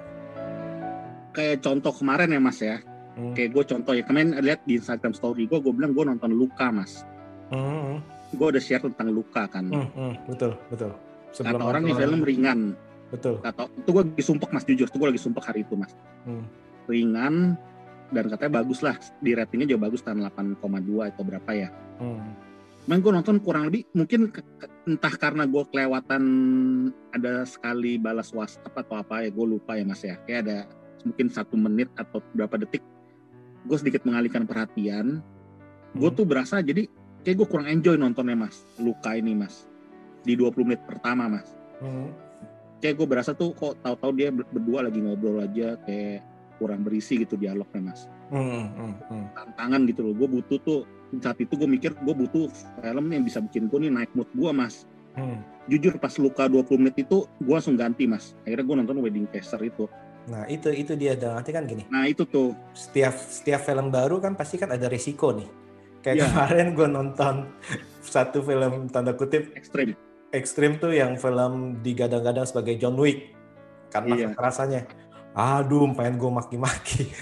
Kayak 1.33 1.65
contoh 1.65 1.93
kemarin 1.93 2.33
ya 2.33 2.41
mas 2.41 2.59
ya, 2.61 2.81
hmm. 3.17 3.37
kayak 3.37 3.51
gue 3.53 3.65
contoh 3.69 3.93
ya 3.93 4.05
kemarin 4.05 4.41
lihat 4.41 4.65
di 4.65 4.81
Instagram 4.81 5.13
story 5.13 5.45
gue, 5.45 5.59
gue 5.61 5.73
bilang 5.73 5.93
gue 5.93 6.05
nonton 6.05 6.33
Luka 6.33 6.73
mas. 6.73 7.05
Hmm. 7.53 8.01
Gue 8.33 8.47
udah 8.57 8.63
share 8.63 8.83
tentang 8.85 9.13
Luka 9.13 9.45
kan. 9.49 9.69
Hmm, 9.69 9.89
hmm, 9.93 10.15
betul 10.33 10.57
betul. 10.73 10.93
Sebelum 11.37 11.61
Kata 11.61 11.69
orang 11.69 11.83
nih 11.85 11.97
film 11.97 12.21
ringan. 12.25 12.61
Betul. 13.13 13.39
Kata 13.45 13.69
itu 13.69 13.91
gue 13.93 14.03
lagi 14.03 14.25
sumpah 14.25 14.49
mas 14.51 14.65
jujur, 14.65 14.89
itu 14.89 14.97
gue 14.97 15.09
lagi 15.13 15.21
sumpah 15.21 15.43
hari 15.45 15.61
itu 15.63 15.77
mas. 15.77 15.93
Hmm. 16.25 16.45
Ringan 16.89 17.57
dan 18.07 18.25
katanya 18.31 18.63
bagus 18.63 18.81
lah 18.87 18.95
di 19.19 19.35
ratingnya 19.35 19.75
juga 19.75 19.91
bagus 19.91 20.01
kan 20.01 20.17
8,2 20.17 20.63
atau 21.11 21.23
berapa 21.27 21.51
ya. 21.53 21.69
Hmm 22.01 22.46
Cuman 22.87 23.03
gue 23.03 23.13
nonton 23.19 23.43
kurang 23.43 23.67
lebih 23.67 23.83
mungkin 23.99 24.31
entah 24.87 25.15
karena 25.19 25.43
gue 25.43 25.59
kelewatan 25.75 26.23
ada 27.11 27.43
sekali 27.43 27.99
balas 27.99 28.31
WhatsApp 28.31 28.87
atau 28.87 29.03
apa 29.03 29.27
ya 29.27 29.35
gue 29.35 29.47
lupa 29.59 29.75
ya 29.75 29.83
mas 29.83 30.07
ya. 30.07 30.15
Kayak 30.23 30.41
ada 30.47 30.59
mungkin 31.03 31.27
satu 31.27 31.59
menit 31.59 31.91
atau 31.99 32.23
berapa 32.31 32.63
detik 32.63 32.87
gue 33.67 33.75
sedikit 33.75 34.07
mengalihkan 34.07 34.47
perhatian. 34.47 35.19
Gue 35.99 36.15
hmm. 36.15 36.19
tuh 36.23 36.27
berasa 36.31 36.63
jadi 36.63 36.87
kayak 37.27 37.43
gue 37.43 37.49
kurang 37.51 37.67
enjoy 37.67 37.99
nontonnya 37.99 38.39
mas. 38.39 38.63
Luka 38.79 39.19
ini 39.19 39.35
mas. 39.35 39.67
Di 40.23 40.39
20 40.39 40.55
menit 40.63 40.87
pertama 40.87 41.27
mas. 41.27 41.51
Hmm. 41.83 42.09
kayak 42.77 43.03
gue 43.03 43.09
berasa 43.09 43.33
tuh 43.33 43.53
kok 43.57 43.81
tahu-tahu 43.85 44.13
dia 44.17 44.29
berdua 44.33 44.85
lagi 44.85 45.01
ngobrol 45.01 45.41
aja 45.45 45.81
kayak 45.85 46.25
kurang 46.61 46.87
berisi 46.87 47.19
gitu 47.19 47.35
dialognya 47.35 47.91
mas. 47.91 48.07
Hmm, 48.31 48.71
hmm, 48.79 48.95
hmm. 49.11 49.25
tantangan 49.35 49.83
gitu 49.91 50.07
loh. 50.07 50.15
Gue 50.15 50.29
butuh 50.39 50.59
tuh 50.63 50.81
saat 51.23 51.39
itu 51.39 51.53
gue 51.55 51.69
mikir 51.69 51.95
gue 51.95 52.15
butuh 52.15 52.51
film 52.83 53.07
yang 53.11 53.23
bisa 53.23 53.39
bikin 53.43 53.71
gue 53.71 53.79
nih 53.87 53.93
naik 53.93 54.11
mood 54.15 54.29
gue 54.35 54.51
mas. 54.53 54.87
Hmm. 55.17 55.41
jujur 55.65 55.97
pas 55.97 56.13
luka 56.21 56.45
20 56.45 56.77
menit 56.77 57.09
itu 57.09 57.25
gue 57.25 57.55
langsung 57.55 57.75
ganti 57.75 58.05
mas. 58.05 58.37
Akhirnya 58.45 58.65
gue 58.69 58.77
nonton 58.85 59.01
Wedding 59.01 59.27
Caster 59.33 59.59
itu. 59.65 59.89
Nah 60.29 60.45
itu 60.47 60.69
itu 60.69 60.93
dia. 60.93 61.17
Dan 61.17 61.41
nanti 61.41 61.57
kan 61.57 61.65
gini. 61.65 61.89
Nah 61.89 62.05
itu 62.05 62.29
tuh. 62.29 62.53
Setiap 62.77 63.17
setiap 63.17 63.65
film 63.65 63.89
baru 63.89 64.21
kan 64.21 64.37
pasti 64.37 64.61
kan 64.61 64.69
ada 64.71 64.93
risiko 64.93 65.33
nih. 65.33 65.49
Kayak 66.05 66.17
yeah. 66.21 66.29
kemarin 66.29 66.67
gue 66.77 66.89
nonton 66.93 67.35
satu 68.05 68.45
film 68.45 68.93
tanda 68.93 69.17
kutip 69.17 69.57
ekstrim 69.57 69.97
ekstrim 70.37 70.77
tuh 70.77 70.93
yang 70.93 71.17
film 71.17 71.81
digadang-gadang 71.81 72.45
sebagai 72.45 72.77
John 72.77 73.01
Wick. 73.01 73.33
Karena 73.89 74.29
yeah. 74.29 74.33
rasanya 74.37 74.85
aduh 75.37 75.93
pengen 75.93 76.17
gue 76.17 76.31
maki-maki 76.33 77.13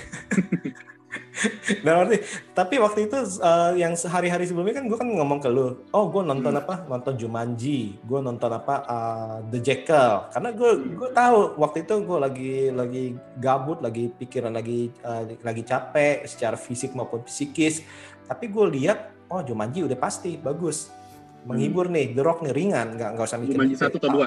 nah 1.84 2.02
arti 2.02 2.22
tapi 2.54 2.78
waktu 2.78 3.10
itu 3.10 3.18
uh, 3.42 3.74
yang 3.74 3.94
sehari-hari 3.94 4.46
sebelumnya 4.46 4.82
kan 4.82 4.86
gue 4.86 4.98
kan 4.98 5.06
ngomong 5.06 5.38
ke 5.42 5.50
lu 5.50 5.82
oh 5.90 6.04
gue 6.10 6.22
nonton 6.22 6.54
hmm. 6.54 6.62
apa? 6.62 6.74
Nonton 6.86 7.14
Jumanji 7.18 7.98
gue 8.02 8.20
nonton 8.22 8.50
apa 8.50 8.74
uh, 8.86 9.36
The 9.50 9.58
Jackal. 9.62 10.30
Karena 10.30 10.50
gue 10.54 10.70
gue 10.94 11.08
tahu 11.14 11.38
waktu 11.58 11.86
itu 11.86 11.94
gue 12.02 12.18
lagi 12.18 12.54
lagi 12.70 13.04
gabut 13.38 13.78
lagi 13.82 14.10
pikiran 14.14 14.54
lagi 14.54 14.90
uh, 15.02 15.26
lagi 15.42 15.62
capek 15.62 16.26
secara 16.26 16.58
fisik 16.58 16.94
maupun 16.94 17.22
psikis. 17.26 17.82
Tapi 18.26 18.50
gue 18.50 18.66
lihat 18.80 19.14
oh 19.30 19.42
Jumanji 19.42 19.86
udah 19.86 19.98
pasti 19.98 20.38
bagus. 20.38 20.90
Menghibur 21.44 21.90
hmm. 21.90 21.94
nih 21.94 22.06
The 22.16 22.22
Rock 22.24 22.40
nih 22.42 22.54
ringan 22.54 22.96
nggak 22.96 23.10
nggak 23.18 23.26
usah 23.26 23.38
mikir 23.38 23.54
Jumanji 23.58 23.76
satu 23.76 23.96
atau 24.00 24.10
dua? 24.10 24.26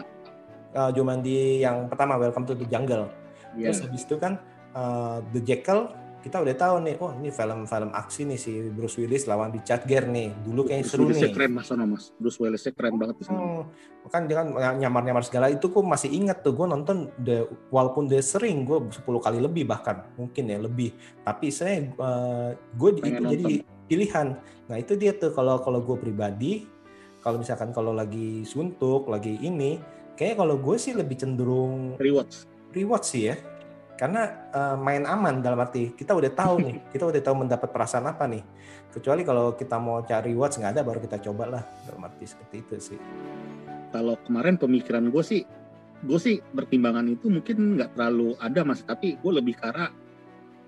Uh, 0.76 0.92
Jumanji 0.94 1.64
yang 1.64 1.90
pertama 1.90 2.20
Welcome 2.20 2.46
to 2.48 2.54
the 2.54 2.68
Jungle. 2.68 3.10
Yeah. 3.58 3.74
terus 3.74 3.90
habis 3.90 4.06
itu 4.06 4.16
kan 4.22 4.38
uh, 4.78 5.18
The 5.34 5.42
Jackal 5.42 5.90
kita 6.18 6.44
udah 6.44 6.56
tahu 6.58 6.76
nih, 6.84 6.96
oh 6.98 7.12
ini 7.18 7.30
film-film 7.30 7.94
aksi 7.94 8.22
nih 8.28 8.40
si 8.42 8.52
Bruce 8.74 8.98
Willis 8.98 9.30
lawan 9.30 9.54
Richard 9.54 9.86
Gere 9.86 10.10
nih. 10.10 10.34
Dulu 10.44 10.66
kayaknya 10.66 10.86
seru 10.86 11.08
nih. 11.08 11.32
keren 11.32 11.52
mas, 11.54 11.70
mas. 11.70 12.04
Bruce 12.18 12.40
Willis 12.42 12.66
keren 12.74 12.98
banget 12.98 13.16
di 13.22 13.24
sana. 13.30 13.40
Hmm, 13.40 13.64
kan 14.10 14.24
dia 14.26 14.36
kan 14.42 14.48
nyamar-nyamar 14.82 15.24
segala 15.24 15.52
itu 15.52 15.70
gue 15.70 15.84
masih 15.84 16.10
ingat 16.10 16.42
tuh 16.42 16.56
gue 16.58 16.68
nonton 16.68 17.12
the, 17.22 17.46
walaupun 17.70 18.10
dia 18.10 18.24
sering 18.24 18.66
gue 18.66 18.80
10 18.90 19.04
kali 19.04 19.38
lebih 19.40 19.70
bahkan 19.70 20.10
mungkin 20.18 20.44
ya 20.50 20.58
lebih. 20.58 20.96
Tapi 21.22 21.48
saya 21.54 21.86
uh, 22.00 22.52
gue 22.56 22.90
itu 22.98 23.02
nonton. 23.04 23.32
jadi 23.38 23.54
pilihan. 23.88 24.28
Nah 24.68 24.76
itu 24.82 24.98
dia 25.00 25.16
tuh 25.16 25.32
kalau 25.32 25.62
kalau 25.62 25.80
gue 25.86 25.96
pribadi 25.96 26.78
kalau 27.28 27.44
misalkan 27.44 27.76
kalau 27.76 27.92
lagi 27.92 28.48
suntuk 28.48 29.12
lagi 29.12 29.36
ini 29.44 29.84
kayak 30.16 30.40
kalau 30.40 30.56
gue 30.56 30.76
sih 30.80 30.96
lebih 30.96 31.20
cenderung 31.20 32.00
rewatch 32.00 32.48
rewatch 32.72 33.08
sih 33.12 33.24
ya 33.28 33.36
karena 33.98 34.48
uh, 34.54 34.78
main 34.78 35.04
aman 35.10 35.42
dalam 35.42 35.58
arti 35.58 35.90
kita 35.98 36.14
udah 36.14 36.30
tahu 36.30 36.62
nih 36.62 36.78
kita 36.94 37.10
udah 37.10 37.22
tahu 37.22 37.36
mendapat 37.44 37.70
perasaan 37.74 38.06
apa 38.06 38.30
nih. 38.30 38.46
Kecuali 38.94 39.26
kalau 39.26 39.58
kita 39.58 39.82
mau 39.82 40.06
cari 40.06 40.38
watch 40.38 40.62
nggak 40.62 40.78
ada 40.78 40.82
baru 40.86 41.02
kita 41.02 41.18
coba 41.26 41.44
lah 41.58 41.64
dalam 41.90 42.06
arti 42.06 42.30
seperti 42.30 42.56
itu 42.62 42.76
sih. 42.78 43.00
Kalau 43.90 44.16
kemarin 44.24 44.56
pemikiran 44.62 45.10
gue 45.10 45.24
sih 45.26 45.42
gue 45.98 46.20
sih 46.22 46.38
pertimbangan 46.54 47.10
itu 47.10 47.26
mungkin 47.28 47.82
nggak 47.82 47.98
terlalu 47.98 48.38
ada 48.38 48.62
mas. 48.62 48.86
Tapi 48.86 49.18
gue 49.18 49.32
lebih 49.34 49.58
karena 49.58 49.90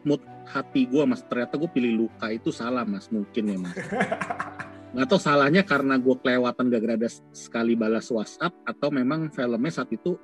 mood 0.01 0.25
hati 0.49 0.89
gue 0.89 1.03
mas. 1.05 1.21
Ternyata 1.21 1.61
gue 1.61 1.69
pilih 1.69 2.05
luka 2.09 2.33
itu 2.33 2.49
salah 2.49 2.81
mas. 2.81 3.13
Mungkin 3.13 3.43
ya 3.45 3.57
mas. 3.61 3.77
Nggak 4.89 5.05
tahu 5.05 5.21
salahnya 5.21 5.61
karena 5.61 6.01
gue 6.01 6.17
kelewatan 6.17 6.65
gak 6.65 6.81
ada 6.81 7.05
sekali 7.29 7.77
balas 7.77 8.09
WhatsApp 8.09 8.49
atau 8.65 8.89
memang 8.89 9.29
filmnya 9.29 9.69
saat 9.69 9.93
itu 9.93 10.17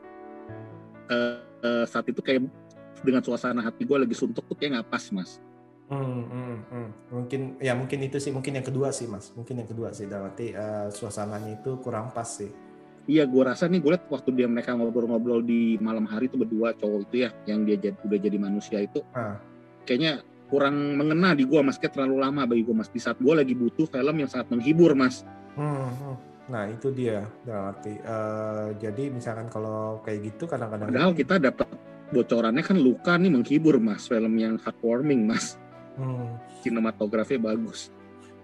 uh, 1.14 1.38
uh, 1.62 1.86
saat 1.86 2.10
itu 2.10 2.18
kayak 2.26 2.50
dengan 3.02 3.26
suasana 3.26 3.66
hati 3.66 3.84
gue 3.84 3.98
lagi 3.98 4.16
suntuk 4.16 4.46
tuh 4.48 4.56
kayak 4.56 4.80
nggak 4.80 4.88
pas 4.92 5.04
mas 5.12 5.42
Hmm, 5.86 6.26
hmm, 6.26 6.56
hmm. 6.74 6.90
Mungkin 7.14 7.42
ya 7.62 7.78
mungkin 7.78 8.02
itu 8.02 8.18
sih 8.18 8.34
mungkin 8.34 8.58
yang 8.58 8.66
kedua 8.66 8.90
sih 8.90 9.06
mas, 9.06 9.30
mungkin 9.38 9.62
yang 9.62 9.70
kedua 9.70 9.94
sih 9.94 10.10
dalam 10.10 10.34
arti 10.34 10.50
uh, 10.50 10.90
suasananya 10.90 11.62
itu 11.62 11.78
kurang 11.78 12.10
pas 12.10 12.26
sih. 12.26 12.50
Iya, 13.06 13.30
gue 13.30 13.44
rasa 13.46 13.70
nih 13.70 13.86
gue 13.86 13.94
liat 13.94 14.10
waktu 14.10 14.34
dia 14.34 14.50
mereka 14.50 14.74
ngobrol-ngobrol 14.74 15.46
di 15.46 15.78
malam 15.78 16.10
hari 16.10 16.26
itu 16.26 16.42
berdua 16.42 16.74
cowok 16.74 17.06
itu 17.06 17.16
ya, 17.22 17.30
yang 17.46 17.62
dia 17.62 17.78
jadi, 17.78 17.98
udah 18.02 18.18
jadi 18.18 18.38
manusia 18.42 18.82
itu, 18.82 19.06
ah. 19.14 19.38
kayaknya 19.86 20.26
kurang 20.50 20.98
mengena 20.98 21.38
di 21.38 21.46
gue 21.46 21.62
mas, 21.62 21.78
kayak 21.78 21.94
terlalu 22.02 22.18
lama 22.18 22.50
bagi 22.50 22.66
gue 22.66 22.74
mas. 22.74 22.90
Di 22.90 22.98
saat 22.98 23.22
gue 23.22 23.30
lagi 23.30 23.54
butuh 23.54 23.86
film 23.86 24.16
yang 24.18 24.26
sangat 24.26 24.50
menghibur 24.50 24.98
mas. 24.98 25.22
Hmm, 25.54 25.86
hmm. 25.86 26.16
Nah 26.50 26.66
itu 26.66 26.90
dia 26.98 27.30
dalam 27.46 27.78
arti. 27.78 27.94
Uh, 28.02 28.74
jadi 28.82 29.14
misalkan 29.14 29.54
kalau 29.54 30.02
kayak 30.02 30.34
gitu 30.34 30.50
kadang-kadang. 30.50 30.90
Padahal 30.90 31.14
kita 31.14 31.38
dapat 31.38 31.70
bocorannya 32.14 32.62
kan 32.62 32.78
luka 32.78 33.18
nih 33.18 33.32
menghibur 33.34 33.82
mas. 33.82 34.06
Film 34.10 34.36
yang 34.38 34.62
heartwarming 34.62 35.26
mas. 35.26 35.58
Hmm. 35.96 36.36
sinematografinya 36.60 37.56
bagus. 37.56 37.88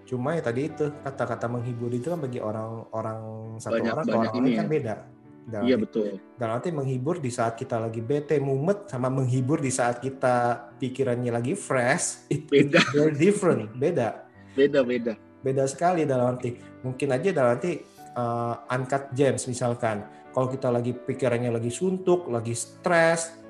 Cuma 0.08 0.32
ya 0.36 0.40
tadi 0.40 0.72
itu 0.72 0.88
kata-kata 1.04 1.52
menghibur 1.52 1.92
itu 1.92 2.08
kan 2.08 2.20
bagi 2.20 2.40
orang-orang 2.40 3.20
satu 3.60 3.76
banyak, 3.76 3.92
orang 3.92 4.06
banyak 4.08 4.32
orang 4.32 4.40
ini 4.40 4.50
kan 4.56 4.66
ya. 4.66 4.72
beda. 4.72 4.94
Dalam 5.42 5.64
iya 5.66 5.74
betul. 5.74 6.22
dalam 6.38 6.54
arti 6.54 6.70
menghibur 6.70 7.18
di 7.18 7.26
saat 7.26 7.58
kita 7.58 7.74
lagi 7.82 7.98
bete 7.98 8.38
mumet 8.38 8.86
sama 8.86 9.10
menghibur 9.10 9.58
di 9.58 9.74
saat 9.74 9.98
kita 9.98 10.70
pikirannya 10.78 11.34
lagi 11.34 11.58
fresh 11.58 12.30
it, 12.30 12.46
beda. 12.46 12.78
it 13.10 13.18
different. 13.18 13.74
Beda. 13.74 14.22
Beda 14.54 14.86
beda. 14.86 15.18
Beda 15.42 15.66
sekali 15.66 16.06
dalam 16.06 16.38
arti. 16.38 16.54
Mungkin 16.86 17.08
aja 17.10 17.28
dalam 17.34 17.58
arti 17.58 17.82
uh, 18.14 18.54
uncut 18.70 19.10
gems 19.12 19.50
misalkan. 19.50 20.06
Kalau 20.32 20.48
kita 20.48 20.70
lagi 20.72 20.94
pikirannya 20.94 21.52
lagi 21.52 21.68
suntuk 21.68 22.30
lagi 22.30 22.56
stres 22.56 23.41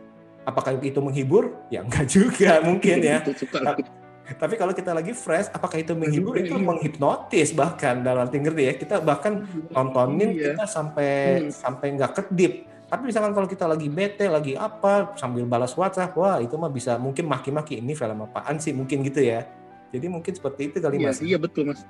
apakah 0.45 0.77
itu 0.79 0.99
menghibur? 0.99 1.55
Ya 1.69 1.83
enggak 1.83 2.07
juga 2.07 2.59
mungkin 2.69 2.99
ya. 3.01 3.23
Tapi 4.33 4.55
kalau 4.55 4.73
kita 4.73 4.95
lagi 4.95 5.13
fresh, 5.13 5.51
apakah 5.51 5.83
itu 5.83 5.93
menghibur? 5.93 6.39
Itu 6.39 6.57
menghipnotis 6.57 7.53
bahkan 7.53 8.01
dalam 8.01 8.25
arti 8.25 8.39
ngerti 8.39 8.63
ya. 8.65 8.75
Kita 8.79 8.97
bahkan 9.03 9.45
nontonin 9.69 10.33
Iya. 10.33 10.55
kita 10.55 10.65
sampai 10.65 11.11
Hmm. 11.43 11.51
sampai 11.53 11.87
nggak 11.99 12.13
kedip. 12.17 12.53
Tapi 12.87 13.09
misalkan 13.09 13.33
kalau 13.33 13.49
kita 13.49 13.65
lagi 13.65 13.89
bete, 13.89 14.29
lagi 14.29 14.53
apa, 14.53 15.17
sambil 15.17 15.49
balas 15.49 15.73
WhatsApp, 15.73 16.13
wah 16.13 16.37
itu 16.39 16.55
mah 16.55 16.69
bisa 16.69 16.97
mungkin 16.97 17.25
maki-maki 17.25 17.81
ini 17.81 17.97
film 17.97 18.21
apaan 18.21 18.61
sih 18.61 18.71
mungkin 18.71 19.01
gitu 19.03 19.25
ya. 19.25 19.49
Jadi 19.91 20.07
mungkin 20.09 20.33
seperti 20.33 20.69
itu 20.73 20.77
kali 20.79 21.01
Iya, 21.01 21.09
mas. 21.09 21.19
iya 21.21 21.37
betul 21.37 21.73
mas. 21.73 21.85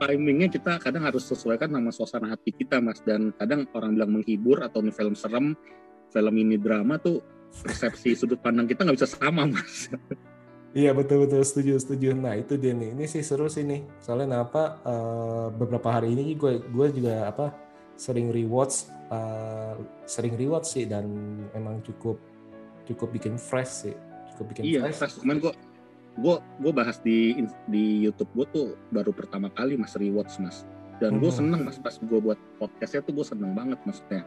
Timingnya 0.00 0.48
kita 0.48 0.78
kadang 0.78 1.04
harus 1.04 1.22
sesuaikan 1.22 1.70
sama 1.70 1.90
suasana 1.90 2.26
hati 2.30 2.50
kita 2.50 2.78
mas. 2.78 2.98
Dan 3.00 3.30
kadang 3.34 3.66
orang 3.74 3.94
bilang 3.94 4.10
menghibur 4.12 4.58
atau 4.60 4.82
ini 4.82 4.90
film 4.90 5.14
serem, 5.14 5.54
film 6.10 6.34
ini 6.34 6.58
drama 6.58 6.98
tuh 6.98 7.22
persepsi 7.50 8.14
sudut 8.14 8.38
pandang 8.38 8.70
kita 8.70 8.86
nggak 8.86 8.96
bisa 8.96 9.10
sama 9.10 9.46
mas. 9.50 9.90
Iya 10.70 10.94
betul 10.94 11.26
betul 11.26 11.42
setuju 11.42 11.82
setuju. 11.82 12.14
Nah 12.14 12.38
itu 12.38 12.54
dia 12.54 12.70
nih. 12.70 12.94
Ini 12.94 13.04
sih 13.10 13.26
seru 13.26 13.50
sih 13.50 13.66
nih. 13.66 13.82
Soalnya 13.98 14.46
apa 14.46 14.78
eh, 14.86 15.46
beberapa 15.50 15.90
hari 15.90 16.14
ini 16.14 16.38
gue 16.38 16.62
gue 16.62 16.86
juga 16.94 17.26
apa 17.26 17.50
sering 17.98 18.30
rewatch 18.30 18.86
eh, 19.10 19.74
sering 20.06 20.38
rewatch 20.38 20.78
sih 20.78 20.86
dan 20.86 21.10
emang 21.58 21.82
cukup 21.82 22.22
cukup 22.86 23.10
bikin 23.10 23.34
fresh 23.34 23.90
sih. 23.90 23.96
Cukup 24.34 24.54
bikin 24.54 24.62
iya, 24.62 24.86
fresh. 24.94 25.18
kemarin 25.18 25.42
gua 25.42 25.52
gua 26.16 26.36
gua 26.62 26.72
bahas 26.72 27.02
di 27.02 27.34
di 27.66 28.06
YouTube 28.06 28.30
gua 28.32 28.46
tuh 28.48 28.78
baru 28.94 29.10
pertama 29.10 29.50
kali 29.50 29.74
mas 29.74 29.98
rewatch 29.98 30.38
mas. 30.38 30.62
Dan 31.00 31.16
gue 31.18 31.32
Mhm. 31.32 31.38
seneng 31.40 31.60
mas 31.66 31.82
pas 31.82 31.96
gua 31.98 32.20
buat 32.20 32.38
podcastnya 32.62 33.00
tuh 33.02 33.16
gue 33.16 33.26
seneng 33.26 33.56
banget 33.56 33.80
maksudnya. 33.82 34.22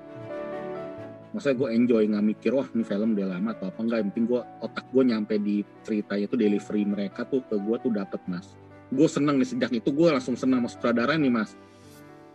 Maksudnya 1.34 1.58
gue 1.58 1.70
enjoy 1.74 2.04
nggak 2.14 2.26
mikir 2.30 2.52
wah 2.54 2.68
ini 2.78 2.86
film 2.86 3.18
udah 3.18 3.28
lama 3.34 3.50
atau 3.58 3.66
apa 3.74 3.80
enggak. 3.82 3.98
Yang 4.00 4.08
penting 4.14 4.26
gue 4.30 4.42
otak 4.62 4.86
gue 4.94 5.04
nyampe 5.04 5.34
di 5.42 5.56
ceritanya 5.82 6.26
tuh 6.30 6.38
delivery 6.38 6.84
mereka 6.86 7.26
tuh 7.26 7.42
ke 7.50 7.58
gue 7.58 7.76
tuh 7.82 7.92
dapet 7.92 8.22
mas. 8.30 8.54
Gue 8.94 9.10
seneng 9.10 9.42
nih 9.42 9.50
sejak 9.50 9.74
itu 9.74 9.90
gue 9.90 10.08
langsung 10.14 10.38
senang 10.38 10.62
sama 10.62 10.70
sutradara 10.70 11.18
nih 11.18 11.34
mas. 11.34 11.58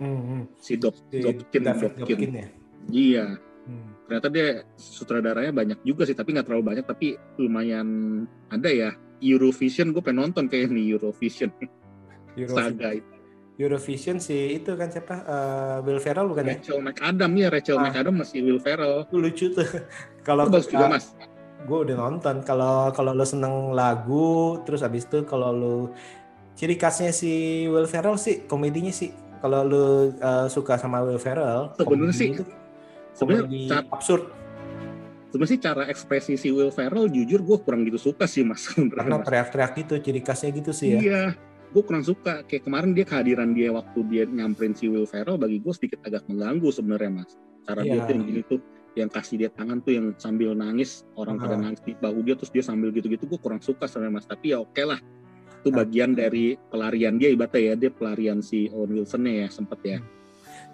Hmm, 0.02 0.18
hmm. 0.18 0.42
Si 0.58 0.74
Dop, 0.78 0.94
Si 1.10 1.22
Dopkin, 1.22 1.62
David 1.62 1.92
Dopkin. 1.98 2.30
Ya. 2.34 2.46
Iya. 2.90 3.26
Hmm. 3.68 3.88
Ternyata 4.06 4.28
dia 4.32 4.46
sutradaranya 4.74 5.52
banyak 5.52 5.78
juga 5.84 6.02
sih, 6.08 6.16
tapi 6.16 6.32
nggak 6.34 6.46
terlalu 6.48 6.64
banyak, 6.74 6.84
tapi 6.86 7.14
lumayan 7.38 7.88
ada 8.50 8.70
ya. 8.70 8.90
Eurovision 9.18 9.90
gue 9.90 9.98
pengen 9.98 10.30
nonton 10.30 10.46
kayak 10.46 10.70
nih 10.70 10.94
Eurovision 10.94 11.50
Eurovision, 12.38 12.54
saga 12.54 12.94
itu. 12.94 13.17
Eurovision 13.58 14.16
sih 14.16 14.54
itu 14.54 14.70
kan 14.72 14.86
siapa 14.86 15.14
Eh, 15.18 15.76
Will 15.82 15.98
Ferrell 15.98 16.26
bukan 16.26 16.46
ya? 16.46 16.54
Rachel 16.54 16.78
McAdam 16.78 17.32
ya, 17.34 17.48
Rachel 17.48 17.76
Ah. 17.76 17.82
McAdam 17.84 18.14
masih 18.16 18.38
Will 18.40 18.58
Ferrell. 18.58 19.02
Itu 19.02 19.18
lucu 19.18 19.46
tuh. 19.50 19.66
Kalau 20.26 20.46
bagus 20.46 20.66
juga 20.66 20.86
mas. 20.88 21.12
gue 21.58 21.74
udah 21.74 21.98
nonton 21.98 22.38
kalau 22.40 22.94
kalau 22.94 23.10
lo 23.10 23.26
seneng 23.26 23.74
lagu 23.74 24.62
terus 24.62 24.78
abis 24.78 25.04
itu 25.04 25.26
kalau 25.26 25.50
lo 25.50 25.74
ciri 26.54 26.78
khasnya 26.78 27.10
si 27.10 27.32
Will 27.66 27.84
Ferrell 27.84 28.14
sih 28.14 28.46
komedinya 28.46 28.88
sih 28.88 29.10
kalau 29.38 29.62
lo 29.62 29.84
uh, 30.14 30.46
suka 30.46 30.78
sama 30.78 31.02
Will 31.02 31.18
Ferrell 31.18 31.74
Sebenarnya 31.74 32.14
sih, 32.14 32.30
Sebenarnya 33.10 33.82
absurd 33.90 34.30
sebenarnya 35.28 35.50
sih 35.50 35.58
cara 35.58 35.82
ekspresi 35.84 36.32
si 36.36 36.48
Will 36.48 36.70
Ferrell 36.70 37.10
jujur 37.10 37.42
gue 37.42 37.58
kurang 37.58 37.82
gitu 37.82 37.98
suka 37.98 38.24
sih 38.24 38.46
mas. 38.46 38.62
karena 38.96 39.18
teriak-teriak 39.18 39.72
gitu 39.76 39.94
ciri 39.98 40.22
khasnya 40.22 40.54
gitu 40.54 40.70
sih 40.70 40.94
ya 40.94 41.00
Iya, 41.02 41.22
gue 41.72 41.82
kurang 41.84 42.04
suka. 42.04 42.42
Kayak 42.48 42.64
kemarin 42.68 42.90
dia 42.96 43.04
kehadiran 43.04 43.50
dia 43.52 43.68
waktu 43.72 43.98
dia 44.08 44.24
nyamperin 44.24 44.72
si 44.72 44.88
Will 44.88 45.04
Ferrell 45.08 45.36
bagi 45.36 45.60
gue 45.60 45.72
sedikit 45.74 46.00
agak 46.04 46.24
mengganggu 46.28 46.68
sebenarnya 46.72 47.10
mas. 47.22 47.32
Cara 47.68 47.84
dia 47.84 48.00
Iya. 48.00 48.04
tuh 48.08 48.12
yang 48.16 48.24
gini 48.24 48.42
tuh, 48.48 48.60
yang 48.96 49.10
kasih 49.12 49.36
dia 49.38 49.50
tangan 49.52 49.78
tuh 49.84 49.92
yang 49.94 50.06
sambil 50.16 50.56
nangis, 50.56 51.04
orang 51.14 51.36
pada 51.36 51.54
Ah. 51.54 51.62
nangis 51.68 51.80
di 51.84 51.92
bahu 51.94 52.24
dia 52.24 52.34
terus 52.34 52.50
dia 52.50 52.64
sambil 52.64 52.88
gitu-gitu, 52.90 53.28
gue 53.28 53.38
kurang 53.38 53.60
suka 53.60 53.84
sebenarnya 53.84 54.14
mas. 54.18 54.26
Tapi 54.26 54.56
ya 54.56 54.58
oke 54.64 54.82
lah, 54.82 54.98
itu 55.60 55.68
Ah. 55.70 55.76
bagian 55.84 56.16
dari 56.16 56.56
pelarian 56.72 57.14
dia 57.20 57.28
ibaratnya 57.30 57.60
ya, 57.60 57.74
dia 57.76 57.90
pelarian 57.92 58.40
si 58.40 58.72
Owen 58.72 58.96
Wilson 58.96 59.28
ya 59.28 59.46
sempet 59.52 59.80
ya. 59.84 59.98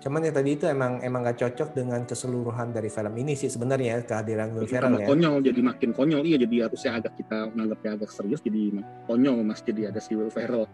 Cuman 0.02 0.20
ya 0.26 0.32
tadi 0.34 0.50
itu 0.58 0.64
emang 0.68 1.00
emang 1.00 1.24
gak 1.24 1.40
cocok 1.40 1.72
dengan 1.72 2.04
keseluruhan 2.04 2.76
dari 2.76 2.92
film 2.92 3.14
ini 3.16 3.32
sih 3.38 3.48
sebenarnya 3.48 4.04
kehadiran 4.04 4.52
Will 4.52 4.68
Ferrell 4.68 5.00
ya 5.00 5.06
konyol, 5.08 5.40
jadi 5.40 5.60
makin 5.64 5.90
konyol. 5.96 6.22
Iya, 6.28 6.44
jadi 6.44 6.68
harusnya 6.68 6.90
agak 7.00 7.12
kita 7.16 7.48
menganggapnya 7.56 7.90
agak 7.96 8.10
serius, 8.12 8.40
jadi 8.44 8.84
konyol 9.08 9.40
mas. 9.40 9.64
Jadi 9.64 9.88
ada 9.88 10.00
si 10.00 10.12
Will 10.16 10.32
Ferrell. 10.32 10.68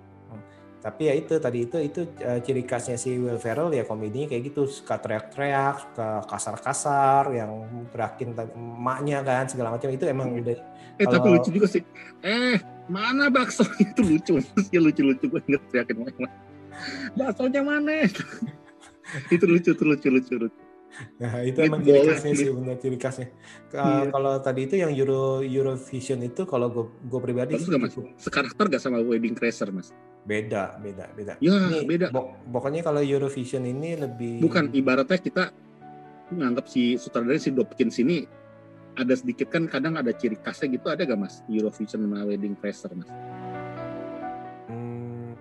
tapi 0.80 1.12
ya 1.12 1.14
itu 1.14 1.36
tadi 1.36 1.68
itu 1.68 1.76
itu 1.76 2.08
uh, 2.24 2.40
ciri 2.40 2.64
khasnya 2.64 2.96
si 2.96 3.12
Will 3.20 3.36
Ferrell 3.36 3.68
ya 3.68 3.84
komedinya 3.84 4.32
kayak 4.32 4.48
gitu 4.48 4.64
suka 4.64 4.96
teriak-teriak 4.96 5.76
suka 5.76 6.24
kasar-kasar 6.24 7.36
yang 7.36 7.68
teriakin 7.92 8.32
tadi 8.32 8.56
emaknya 8.56 9.20
kan 9.20 9.44
segala 9.44 9.76
macam 9.76 9.92
itu 9.92 10.08
emang 10.08 10.40
udah 10.40 10.56
Eh 11.00 11.08
tapi 11.08 11.16
Kalau- 11.20 11.36
lucu 11.40 11.48
juga 11.52 11.66
sih. 11.68 11.82
Eh 12.20 12.60
mana 12.88 13.32
bakso 13.32 13.64
itu 13.84 14.00
lucu. 14.04 14.36
Ya 14.68 14.80
lucu-lucu 14.84 15.24
gue 15.32 15.40
inget 15.48 15.62
teriakin. 15.72 15.96
Baksonya 17.16 17.60
mana? 17.64 18.04
itu 19.34 19.44
lucu, 19.46 19.70
itu 19.74 19.84
lucu, 19.84 20.08
lucu, 20.10 20.34
lucu. 20.36 20.60
Nah, 21.22 21.46
itu 21.46 21.62
emang 21.62 21.86
ciri 21.86 22.02
khasnya 22.02 22.34
sih 22.34 22.50
benar 22.50 22.74
ciri 22.82 22.98
khasnya. 22.98 23.30
Iya. 23.70 24.10
Kalau 24.10 24.42
tadi 24.42 24.66
itu 24.66 24.74
yang 24.74 24.90
Euro 24.90 25.38
Eurovision 25.38 26.18
itu 26.26 26.42
kalau 26.50 26.66
gue 26.66 26.84
gue 27.06 27.20
pribadi 27.22 27.54
sih 27.54 27.70
gak 27.70 27.78
mas? 27.78 27.94
Sekarakter 28.18 28.66
gak 28.66 28.82
sama 28.82 28.98
Wedding 28.98 29.38
Crasher 29.38 29.70
mas? 29.70 29.94
beda, 30.20 30.76
beda, 30.82 31.08
beda. 31.16 31.32
Ya 31.40 31.56
Ini 31.72 31.86
beda. 31.88 32.06
pok- 32.12 32.44
pokoknya 32.52 32.84
kalau 32.84 33.00
Eurovision 33.00 33.64
ini 33.64 33.96
lebih 33.96 34.42
Bukan 34.42 34.68
ibaratnya 34.74 35.16
kita 35.16 35.48
menganggap 36.28 36.66
si 36.68 36.98
sutradara 37.00 37.38
si 37.40 37.54
Dopkins 37.54 37.96
ini 38.02 38.26
ada 38.98 39.14
sedikit 39.14 39.48
kan 39.48 39.70
kadang 39.70 39.94
ada 39.94 40.10
ciri 40.10 40.36
khasnya 40.42 40.74
gitu 40.74 40.90
ada 40.90 41.06
gak 41.06 41.16
mas 41.22 41.40
Eurovision 41.46 42.02
sama 42.02 42.26
Wedding 42.26 42.58
Crasher 42.58 42.90
mas 42.92 43.08
Hmm, 44.66 45.38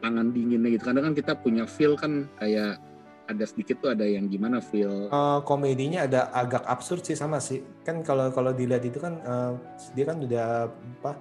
tangan 0.00 0.32
dinginnya 0.32 0.72
gitu 0.72 0.84
kadang 0.88 1.12
kan 1.12 1.14
kita 1.14 1.32
punya 1.36 1.64
feel 1.68 1.94
kan 2.00 2.26
kayak 2.40 2.80
ada 3.26 3.44
sedikit 3.44 3.82
tuh 3.82 3.90
ada 3.92 4.06
yang 4.06 4.26
gimana 4.26 4.58
feel 4.58 5.10
eh, 5.10 5.38
komedinya 5.42 6.06
ada 6.06 6.30
agak 6.30 6.62
absurd 6.64 7.02
sih 7.02 7.18
sama 7.18 7.42
sih. 7.42 7.60
Kan 7.82 8.00
kalau 8.00 8.30
kalau 8.30 8.50
dilihat 8.50 8.82
itu 8.82 8.98
kan 8.98 9.18
eh, 9.18 9.52
dia 9.92 10.04
kan 10.06 10.16
udah 10.22 10.70
apa 10.70 11.12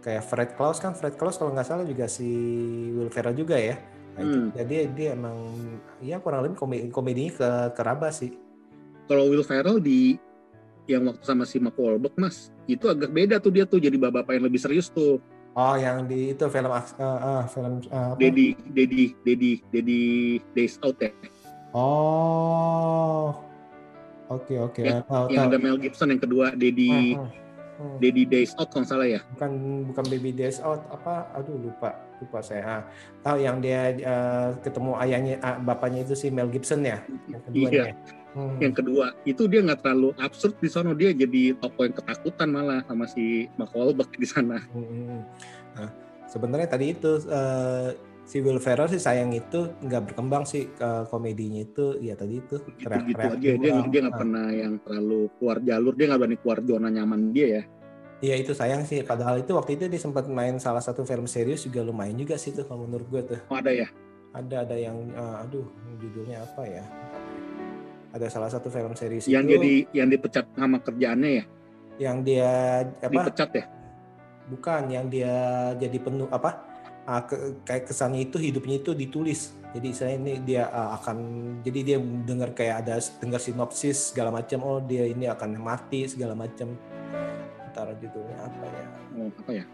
kayak 0.00 0.22
Fred 0.24 0.50
Claus 0.54 0.78
kan 0.78 0.92
Fred 0.92 1.16
Claus 1.16 1.36
kalau 1.36 1.50
nggak 1.50 1.64
salah 1.64 1.84
juga 1.84 2.04
si 2.04 2.28
Will 2.92 3.08
Ferrell 3.08 3.34
juga 3.34 3.56
ya. 3.56 3.76
Nah, 4.14 4.22
Hmm. 4.22 4.54
jadi 4.54 4.86
dia 4.94 5.18
emang 5.18 5.34
ya 5.98 6.22
kurang 6.22 6.46
lebih 6.46 6.54
komedi 6.54 6.86
komedinya 6.86 7.32
ke 7.34 7.48
keraba 7.74 8.14
sih. 8.14 8.30
kalau 9.04 9.26
Will 9.26 9.42
Ferrell 9.42 9.82
di 9.82 10.16
yang 10.86 11.08
waktu 11.08 11.24
sama 11.24 11.42
si 11.44 11.56
Mark 11.58 11.74
Wahlberg 11.74 12.12
mas 12.14 12.52
itu 12.64 12.84
agak 12.86 13.08
beda 13.10 13.36
tuh 13.40 13.52
dia 13.52 13.64
tuh 13.64 13.80
jadi 13.80 13.96
bapak 13.96 14.36
yang 14.36 14.46
lebih 14.46 14.60
serius 14.60 14.86
tuh 14.88 15.18
Oh, 15.54 15.78
yang 15.78 16.10
di 16.10 16.34
itu 16.34 16.44
film 16.50 16.66
eh, 16.66 16.82
eh, 16.98 17.42
film 17.46 17.78
eh, 17.78 17.94
apa? 17.94 18.18
Daddy 18.18 18.58
Daddy 18.74 19.04
Daddy 19.22 19.52
Daddy 19.70 20.02
Days 20.50 20.82
Out 20.82 20.98
ya 20.98 21.10
Oh. 21.74 23.34
Oke, 24.30 24.56
oke. 24.56 24.80
Ya, 24.82 25.02
Tahu, 25.04 25.28
yang 25.34 25.50
tahu. 25.50 25.52
ada 25.52 25.58
Mel 25.60 25.76
Gibson 25.76 26.08
yang 26.08 26.22
kedua 26.22 26.54
hmm, 26.54 27.18
hmm. 27.76 27.96
Daddy 28.00 28.24
Days 28.24 28.54
Out 28.56 28.72
kalau 28.72 28.86
salah 28.86 29.04
ya 29.04 29.20
Bukan 29.36 29.84
bukan 29.92 30.04
Baby 30.08 30.30
Days 30.32 30.62
Out 30.62 30.86
apa? 30.88 31.28
Aduh 31.36 31.58
lupa. 31.60 31.98
Lupa 32.22 32.38
saya. 32.40 32.62
Ah, 32.62 32.82
tahu 33.20 33.42
yang 33.42 33.58
dia 33.58 33.90
eh, 33.92 34.48
ketemu 34.62 34.96
ayahnya 35.02 35.34
ah, 35.42 35.58
bapaknya 35.58 36.06
itu 36.06 36.14
si 36.14 36.30
Mel 36.30 36.48
Gibson 36.48 36.86
ya? 36.86 37.02
Yang 37.28 37.42
kedua 37.50 37.68
Iya. 37.68 37.84
ya? 37.84 37.94
Hmm. 38.34 38.58
yang 38.58 38.74
kedua 38.74 39.14
itu 39.22 39.46
dia 39.46 39.62
nggak 39.62 39.78
terlalu 39.86 40.10
absurd 40.18 40.58
di 40.58 40.66
sana 40.66 40.90
dia 40.90 41.14
jadi 41.14 41.54
tokoh 41.54 41.86
yang 41.86 41.94
ketakutan 41.94 42.50
malah 42.50 42.82
sama 42.82 43.06
si 43.06 43.46
Mark 43.54 43.70
Wahlberg 43.70 44.10
di 44.10 44.26
sana 44.26 44.58
Hmm, 44.74 44.82
hmm, 44.82 45.04
hmm. 45.06 45.22
Nah, 45.78 45.90
sebenarnya 46.26 46.66
tadi 46.66 46.98
itu 46.98 47.14
eh, 47.30 47.94
si 48.24 48.40
Will 48.40 48.56
Ferrell 48.56 48.88
sih 48.88 48.96
sayang 48.96 49.30
itu 49.30 49.68
nggak 49.78 50.12
berkembang 50.12 50.44
sih 50.44 50.72
ke 50.72 50.88
komedinya 51.06 51.60
itu 51.60 52.00
ya 52.00 52.16
tadi 52.16 52.40
itu 52.40 52.56
gitu 52.56 52.72
gitu 52.72 52.80
teriak-teriak 52.82 53.32
aja 53.36 53.50
dia 53.54 53.72
dia 53.84 54.00
nggak 54.00 54.16
Ah. 54.16 54.20
pernah 54.20 54.46
yang 54.48 54.74
terlalu 54.80 55.28
keluar 55.36 55.58
jalur 55.60 55.92
dia 55.92 56.06
nggak 56.08 56.20
berani 56.20 56.38
keluar 56.40 56.58
zona 56.60 56.88
nyaman 56.88 57.30
dia 57.30 57.48
ya 57.50 57.64
Iya 58.24 58.40
itu 58.40 58.56
sayang 58.56 58.88
sih. 58.88 59.04
Padahal 59.04 59.44
itu 59.44 59.52
waktu 59.52 59.76
itu 59.76 59.84
dia 59.84 60.00
sempat 60.00 60.24
main 60.32 60.56
salah 60.56 60.80
satu 60.80 61.04
film 61.04 61.28
serius 61.28 61.60
juga 61.60 61.84
lumayan 61.84 62.16
juga 62.16 62.40
sih 62.40 62.56
tuh 62.56 62.64
kalau 62.64 62.88
menurut 62.88 63.04
gue 63.12 63.20
tuh. 63.26 63.40
oh, 63.52 63.58
ada 63.60 63.68
ya 63.68 63.84
Ada 64.32 64.64
ada 64.64 64.76
yang 64.80 64.96
eh, 65.12 65.42
aduh 65.44 65.66
judulnya 66.00 66.40
apa 66.40 66.62
ya? 66.64 66.80
Ada 68.16 68.32
salah 68.32 68.48
satu 68.48 68.72
film 68.72 68.96
serius 68.96 69.28
yang 69.28 69.44
itu 69.44 69.58
jadi 69.58 69.72
yang 69.92 70.08
dipecat 70.08 70.46
sama 70.56 70.80
kerjaannya 70.80 71.30
ya 71.36 71.44
yang 72.00 72.16
dia 72.24 72.50
apa? 72.96 73.12
dipecat 73.12 73.50
ya 73.52 73.64
Bukan 74.46 74.82
yang 74.88 75.06
dia 75.08 75.34
jadi 75.76 75.98
penuh 75.98 76.30
apa? 76.30 76.64
Ah, 77.04 77.22
ke- 77.22 77.60
kayak 77.62 77.86
kesannya 77.86 78.24
itu 78.24 78.36
hidupnya 78.36 78.76
itu 78.78 78.92
ditulis. 78.92 79.40
Jadi 79.70 79.88
saya 79.90 80.14
ini 80.14 80.38
dia 80.38 80.66
ah, 80.66 80.94
akan 80.94 81.16
jadi 81.60 81.80
dia 81.82 81.96
dengar 81.98 82.52
kayak 82.52 82.82
ada 82.82 82.96
dengar 83.18 83.38
sinopsis 83.38 84.10
segala 84.10 84.30
macam. 84.30 84.60
Oh 84.60 84.78
dia 84.78 85.04
ini 85.04 85.26
akan 85.26 85.56
mati 85.56 86.06
segala 86.06 86.32
macam. 86.32 86.74
Ntar 87.70 87.90
judulnya 87.96 88.38
apa 88.40 88.64
ya? 88.64 88.86
oh, 89.16 89.30
apa 89.34 89.50
ya 89.52 89.64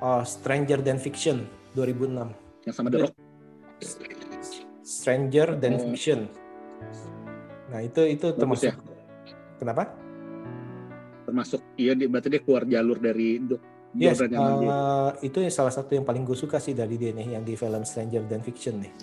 Oh 0.00 0.24
Stranger 0.24 0.80
Than 0.80 0.96
Fiction 0.96 1.44
2006. 1.72 2.32
yang 2.64 2.72
sama 2.72 2.88
The 2.88 2.98
Rock 3.02 3.12
Stranger 4.82 5.48
Than 5.54 5.72
Oh. 5.74 5.80
Fiction. 5.86 6.20
Nah 7.68 7.80
itu 7.80 8.00
itu 8.02 8.26
Bagus 8.26 8.40
termasuk 8.64 8.66
ya? 8.66 8.74
kenapa? 9.56 9.92
Termasuk 11.30 11.62
iya 11.78 11.94
berarti 11.94 12.28
dia 12.28 12.42
keluar 12.42 12.66
jalur 12.66 12.98
dari 12.98 13.38
Yes, 13.90 14.22
uh, 14.22 15.18
itu 15.18 15.42
salah 15.50 15.74
satu 15.74 15.98
yang 15.98 16.06
paling 16.06 16.22
gue 16.22 16.38
suka 16.38 16.62
sih 16.62 16.78
dari 16.78 16.94
dia 16.94 17.10
nih 17.10 17.34
yang 17.34 17.42
di 17.42 17.58
film 17.58 17.82
Stranger 17.82 18.22
Than 18.30 18.38
Fiction 18.38 18.78
nih. 18.78 18.94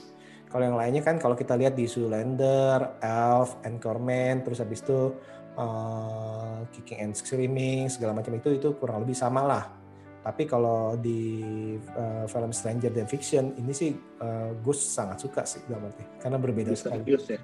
Kalau 0.47 0.63
yang 0.63 0.79
lainnya 0.79 1.03
kan 1.03 1.19
kalau 1.19 1.35
kita 1.35 1.59
lihat 1.59 1.75
di 1.75 1.91
Zoolander, 1.91 2.95
Elf, 3.03 3.59
Anchorman, 3.67 4.47
terus 4.47 4.63
habis 4.63 4.79
itu 4.79 5.11
uh, 5.59 6.63
Kicking 6.71 7.03
and 7.03 7.13
Screaming 7.19 7.91
segala 7.91 8.15
macam 8.15 8.31
itu 8.39 8.55
itu 8.55 8.79
kurang 8.79 9.03
lebih 9.03 9.11
sama 9.11 9.43
lah. 9.43 9.67
Tapi 10.23 10.47
kalau 10.47 10.95
di 10.95 11.35
uh, 11.91 12.23
film 12.31 12.55
Stranger 12.55 12.91
Than 12.95 13.11
Fiction 13.11 13.59
ini 13.59 13.75
sih 13.75 13.91
uh, 14.23 14.55
gue 14.55 14.75
sangat 14.75 15.19
suka 15.19 15.43
sih 15.43 15.67
dalam 15.67 15.91
arti 15.91 16.07
karena 16.23 16.39
berbeda 16.39 16.71
Bisa 16.71 16.87
sekali. 16.87 17.03
Serius 17.11 17.27
ya. 17.27 17.39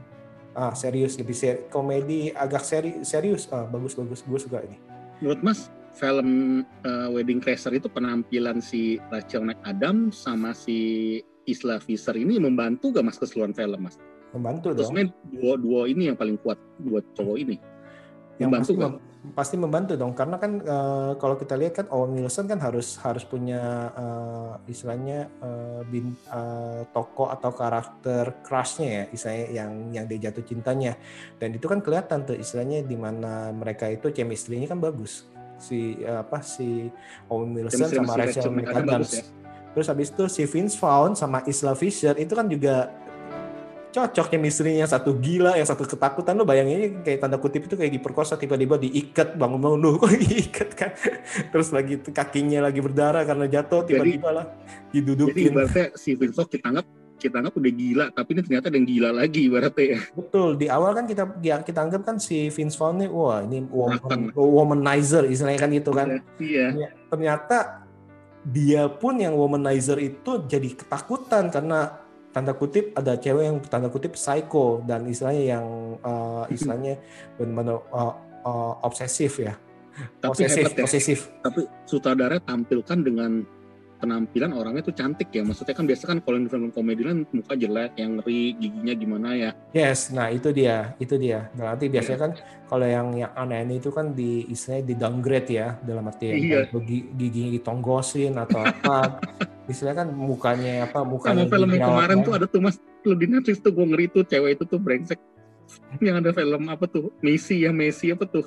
Ah 0.53 0.73
serius 0.77 1.17
lebih 1.17 1.33
ser 1.33 1.65
komedi 1.73 2.29
agak 2.29 2.61
seri 2.61 3.01
serius 3.01 3.49
ah, 3.49 3.65
bagus 3.65 3.97
bagus 3.97 4.21
gue 4.21 4.39
suka 4.39 4.61
ini. 4.61 4.77
Menurut 5.21 5.41
Mas 5.41 5.73
film 5.93 6.61
uh, 6.85 7.09
Wedding 7.13 7.41
Crasher 7.41 7.73
itu 7.73 7.89
penampilan 7.89 8.61
si 8.61 8.97
Rachel 9.13 9.45
McAdams 9.45 10.17
sama 10.17 10.53
si 10.57 11.21
Isla 11.45 11.77
Fisher 11.77 12.15
ini 12.15 12.39
membantu 12.39 12.89
gak 12.95 13.05
mas 13.05 13.19
keseluruhan 13.19 13.53
film 13.53 13.79
mas? 13.83 13.99
Membantu 14.33 14.73
Terus 14.73 14.89
dong. 14.89 14.95
main 14.95 15.07
dua 15.29 15.53
dua 15.59 15.81
ini 15.85 16.09
yang 16.09 16.17
paling 16.17 16.39
kuat 16.41 16.57
dua 16.81 17.03
cowok 17.13 17.37
ini. 17.37 17.57
Yang 18.41 18.49
Membantu 18.49 18.71
pasti, 18.73 18.81
gak? 18.81 18.91
Pasti 19.31 19.55
membantu 19.55 19.95
dong. 19.95 20.11
Karena 20.11 20.35
kan 20.35 20.59
eh, 20.59 21.11
kalau 21.15 21.39
kita 21.39 21.55
lihat 21.55 21.79
kan 21.79 21.87
Owen 21.95 22.19
Wilson 22.19 22.43
kan 22.51 22.59
harus 22.59 22.99
harus 22.99 23.23
punya 23.23 23.87
eh, 23.95 24.71
istilahnya 24.75 25.31
eh, 25.39 25.81
bin, 25.87 26.11
eh, 26.27 26.83
tokoh 26.91 27.31
atau 27.31 27.55
karakter 27.55 28.43
crushnya 28.43 28.89
ya 28.91 29.03
istilahnya 29.15 29.47
yang 29.55 29.71
yang 29.95 30.05
dia 30.11 30.27
jatuh 30.27 30.43
cintanya. 30.43 30.99
Dan 31.39 31.55
itu 31.55 31.71
kan 31.71 31.79
kelihatan 31.79 32.27
tuh 32.27 32.35
istilahnya 32.35 32.83
di 32.83 32.99
mana 32.99 33.55
mereka 33.55 33.87
itu 33.87 34.11
chemistry-nya 34.11 34.67
kan 34.67 34.83
bagus. 34.83 35.23
Si 35.55 36.03
eh, 36.03 36.19
apa 36.19 36.43
si 36.43 36.91
Owen 37.31 37.55
Wilson 37.55 37.87
Chemistry 37.87 37.97
sama 38.03 38.13
Rachel 38.19 38.51
McAdams. 38.51 39.11
ya. 39.15 39.23
Terus 39.73 39.87
habis 39.89 40.13
itu 40.13 40.23
si 40.29 40.43
Vince 40.45 40.77
Vaughn 40.77 41.17
sama 41.17 41.41
Isla 41.49 41.73
Fisher 41.73 42.13
itu 42.21 42.37
kan 42.37 42.45
juga 42.45 42.93
cocok 43.93 44.33
chemistry-nya 44.33 44.89
satu 44.89 45.13
gila, 45.21 45.53
yang 45.53 45.69
satu 45.69 45.85
ketakutan. 45.85 46.33
Lo 46.33 46.43
bayangin 46.49 46.77
ini 46.81 46.87
kayak 47.05 47.21
tanda 47.21 47.37
kutip 47.37 47.69
itu 47.69 47.77
kayak 47.77 47.93
diperkosa 47.93 48.35
tiba-tiba 48.41 48.81
diikat 48.81 49.37
bangun-bangun. 49.37 49.79
Loh 49.79 50.01
kok 50.01 50.09
diikat 50.25 50.69
kan 50.73 50.91
terus 51.53 51.69
lagi 51.69 52.01
itu 52.01 52.09
kakinya 52.09 52.65
lagi 52.65 52.81
berdarah 52.81 53.21
karena 53.23 53.45
jatuh 53.45 53.85
Jadi- 53.85 54.17
tiba-tiba 54.17 54.29
lah 54.33 54.45
Jadi 54.89 54.97
didudukin. 54.97 55.53
ibaratnya 55.53 55.85
si 55.93 56.17
Vincent 56.17 56.49
kita 56.49 56.65
anggap 56.73 56.85
kita 57.21 57.39
anggap 57.39 57.55
udah 57.55 57.71
gila, 57.71 58.05
tapi 58.11 58.29
ini 58.35 58.41
ternyata 58.43 58.67
ada 58.67 58.75
yang 58.75 58.89
gila 58.89 59.09
lagi 59.15 59.47
ibaratnya 59.47 59.85
ya. 59.95 59.99
betul 60.11 60.49
di 60.59 60.67
awal 60.67 60.91
kan 60.91 61.05
kita 61.07 61.23
ya, 61.39 61.55
kita 61.63 61.79
anggap 61.79 62.01
kan 62.03 62.19
si 62.19 62.51
Vince 62.51 62.75
Vaughn 62.75 62.99
nih 62.99 63.07
wah 63.07 63.39
ini 63.39 63.63
woman, 63.71 64.35
womanizer 64.35 65.23
istilahnya 65.31 65.59
kan 65.63 65.71
itu 65.71 65.91
kan. 65.95 66.19
Iya. 66.35 66.67
Ya, 66.75 66.89
ternyata 67.07 67.87
dia 68.43 68.91
pun 68.91 69.15
yang 69.23 69.39
womanizer 69.39 70.03
itu 70.03 70.43
jadi 70.51 70.75
ketakutan 70.75 71.47
karena 71.47 72.02
tanda 72.33 72.57
kutip 72.57 72.97
ada 72.97 73.13
cewek 73.15 73.45
yang 73.45 73.57
tanda 73.69 73.87
kutip 73.93 74.17
psycho 74.17 74.81
dan 74.89 75.05
istilahnya 75.05 75.43
yang 75.57 75.67
uh, 76.01 76.43
istilahnya 76.49 76.97
benar-benar 77.37 77.85
uh, 77.93 78.13
uh, 78.43 78.73
obsesif 78.81 79.37
ya. 79.39 79.53
Tapi 80.17 80.49
hebat 80.49 80.73
ya. 80.73 80.89
posesif 80.89 81.29
Tapi 81.45 81.69
sutradara 81.85 82.41
tampilkan 82.41 83.05
dengan 83.05 83.45
penampilan 84.03 84.51
orangnya 84.51 84.83
tuh 84.83 84.91
cantik 84.91 85.31
ya. 85.31 85.39
Maksudnya 85.41 85.71
kan 85.71 85.87
biasa 85.87 86.03
kan 86.05 86.17
kalau 86.19 86.35
di 86.35 86.45
film 86.45 86.67
komedi 86.69 87.01
kan 87.01 87.23
muka 87.25 87.55
jelek, 87.55 87.95
yang 87.95 88.19
ngeri, 88.19 88.59
giginya 88.59 88.93
gimana 88.93 89.29
ya. 89.31 89.49
yes 89.71 90.11
nah 90.11 90.27
itu 90.27 90.51
dia 90.51 90.91
itu 90.99 91.15
dia 91.15 91.47
nah, 91.55 91.71
nanti 91.71 91.87
biasanya 91.87 92.19
kan 92.19 92.31
kalau 92.67 92.83
yang 92.83 93.15
yang 93.15 93.31
aneh 93.33 93.63
itu 93.71 93.89
kan 93.89 94.11
di 94.11 94.43
istilahnya 94.45 94.83
di 94.83 94.95
downgrade 94.95 95.49
ya 95.49 95.67
dalam 95.79 96.03
arti 96.05 96.25
Iya. 96.29 96.67
gigi, 96.69 97.07
giginya 97.15 97.49
ditonggosin 97.53 98.35
atau 98.35 98.59
apa 98.59 99.23
istilahnya 99.71 100.03
kan 100.03 100.09
mukanya 100.11 100.83
apa 100.83 100.99
mukanya 101.01 101.47
Sama 101.47 101.53
film 101.53 101.69
yang 101.71 101.87
kemarin 101.87 102.17
banget. 102.19 102.27
tuh 102.27 102.33
ada 102.35 102.45
tuh 102.45 102.59
mas, 102.59 102.75
lo 103.01 103.15
di 103.15 103.25
Netflix 103.25 103.57
tuh 103.59 103.71
gue 103.71 103.85
ngeri 103.87 104.05
tuh 104.09 104.23
cewek 104.27 104.59
itu 104.59 104.63
tuh 104.67 104.77
brengsek. 104.77 105.19
yang 106.05 106.19
ada 106.19 106.35
film 106.35 106.67
apa 106.67 106.83
tuh, 106.85 107.07
Messi 107.23 107.63
ya 107.63 107.71
Messi 107.71 108.11
apa 108.11 108.27
tuh. 108.27 108.43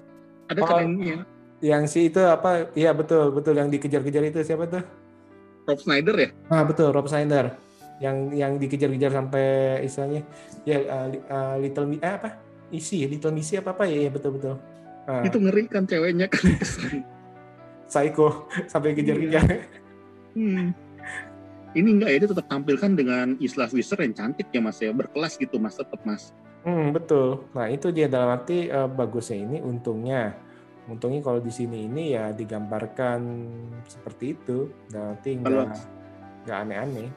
Ada 0.52 0.61
Oh. 0.61 0.68
kan 0.68 0.84
yang 1.00 1.22
yang 1.64 1.84
si 1.88 2.12
itu 2.12 2.20
apa 2.20 2.68
iya 2.76 2.92
betul 2.92 3.32
betul 3.32 3.57
yang 3.57 3.72
dikejar-kejar 3.72 4.28
itu 4.28 4.44
siapa 4.44 4.68
tuh 4.68 4.84
Rob 5.66 5.78
Schneider 5.82 6.16
ya? 6.16 6.28
ah 6.48 6.62
betul 6.62 6.94
Rob 6.94 7.06
Schneider. 7.10 7.58
Yang 7.96 8.16
yang 8.36 8.52
dikejar-kejar 8.60 9.12
sampai 9.12 9.44
istilahnya 9.82 10.22
ya 10.68 10.78
uh, 10.84 11.06
uh, 11.26 11.54
Little 11.58 11.96
eh, 11.98 12.12
apa? 12.16 12.38
Isi 12.70 13.02
Little 13.08 13.34
Missy 13.34 13.58
apa 13.58 13.74
apa? 13.74 13.84
Ya, 13.88 14.06
ya 14.06 14.10
betul 14.12 14.36
betul. 14.38 14.54
Ah, 15.06 15.22
Itu 15.22 15.38
ngeri 15.38 15.70
kan 15.70 15.86
ceweknya 15.86 16.26
kan. 16.26 16.42
psycho 17.90 18.50
sampai 18.66 18.98
kejar-kejar. 18.98 19.46
Hmm. 20.34 20.74
Ini 21.76 21.88
enggak 21.92 22.08
ya, 22.08 22.18
dia 22.24 22.30
tetap 22.32 22.46
tampilkan 22.48 22.92
dengan 22.96 23.26
Isla 23.36 23.68
Fisher 23.68 24.00
yang 24.00 24.16
cantik 24.16 24.48
ya 24.48 24.60
mas 24.64 24.80
ya, 24.80 24.90
berkelas 24.96 25.36
gitu 25.36 25.60
mas, 25.60 25.76
tetap 25.76 26.00
mas. 26.02 26.32
hmm, 26.66 26.90
betul. 26.90 27.46
Nah 27.54 27.70
itu 27.70 27.92
dia 27.94 28.10
dalam 28.10 28.32
arti 28.32 28.66
uh, 28.72 28.88
bagusnya 28.90 29.38
ini 29.44 29.58
untungnya 29.62 30.34
untungnya 30.87 31.20
kalau 31.20 31.39
di 31.39 31.51
sini 31.51 31.84
ini 31.84 32.14
ya 32.14 32.30
digambarkan 32.30 33.20
seperti 33.84 34.32
itu 34.32 34.70
dalam 34.87 35.14
arti 35.14 35.30
Kalau- 35.37 35.66
nggak 35.66 35.82
nggak 36.43 36.59
aneh-aneh 36.61 37.09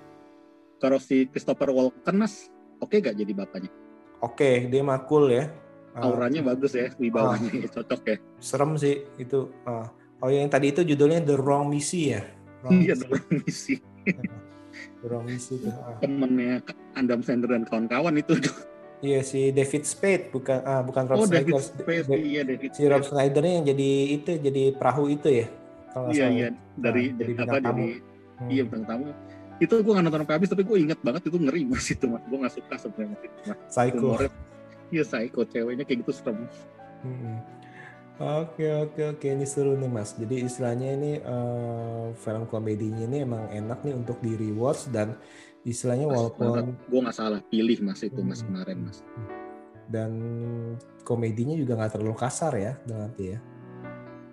Kalau 0.80 0.96
si 0.96 1.28
Christopher 1.28 1.70
Walken 1.70 2.16
mas, 2.18 2.48
oke 2.80 2.98
gak 2.98 3.14
jadi 3.14 3.34
bapaknya? 3.34 3.68
oke 4.20 4.50
dia 4.66 4.82
mah 4.82 5.04
cool 5.04 5.30
ya 5.30 5.48
Ah, 5.90 6.06
Auranya 6.06 6.46
bagus 6.46 6.72
ya, 6.72 6.94
wibawanya 6.96 7.50
cocok 7.68 8.02
ya. 8.06 8.16
serem 8.38 8.78
sih 8.78 9.10
itu. 9.18 9.50
Ah. 9.66 9.90
Oh 10.22 10.30
yang 10.30 10.46
tadi 10.46 10.70
itu 10.70 10.86
judulnya 10.86 11.18
The 11.20 11.34
Wrong 11.34 11.66
Missy 11.66 12.14
ya? 12.14 12.22
Wrong 12.62 12.78
Iya 12.78 12.94
Missy. 12.94 13.08
dong, 13.10 13.24
misi. 13.42 13.76
The 15.02 15.06
Wrong 15.10 15.26
Missy. 15.26 15.56
Ah. 15.66 15.98
Temennya 15.98 16.62
Adam 16.94 17.20
Sandler 17.20 17.52
dan 17.52 17.66
kawan-kawan 17.66 18.16
itu. 18.16 18.38
Iya 19.00 19.24
si 19.24 19.56
David 19.56 19.84
Spade 19.84 20.28
bukan 20.28 20.60
ah, 20.62 20.84
bukan 20.84 21.04
Rob 21.08 21.18
Oh 21.18 21.24
David 21.24 21.56
Schneider. 21.56 21.64
Spade, 21.64 22.04
Da- 22.04 22.20
iya 22.20 22.42
David 22.44 22.70
Si 22.76 22.84
Rob 22.84 23.04
Schneider 23.04 23.44
yang 23.44 23.64
jadi 23.64 23.90
itu 24.12 24.32
jadi 24.38 24.64
perahu 24.76 25.08
itu 25.08 25.28
ya? 25.32 25.48
Kalau 25.90 26.12
Iya 26.12 26.28
iya 26.30 26.48
dari 26.76 27.04
Nah, 27.10 27.18
jadi 27.18 27.32
apa 27.40 27.58
tamu. 27.60 27.80
jadi 27.80 27.88
Hmm. 28.40 28.50
iya 28.50 28.64
bintang 28.64 28.86
tamu. 28.86 29.08
Itu 29.60 29.74
gue 29.78 29.92
nggak 29.92 30.04
nonton 30.04 30.20
sampai 30.24 30.36
habis 30.36 30.48
tapi 30.48 30.64
gue 30.64 30.78
inget 30.80 31.00
banget 31.00 31.22
itu 31.28 31.38
ngeri 31.38 31.62
mas 31.64 31.88
itu 31.88 32.06
mas. 32.08 32.24
Gue 32.24 32.38
nggak 32.40 32.54
suka 32.56 32.76
sebenarnya 32.76 33.10
mas 33.10 33.22
itu 33.24 33.38
mas. 33.46 33.58
Psycho. 33.68 34.06
Humornya, 34.06 34.32
Iya 34.90 35.04
psycho 35.06 35.42
ceweknya 35.46 35.84
kayak 35.84 36.00
gitu 36.04 36.12
serem. 36.12 36.38
Hmm. 37.00 37.38
Oke 38.20 38.68
oke 38.68 39.02
oke 39.16 39.28
ini 39.28 39.48
seru 39.48 39.76
nih 39.76 39.88
mas. 39.88 40.12
Jadi 40.12 40.44
istilahnya 40.44 40.92
ini 40.92 41.12
eh, 41.18 42.06
film 42.16 42.44
komedinya 42.46 43.08
ini 43.08 43.24
emang 43.24 43.48
enak 43.50 43.80
nih 43.80 43.96
untuk 43.96 44.20
di 44.20 44.36
rewatch 44.36 44.92
dan 44.92 45.16
istilahnya 45.62 46.08
walaupun 46.08 46.74
gue 46.76 47.00
nggak 47.00 47.14
salah 47.14 47.42
pilih 47.46 47.78
mas 47.82 48.00
itu 48.02 48.20
mas 48.20 48.40
Hmm. 48.40 48.48
kemarin 48.52 48.78
mas. 48.84 49.00
dan 49.90 50.12
komedinya 51.02 51.58
juga 51.58 51.74
nggak 51.74 51.98
terlalu 51.98 52.14
kasar 52.14 52.54
ya 52.54 52.74
arti 52.88 53.34
ya. 53.34 53.40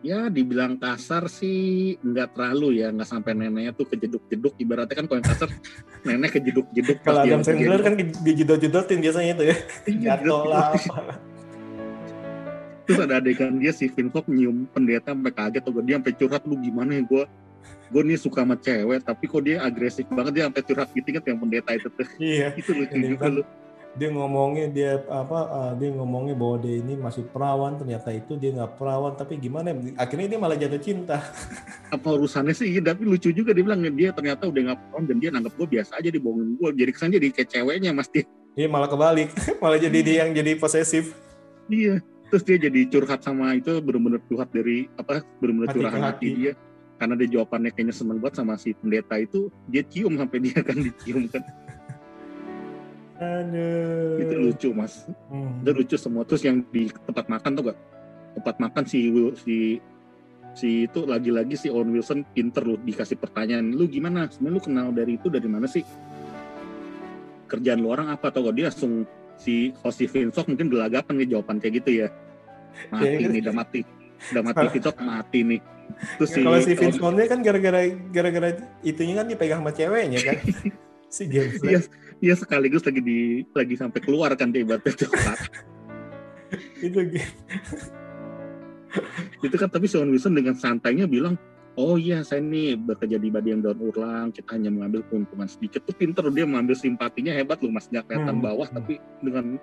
Ya 0.05 0.29
dibilang 0.29 0.77
kasar 0.77 1.27
sih 1.27 1.97
nggak 1.99 2.37
terlalu 2.37 2.79
ya 2.79 2.93
nggak 2.93 3.09
sampai 3.09 3.33
neneknya 3.33 3.73
tuh 3.73 3.89
kejeduk-jeduk 3.89 4.55
ibaratnya 4.57 4.95
kan 4.95 5.07
kalau 5.09 5.19
yang 5.19 5.27
kasar 5.27 5.49
nenek 6.07 6.31
kejeduk-jeduk 6.37 7.01
Kalau 7.01 7.25
Adam 7.25 7.41
Sandler 7.41 7.81
kan 7.81 7.97
dijedot-jedotin 7.97 9.01
biasanya 9.01 9.33
itu 9.33 9.45
ya. 9.49 9.57
Iya, 9.89 10.01
Jatuh 10.21 10.43
lah 10.45 10.67
apa. 10.77 11.17
terus 12.87 13.03
ada 13.03 13.19
adegan 13.19 13.59
dia 13.59 13.75
si 13.75 13.91
Vincent 13.91 14.29
nyium 14.31 14.71
pendeta 14.71 15.11
sampai 15.11 15.33
kaget 15.35 15.63
atau 15.65 15.83
dia 15.83 15.97
sampai 15.99 16.15
curhat 16.15 16.43
lu 16.47 16.55
gimana 16.61 16.95
ya 16.95 17.03
gue 17.03 17.25
gue 17.87 18.03
nih 18.03 18.19
suka 18.19 18.43
sama 18.43 18.57
cewek 18.57 19.01
tapi 19.01 19.25
kok 19.25 19.43
dia 19.43 19.57
agresif 19.61 20.07
banget 20.09 20.33
dia 20.35 20.45
sampai 20.51 20.63
curhat 20.63 20.89
gitu 20.91 21.09
kan 21.11 21.23
yang 21.25 21.39
pendeta 21.39 21.71
itu 21.73 21.89
tuh 21.89 22.07
Iya. 22.17 22.49
itu 22.61 22.71
lucu 22.73 22.97
juga 22.97 23.21
kan 23.23 23.33
lu 23.33 23.45
Dia 23.97 24.13
ngomongnya 24.13 24.69
dia 24.69 24.91
apa 25.09 25.39
ah, 25.49 25.73
dia 25.73 25.89
ngomongnya 25.89 26.37
bahwa 26.37 26.61
dia 26.61 26.85
ini 26.85 27.01
masih 27.01 27.25
perawan 27.33 27.81
ternyata 27.81 28.13
itu 28.13 28.37
dia 28.37 28.53
nggak 28.53 28.77
perawan 28.77 29.17
tapi 29.17 29.41
gimana 29.41 29.73
ya? 29.73 29.97
akhirnya 29.97 30.29
dia 30.29 30.37
malah 30.37 30.53
jatuh 30.53 30.77
cinta. 30.77 31.17
apa 31.97 32.05
urusannya 32.05 32.53
sih 32.53 32.77
iya, 32.77 32.85
tapi 32.85 33.09
lucu 33.09 33.33
juga 33.33 33.57
dia 33.57 33.65
bilang 33.65 33.81
dia 33.97 34.13
ternyata 34.13 34.45
udah 34.45 34.61
nggak 34.69 34.79
paham 34.93 35.03
dan 35.09 35.17
dia 35.17 35.33
nanggap 35.33 35.57
gue 35.57 35.65
biasa 35.65 35.97
aja 35.97 36.13
dibohongin 36.13 36.61
gue 36.61 36.69
jadi 36.77 36.91
kesan 36.93 37.09
jadi 37.17 37.27
kayak 37.33 37.49
ceweknya 37.49 37.91
mas 37.97 38.13
dia 38.13 38.29
Iya 38.53 38.69
malah 38.69 38.89
kebalik, 38.89 39.33
malah 39.65 39.77
jadi 39.77 39.99
dia 40.01 40.15
yang 40.25 40.33
jadi 40.37 40.53
posesif. 40.57 41.17
iya 41.69 41.97
terus 42.29 42.43
dia 42.45 42.59
jadi 42.59 42.81
curhat 42.91 43.25
sama 43.25 43.55
itu 43.55 43.71
bener-bener 43.81 44.21
curhat 44.27 44.51
dari 44.51 44.91
apa 44.99 45.23
ke 45.23 45.73
curahan 45.73 46.03
hati 46.05 46.27
hati. 46.27 46.29
dia 46.37 46.53
karena 46.97 47.15
dia 47.17 47.29
jawabannya 47.39 47.71
kayaknya 47.77 47.95
seneng 47.95 48.19
banget 48.21 48.41
sama 48.41 48.57
si 48.57 48.73
pendeta 48.73 49.21
itu 49.21 49.53
dia 49.69 49.85
cium 49.85 50.17
sampai 50.17 50.39
dia 50.41 50.59
kan 50.65 50.77
dicium 50.81 51.29
kan. 51.29 51.45
Aduh. 53.17 54.21
itu 54.21 54.35
lucu 54.37 54.69
mas. 54.77 55.09
Hmm. 55.33 55.65
itu 55.65 55.73
lucu 55.73 55.97
semua. 55.97 56.25
Terus 56.29 56.43
yang 56.45 56.61
di 56.69 56.93
tempat 56.93 57.29
makan 57.33 57.51
tuh 57.57 57.63
gak 57.73 57.79
tempat 58.37 58.57
makan 58.61 58.85
si 58.85 59.09
si 59.41 59.57
si 60.57 60.69
itu 60.85 61.01
lagi-lagi 61.09 61.57
si 61.57 61.73
Owen 61.73 61.93
Wilson 61.97 62.29
pinter 62.33 62.65
loh 62.65 62.77
dikasih 62.81 63.17
pertanyaan 63.17 63.73
lu 63.73 63.89
gimana? 63.89 64.29
Sebenarnya 64.29 64.57
lu 64.57 64.61
kenal 64.61 64.87
dari 64.93 65.17
itu 65.17 65.29
dari 65.33 65.49
mana 65.49 65.65
sih? 65.65 65.85
Kerjaan 67.49 67.81
lu 67.81 67.89
orang 67.89 68.13
apa? 68.13 68.29
Atau 68.29 68.45
gak 68.45 68.57
dia 68.57 68.69
langsung 68.69 69.09
si 69.37 69.73
kalau 69.81 69.93
si 69.93 70.05
Vincent 70.09 70.49
mungkin 70.49 70.69
gelagapan 70.69 71.15
nih 71.21 71.29
jawaban 71.37 71.57
kayak 71.61 71.85
gitu 71.85 72.05
ya. 72.05 72.09
Mati 72.93 73.25
nih 73.25 73.41
udah 73.45 73.55
mati. 73.57 73.81
Udah 74.33 74.43
mati 74.45 74.65
Vitok 74.77 74.97
mati 75.01 75.41
nih 75.45 75.61
terus 76.21 76.31
ya, 76.33 76.37
si, 76.37 76.41
kalau 76.45 76.59
si 76.61 76.73
Vince 76.75 76.99
Vaughn 77.01 77.21
kan 77.25 77.41
gara-gara 77.41 77.81
gara-gara 78.13 78.49
itunya 78.85 79.15
kan 79.19 79.27
dipegang 79.27 79.61
sama 79.65 79.73
ceweknya 79.73 80.21
kan. 80.23 80.39
Si 81.07 81.23
James 81.31 81.63
iya, 81.63 81.81
iya 82.19 82.35
sekaligus 82.35 82.83
lagi 82.83 82.99
di 82.99 83.47
lagi 83.55 83.79
sampai 83.79 84.03
keluar 84.03 84.35
kan 84.35 84.51
dia 84.51 84.67
ibaratnya 84.67 85.07
coklat 85.07 85.39
itu 86.87 86.99
gitu 87.15 87.31
itu 89.47 89.55
kan 89.57 89.71
tapi 89.71 89.87
Sean 89.87 90.11
Wilson 90.11 90.35
dengan 90.35 90.59
santainya 90.59 91.07
bilang 91.07 91.39
oh 91.77 91.95
iya 92.01 92.25
saya 92.25 92.41
ini 92.41 92.75
bekerja 92.75 93.21
di 93.21 93.29
badi 93.29 93.53
yang 93.53 93.63
daun 93.63 93.81
ulang 93.81 94.33
kita 94.33 94.57
hanya 94.57 94.73
mengambil 94.73 95.05
keuntungan 95.13 95.47
sedikit. 95.47 95.85
Tuh 95.85 95.93
pinter 95.93 96.25
dia 96.33 96.49
mengambil 96.49 96.73
simpatinya 96.73 97.37
hebat 97.37 97.61
loh 97.61 97.69
mas. 97.69 97.87
Nggak 97.93 98.09
kelihatan 98.09 98.37
hmm. 98.41 98.47
bawah 98.49 98.69
tapi 98.73 98.95
dengan 99.21 99.61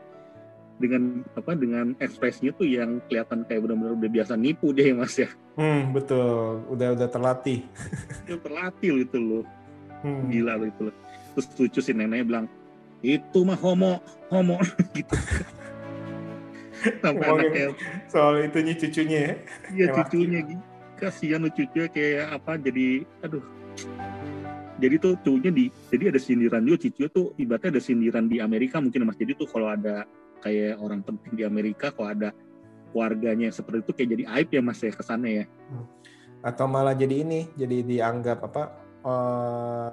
dengan 0.81 1.21
apa 1.37 1.53
dengan 1.53 1.93
ekspresinya 2.01 2.51
tuh 2.57 2.65
yang 2.65 2.99
kelihatan 3.05 3.45
kayak 3.45 3.61
benar-benar 3.63 3.93
udah 3.93 4.09
biasa 4.09 4.33
nipu 4.35 4.73
deh 4.73 4.93
mas 4.93 5.15
ya. 5.15 5.29
Hmm 5.53 5.93
betul, 5.93 6.65
udah 6.69 6.97
udah 6.97 7.07
terlatih. 7.09 7.61
udah 8.25 8.39
terlatih 8.41 8.89
loh 8.89 9.01
itu 9.05 9.17
loh, 9.21 9.45
hmm. 10.01 10.21
gila 10.33 10.53
loh 10.57 10.67
itu 10.67 10.81
loh. 10.89 10.95
Terus 11.33 11.47
lucu 11.57 11.79
sih 11.81 11.93
neneknya 11.93 12.25
bilang 12.25 12.45
itu 13.03 13.39
mah 13.43 13.59
homo 13.59 13.99
homo 14.31 14.57
gitu. 14.97 15.15
Sampai 16.99 17.27
anaknya 17.27 17.65
soal 18.11 18.43
itunya 18.43 18.73
cucunya 18.75 19.19
ya. 19.19 19.33
Iya 19.71 19.85
cucunya 20.01 20.39
gitu. 20.43 20.63
Kasihan 20.97 21.43
cucunya 21.51 21.87
kayak 21.91 22.25
apa 22.41 22.55
jadi 22.57 23.03
aduh 23.21 23.43
jadi 24.81 24.95
tuh 24.99 25.13
cucunya 25.21 25.51
di 25.53 25.65
jadi 25.91 26.11
ada 26.11 26.19
sindiran 26.19 26.63
juga 26.65 26.77
cucunya 26.87 27.09
tuh 27.11 27.25
ibaratnya 27.37 27.69
ada 27.77 27.81
sindiran 27.83 28.25
di 28.27 28.37
Amerika 28.41 28.81
mungkin 28.81 29.05
mas 29.07 29.15
jadi 29.19 29.31
tuh 29.37 29.47
kalau 29.47 29.71
ada 29.71 30.03
kayak 30.43 30.75
orang 30.83 30.99
penting 30.99 31.39
di 31.39 31.43
Amerika 31.47 31.95
kok 31.95 32.03
ada 32.03 32.35
keluarganya 32.91 33.49
seperti 33.49 33.87
itu 33.87 33.91
kayak 33.95 34.09
jadi 34.19 34.23
aib 34.37 34.47
ya 34.51 34.61
mas 34.61 34.83
ya 34.83 34.91
kesannya 34.91 35.31
ya. 35.31 35.45
Hmm. 35.71 35.87
atau 36.43 36.67
malah 36.67 36.91
jadi 36.91 37.23
ini 37.23 37.47
jadi 37.55 37.87
dianggap 37.87 38.43
apa 38.43 38.63
uh, 39.07 39.87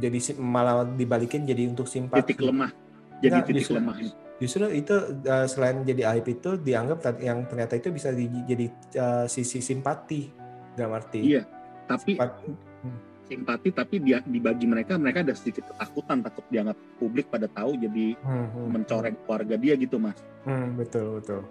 jadi 0.00 0.40
malah 0.40 0.88
dibalikin 0.88 1.44
jadi 1.44 1.68
untuk 1.68 1.84
simpati. 1.84 2.32
Titik 2.32 2.40
lemah. 2.40 2.72
Jadi 3.20 3.36
Nggak, 3.36 3.46
titik 3.52 3.60
justru, 3.68 3.76
lemah 3.76 3.96
justru 4.40 4.64
itu 4.72 4.94
uh, 5.28 5.44
selain 5.44 5.84
jadi 5.84 6.16
aib 6.16 6.24
itu 6.24 6.56
dianggap 6.56 7.20
yang 7.20 7.44
ternyata 7.44 7.76
itu 7.76 7.92
bisa 7.92 8.08
di, 8.16 8.32
jadi 8.48 8.66
uh, 8.96 9.26
sisi 9.28 9.60
simpati. 9.60 10.32
Dalam 10.72 10.96
arti 10.96 11.20
iya 11.20 11.42
tapi 11.84 12.16
simpati, 12.16 12.48
hmm 12.48 13.09
simpati 13.30 13.70
tapi 13.70 14.02
dia 14.02 14.18
dibagi 14.26 14.66
mereka 14.66 14.98
mereka 14.98 15.22
ada 15.22 15.38
sedikit 15.38 15.70
ketakutan 15.70 16.18
takut 16.26 16.42
dianggap 16.50 16.74
publik 16.98 17.30
pada 17.30 17.46
tahu 17.46 17.78
jadi 17.78 18.18
hmm, 18.18 18.46
hmm, 18.50 18.66
mencoreng 18.74 19.16
keluarga 19.22 19.54
dia 19.54 19.78
gitu 19.78 20.02
mas. 20.02 20.18
Hmm, 20.42 20.74
betul 20.74 21.22
betul. 21.22 21.46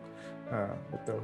Nah, 0.52 0.76
betul. 0.92 1.20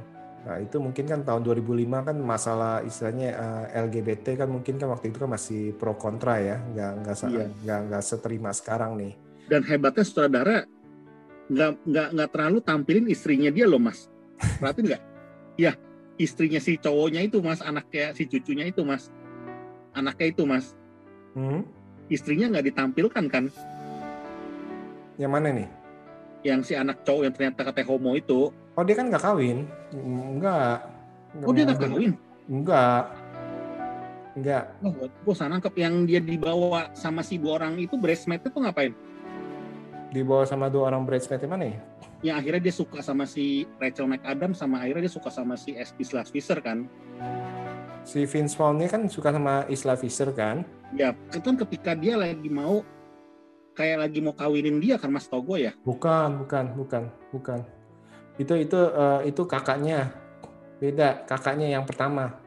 Nah 0.48 0.56
itu 0.62 0.76
mungkin 0.80 1.04
kan 1.04 1.20
tahun 1.26 1.42
2005 1.44 2.08
kan 2.08 2.16
masalah 2.16 2.80
istilahnya 2.86 3.28
uh, 3.36 3.64
eh, 3.68 3.84
LGBT 3.84 4.26
kan 4.40 4.48
mungkin 4.48 4.80
kan 4.80 4.88
waktu 4.88 5.12
itu 5.12 5.18
kan 5.20 5.30
masih 5.36 5.76
pro 5.76 5.92
kontra 6.00 6.40
ya 6.40 6.56
nggak 6.56 6.92
nggak 7.04 7.16
iya. 7.28 7.46
nggak 7.52 7.80
nggak 7.92 8.02
seterima 8.02 8.50
sekarang 8.56 8.96
nih. 8.96 9.12
Dan 9.52 9.60
hebatnya 9.68 10.04
saudara 10.08 10.64
nggak 11.52 11.70
nggak 11.84 12.08
nggak 12.16 12.28
terlalu 12.32 12.58
tampilin 12.64 13.06
istrinya 13.12 13.52
dia 13.52 13.68
loh 13.68 13.82
mas. 13.82 14.08
Berarti 14.62 14.80
nggak? 14.88 15.02
Ya 15.60 15.76
istrinya 16.16 16.60
si 16.60 16.80
cowoknya 16.80 17.20
itu 17.28 17.44
mas 17.44 17.60
anaknya 17.60 18.16
si 18.16 18.24
cucunya 18.24 18.64
itu 18.72 18.80
mas 18.82 19.12
anaknya 19.96 20.26
itu 20.30 20.44
mas. 20.44 20.76
Hmm? 21.32 21.64
istrinya 22.08 22.46
nggak 22.50 22.66
ditampilkan 22.72 23.24
kan? 23.26 23.44
Yang 25.16 25.32
mana 25.32 25.48
nih? 25.50 25.68
Yang 26.46 26.60
si 26.70 26.72
anak 26.78 27.02
cowok 27.02 27.22
yang 27.26 27.34
ternyata 27.34 27.60
katanya 27.66 27.86
homo 27.90 28.12
itu. 28.14 28.52
Oh 28.76 28.84
dia 28.84 28.94
kan 28.94 29.06
nggak 29.10 29.24
kawin? 29.24 29.66
Nggak. 30.38 30.76
Oh 31.42 31.52
dia 31.52 31.64
nggak 31.66 31.80
kawin? 31.82 32.12
Nggak. 32.46 33.02
Nggak. 34.36 34.64
Oh 34.84 34.92
gue 34.92 35.34
sana 35.34 35.56
nangkep. 35.56 35.74
Yang 35.74 35.94
dia 36.06 36.20
dibawa 36.22 36.92
sama 36.92 37.24
si 37.24 37.40
dua 37.40 37.58
orang 37.58 37.80
itu 37.80 37.96
bridesmaid 37.96 38.44
itu 38.44 38.58
ngapain? 38.60 38.92
Dibawa 40.12 40.46
sama 40.46 40.70
dua 40.70 40.92
orang 40.92 41.02
bridesmaid 41.02 41.42
mana 41.48 41.66
ya? 41.72 41.80
Yang 42.22 42.36
akhirnya 42.44 42.62
dia 42.62 42.74
suka 42.74 42.98
sama 43.02 43.24
si 43.26 43.66
Rachel 43.80 44.06
McAdams 44.08 44.56
sama 44.60 44.84
akhirnya 44.84 45.08
dia 45.08 45.14
suka 45.14 45.28
sama 45.32 45.58
si 45.58 45.74
S.P. 45.76 46.04
Fisher 46.32 46.60
kan 46.64 46.88
si 48.06 48.22
Vince 48.22 48.54
Vaughn 48.54 48.78
ini 48.78 48.86
kan 48.86 49.10
suka 49.10 49.34
sama 49.34 49.66
Isla 49.66 49.98
Fisher 49.98 50.30
kan? 50.30 50.62
Ya, 50.94 51.10
itu 51.34 51.42
kan 51.42 51.58
ketika 51.66 51.92
dia 51.98 52.14
lagi 52.14 52.46
mau 52.46 52.86
kayak 53.74 54.06
lagi 54.06 54.22
mau 54.22 54.32
kawinin 54.32 54.78
dia 54.78 54.94
kan 54.96 55.10
Mas 55.10 55.26
Togo 55.26 55.58
ya? 55.58 55.74
Bukan, 55.82 56.46
bukan, 56.46 56.64
bukan, 56.78 57.02
bukan. 57.34 57.60
Itu 58.38 58.54
itu 58.54 58.78
uh, 58.78 59.26
itu 59.26 59.42
kakaknya. 59.44 60.14
Beda, 60.78 61.26
kakaknya 61.26 61.74
yang 61.74 61.82
pertama. 61.82 62.38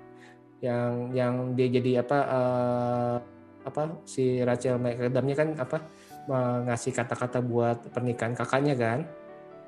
Yang 0.64 0.92
yang 1.12 1.34
dia 1.60 1.68
jadi 1.68 1.92
apa 2.08 2.20
uh, 2.24 3.16
apa 3.68 4.00
si 4.08 4.40
Rachel 4.40 4.80
McAdamsnya 4.80 5.36
kan 5.36 5.50
apa 5.60 5.78
ngasih 6.72 6.96
kata-kata 6.96 7.44
buat 7.44 7.92
pernikahan 7.92 8.32
kakaknya 8.32 8.80
kan? 8.80 9.00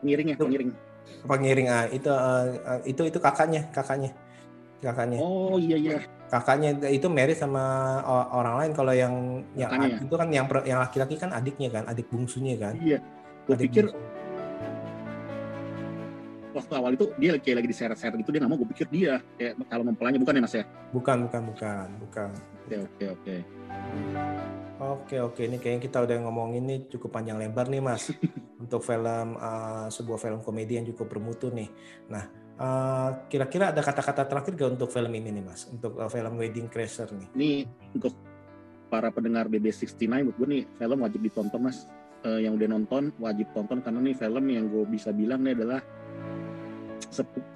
Ngiring 0.08 0.28
ya, 0.32 0.36
pengiring. 0.39 0.72
Pengiring 1.28 1.68
ah 1.68 1.86
itu 1.92 2.08
uh, 2.08 2.80
itu 2.88 3.02
itu 3.12 3.20
kakaknya, 3.20 3.68
kakaknya 3.76 4.16
kakaknya. 4.82 5.17
Oh 5.21 5.55
iya 5.61 5.77
iya. 5.77 5.97
Kakaknya 6.27 6.69
itu 6.89 7.07
married 7.07 7.38
sama 7.38 7.63
orang 8.34 8.55
lain. 8.59 8.71
Kalau 8.73 8.93
yang 8.95 9.13
yang 9.53 9.69
kakaknya. 9.69 9.97
itu 10.01 10.15
kan 10.17 10.27
yang 10.34 10.45
yang 10.65 10.79
laki-laki 10.82 11.15
kan 11.15 11.29
adiknya 11.32 11.69
kan, 11.69 11.84
adik 11.86 12.09
bungsunya 12.09 12.57
kan. 12.57 12.73
Iya. 12.82 12.99
Gue 13.45 13.55
pikir 13.55 13.88
bungsu. 13.88 14.09
waktu 16.51 16.73
awal 16.75 16.91
itu 16.99 17.07
dia 17.15 17.32
kayak 17.39 17.63
lagi 17.63 17.69
diseret-seret 17.71 18.15
gitu 18.19 18.29
dia 18.34 18.39
nggak 18.43 18.51
mau. 18.51 18.59
Gue 18.59 18.69
pikir 18.75 18.88
dia 18.91 19.13
kayak 19.38 19.53
kalau 19.69 19.84
mempelanya 19.88 20.19
bukan 20.19 20.34
ya 20.36 20.41
mas 20.43 20.55
ya? 20.57 20.65
Bukan 20.91 21.17
bukan 21.29 21.41
bukan 21.53 21.88
bukan. 22.03 22.29
Oke 22.65 22.75
oke 22.82 23.05
oke. 23.15 23.36
Oke 24.82 25.15
oke 25.21 25.41
ini 25.45 25.61
kayaknya 25.61 25.82
kita 25.86 25.97
udah 26.01 26.17
ngomong 26.25 26.57
ini 26.57 26.89
cukup 26.89 27.21
panjang 27.21 27.38
lebar 27.38 27.69
nih 27.69 27.86
mas 27.86 28.09
untuk 28.63 28.82
film 28.82 29.38
uh, 29.38 29.86
sebuah 29.93 30.17
film 30.17 30.41
komedi 30.41 30.82
yang 30.82 30.86
cukup 30.89 31.05
bermutu 31.17 31.53
nih. 31.53 31.69
Nah 32.09 32.25
Eh, 32.62 33.09
kira-kira 33.26 33.74
ada 33.74 33.82
kata-kata 33.82 34.30
terakhir 34.30 34.53
gak 34.53 34.78
untuk 34.78 34.93
film 34.93 35.09
ini 35.18 35.34
nih 35.34 35.43
mas? 35.49 35.66
Untuk 35.66 35.97
uh, 35.97 36.05
film 36.05 36.38
Wedding 36.38 36.70
Crasher 36.70 37.09
nih. 37.09 37.28
Ini 37.34 37.49
untuk 37.97 38.14
para 38.86 39.09
pendengar 39.09 39.49
BB69 39.49 40.30
buat 40.30 40.36
gue 40.38 40.47
nih 40.53 40.64
film 40.78 40.99
wajib 41.01 41.20
ditonton 41.26 41.57
mas. 41.57 41.89
Uh, 42.22 42.38
yang 42.38 42.53
udah 42.53 42.70
nonton 42.70 43.09
wajib 43.18 43.49
tonton 43.57 43.82
karena 43.82 43.97
nih 43.97 44.14
film 44.14 44.45
yang 44.45 44.70
gue 44.70 44.86
bisa 44.86 45.09
bilang 45.09 45.41
nih 45.41 45.57
adalah 45.57 45.82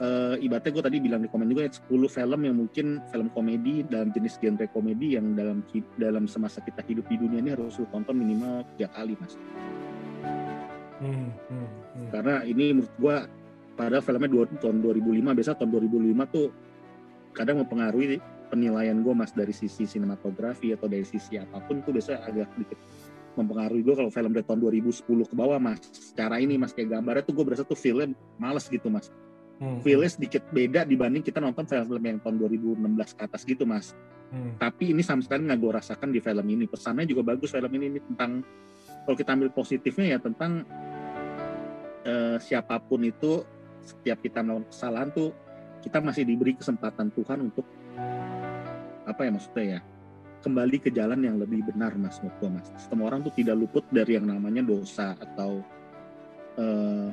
uh, 0.02 0.34
ibaratnya 0.42 0.74
gue 0.74 0.84
tadi 0.90 0.98
bilang 0.98 1.22
di 1.22 1.30
komen 1.30 1.54
juga 1.54 1.70
ya 1.70 1.72
10 1.86 2.02
film 2.10 2.40
yang 2.50 2.56
mungkin 2.58 2.98
film 3.14 3.30
komedi 3.30 3.86
dalam 3.86 4.10
jenis 4.10 4.42
genre 4.42 4.66
komedi 4.74 5.22
yang 5.22 5.38
dalam 5.38 5.62
dalam 6.02 6.26
semasa 6.26 6.66
kita 6.66 6.82
hidup 6.82 7.06
di 7.06 7.22
dunia 7.22 7.46
ini 7.46 7.54
harus 7.54 7.78
lu 7.78 7.86
tonton 7.94 8.18
minimal 8.18 8.66
tiga 8.74 8.90
kali 8.98 9.14
mas. 9.22 9.38
Hmm, 10.98 11.30
hmm, 11.30 11.70
hmm. 11.94 12.08
karena 12.10 12.36
ini 12.42 12.66
menurut 12.74 12.94
gue 12.98 13.45
Padahal 13.76 14.00
filmnya 14.00 14.32
dua, 14.32 14.48
tahun 14.56 14.80
2005, 14.80 15.36
biasa 15.36 15.52
tahun 15.60 15.70
2005 15.76 16.34
tuh 16.34 16.48
kadang 17.36 17.60
mempengaruhi 17.60 18.24
penilaian 18.48 18.96
gue 19.04 19.14
mas 19.14 19.36
dari 19.36 19.52
sisi 19.52 19.84
sinematografi 19.84 20.72
atau 20.72 20.88
dari 20.88 21.04
sisi 21.04 21.36
apa 21.36 21.60
pun 21.66 21.84
tuh 21.84 21.92
biasa 21.92 22.24
agak 22.24 22.48
sedikit 22.56 22.80
mempengaruhi 23.36 23.84
gue 23.84 23.96
kalau 24.00 24.08
film 24.08 24.32
dari 24.32 24.46
tahun 24.48 24.60
2010 24.64 25.04
ke 25.04 25.36
bawah 25.36 25.60
mas 25.60 25.84
secara 25.92 26.40
ini 26.40 26.56
mas 26.56 26.72
kayak 26.72 26.96
gambarnya 26.96 27.28
tuh 27.28 27.36
gue 27.36 27.46
berasa 27.46 27.68
tuh 27.68 27.76
film 27.76 28.16
males 28.40 28.66
gitu 28.72 28.88
mas 28.88 29.12
hmm. 29.60 29.84
feelnya 29.84 30.08
sedikit 30.08 30.42
beda 30.56 30.88
dibanding 30.88 31.20
kita 31.20 31.44
nonton 31.44 31.68
film-film 31.68 32.04
yang 32.04 32.20
tahun 32.24 32.36
2016 32.40 33.18
ke 33.20 33.22
atas 33.28 33.42
gitu 33.44 33.68
mas 33.68 33.92
hmm. 34.32 34.56
tapi 34.56 34.96
ini 34.96 35.04
sama 35.04 35.20
sekali 35.20 35.52
nggak 35.52 35.60
gue 35.60 35.72
rasakan 35.76 36.10
di 36.16 36.20
film 36.24 36.46
ini 36.48 36.66
pesannya 36.70 37.06
juga 37.10 37.36
bagus 37.36 37.52
film 37.52 37.72
ini, 37.76 37.86
ini 37.92 38.00
tentang 38.00 38.40
kalau 39.04 39.16
kita 39.20 39.30
ambil 39.36 39.50
positifnya 39.52 40.16
ya 40.16 40.20
tentang 40.24 40.64
uh, 42.08 42.38
siapa 42.40 42.80
pun 42.80 43.04
itu 43.04 43.44
setiap 43.86 44.18
kita 44.20 44.42
melakukan 44.42 44.68
kesalahan 44.74 45.10
tuh 45.14 45.30
kita 45.86 46.02
masih 46.02 46.26
diberi 46.26 46.58
kesempatan 46.58 47.14
Tuhan 47.14 47.40
untuk 47.46 47.66
apa 49.06 49.22
ya 49.22 49.32
maksudnya 49.32 49.66
ya 49.78 49.80
kembali 50.42 50.78
ke 50.82 50.90
jalan 50.90 51.22
yang 51.22 51.38
lebih 51.38 51.62
benar 51.66 51.94
mas 51.98 52.18
menurut 52.22 52.58
mas 52.58 52.68
semua 52.82 53.14
orang 53.14 53.22
tuh 53.22 53.34
tidak 53.38 53.54
luput 53.58 53.86
dari 53.94 54.18
yang 54.18 54.26
namanya 54.26 54.66
dosa 54.66 55.14
atau 55.18 55.62
eh, 56.58 57.10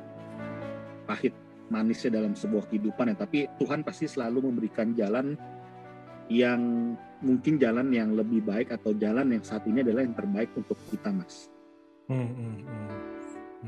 pahit 1.05 1.37
manisnya 1.69 2.21
dalam 2.21 2.33
sebuah 2.33 2.69
kehidupan 2.69 3.13
ya 3.13 3.17
tapi 3.17 3.49
Tuhan 3.61 3.85
pasti 3.85 4.09
selalu 4.09 4.53
memberikan 4.53 4.93
jalan 4.97 5.37
yang 6.33 6.93
mungkin 7.21 7.61
jalan 7.61 7.93
yang 7.93 8.17
lebih 8.17 8.41
baik 8.45 8.73
atau 8.73 8.97
jalan 8.97 9.33
yang 9.37 9.45
saat 9.45 9.65
ini 9.69 9.85
adalah 9.85 10.05
yang 10.05 10.17
terbaik 10.17 10.53
untuk 10.57 10.77
kita 10.89 11.13
mas 11.13 11.49
hmm, 12.09 12.17
hmm, 12.17 12.33
hmm. 12.37 12.57
hmm. 12.65 12.89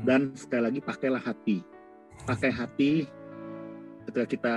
dan 0.01 0.21
sekali 0.37 0.61
lagi 0.69 0.79
pakailah 0.81 1.21
hati 1.21 1.74
pakai 2.23 2.51
hati 2.55 2.91
ketika 4.07 4.25
kita 4.25 4.55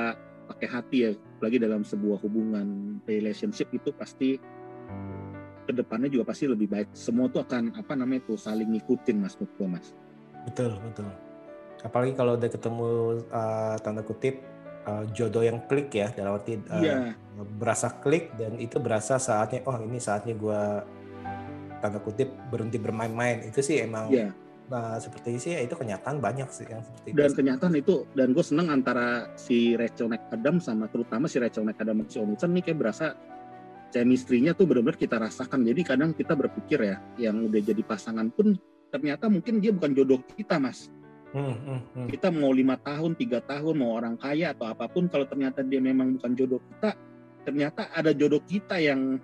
pakai 0.48 0.68
hati 0.70 0.96
ya 1.04 1.10
lagi 1.42 1.58
dalam 1.60 1.82
sebuah 1.84 2.22
hubungan 2.24 2.98
relationship 3.04 3.68
itu 3.74 3.92
pasti 3.92 4.38
ke 5.68 5.72
depannya 5.76 6.08
juga 6.08 6.32
pasti 6.32 6.48
lebih 6.48 6.68
baik 6.70 6.88
semua 6.96 7.28
tuh 7.28 7.44
akan 7.44 7.76
apa 7.76 7.92
namanya 7.92 8.32
tuh 8.32 8.40
saling 8.40 8.72
ngikutin 8.72 9.16
mas 9.20 9.36
menurut 9.36 9.68
mas 9.68 9.86
betul 10.48 10.72
betul 10.80 11.12
apalagi 11.84 12.12
kalau 12.16 12.40
udah 12.40 12.50
ketemu 12.50 12.88
uh, 13.28 13.76
tanda 13.84 14.00
kutip 14.00 14.40
uh, 14.88 15.04
jodoh 15.12 15.44
yang 15.44 15.60
klik 15.68 15.92
ya 15.92 16.08
dalam 16.16 16.40
arti 16.40 16.56
uh, 16.56 16.80
yeah. 16.80 17.12
berasa 17.60 17.92
klik 18.00 18.32
dan 18.40 18.56
itu 18.56 18.80
berasa 18.80 19.20
saatnya 19.20 19.60
oh 19.68 19.76
ini 19.84 20.00
saatnya 20.00 20.32
gue 20.32 20.60
tanda 21.78 22.00
kutip 22.00 22.32
berhenti 22.48 22.80
bermain-main 22.80 23.44
itu 23.46 23.60
sih 23.60 23.84
emang 23.84 24.08
yeah. 24.08 24.32
Uh, 24.70 24.98
seperti 25.00 25.40
sih 25.40 25.52
ya 25.56 25.60
itu 25.64 25.74
kenyataan 25.74 26.20
banyak 26.20 26.48
sih 26.52 26.66
yang 26.68 26.84
seperti 26.84 27.16
dan 27.16 27.28
itu. 27.28 27.36
kenyataan 27.40 27.74
itu 27.76 27.94
dan 28.12 28.28
gue 28.32 28.44
seneng 28.44 28.68
antara 28.72 29.32
si 29.34 29.74
Rachel 29.74 30.08
McAdams 30.12 30.64
sama 30.68 30.86
terutama 30.88 31.26
si 31.26 31.36
Rachel 31.40 31.64
McAdams 31.66 32.08
si 32.12 32.18
Olsen 32.20 32.50
nih 32.54 32.62
kayak 32.70 32.78
berasa 32.78 33.06
chemistry-nya 33.88 34.52
tuh 34.52 34.68
benar-benar 34.68 35.00
kita 35.00 35.16
rasakan 35.16 35.64
jadi 35.64 35.80
kadang 35.82 36.12
kita 36.12 36.36
berpikir 36.36 36.78
ya 36.84 36.96
yang 37.16 37.48
udah 37.48 37.60
jadi 37.60 37.82
pasangan 37.82 38.28
pun 38.28 38.56
ternyata 38.88 39.28
mungkin 39.32 39.60
dia 39.60 39.72
bukan 39.72 39.92
jodoh 39.96 40.20
kita 40.36 40.60
mas 40.60 40.92
Hmm, 41.28 41.52
hmm, 41.52 41.80
hmm. 41.92 42.08
Kita 42.08 42.32
mau 42.32 42.56
lima 42.56 42.80
tahun, 42.80 43.12
tiga 43.12 43.44
tahun, 43.44 43.76
mau 43.76 44.00
orang 44.00 44.16
kaya 44.16 44.56
atau 44.56 44.64
apa 44.64 44.88
pun, 44.88 45.12
kalau 45.12 45.28
ternyata 45.28 45.60
dia 45.60 45.76
memang 45.76 46.16
bukan 46.16 46.32
jodoh 46.32 46.56
kita, 46.56 46.96
ternyata 47.44 47.92
ada 47.92 48.16
jodoh 48.16 48.40
kita 48.40 48.80
yang 48.80 49.20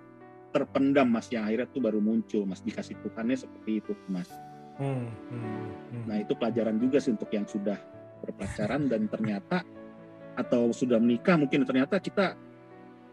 terpendam, 0.53 1.09
mas, 1.09 1.27
yang 1.33 1.49
akhirnya 1.49 1.67
tuh 1.67 1.81
baru 1.81 1.97
muncul, 1.97 2.45
mas, 2.45 2.61
dikasih 2.61 2.95
Tuhannya 3.01 3.37
seperti 3.41 3.81
itu, 3.81 3.97
mas. 4.05 4.29
Hmm, 4.75 5.07
hmm, 5.07 5.67
hmm. 5.91 6.03
Nah 6.07 6.17
itu 6.19 6.33
pelajaran 6.35 6.75
juga 6.75 6.97
sih 6.99 7.15
untuk 7.15 7.31
yang 7.31 7.47
sudah 7.47 7.79
berpacaran 8.23 8.91
dan 8.91 9.07
ternyata 9.07 9.63
atau 10.41 10.75
sudah 10.75 10.99
menikah, 10.99 11.39
mungkin 11.39 11.63
ternyata 11.63 11.95
kita 11.99 12.35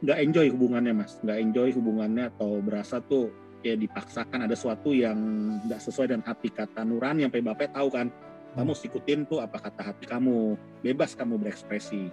nggak 0.03 0.19
enjoy 0.19 0.47
hubungannya, 0.51 0.93
mas, 0.93 1.23
nggak 1.23 1.39
enjoy 1.39 1.69
hubungannya 1.71 2.35
atau 2.35 2.59
berasa 2.59 2.99
tuh 2.99 3.31
ya 3.63 3.79
dipaksakan 3.79 4.51
ada 4.51 4.59
sesuatu 4.59 4.91
yang 4.91 5.17
nggak 5.63 5.79
sesuai 5.79 6.11
dengan 6.11 6.27
hati 6.27 6.51
kata 6.51 6.83
nurani 6.83 7.25
sampai 7.27 7.43
bapak 7.47 7.71
tahu 7.71 7.89
kan. 7.95 8.11
Kamu 8.53 8.77
ikutin 8.77 9.25
tuh 9.25 9.41
apa 9.41 9.57
kata 9.57 9.81
hati 9.81 10.05
kamu. 10.05 10.61
Bebas 10.85 11.17
kamu 11.17 11.41
berekspresi. 11.41 12.13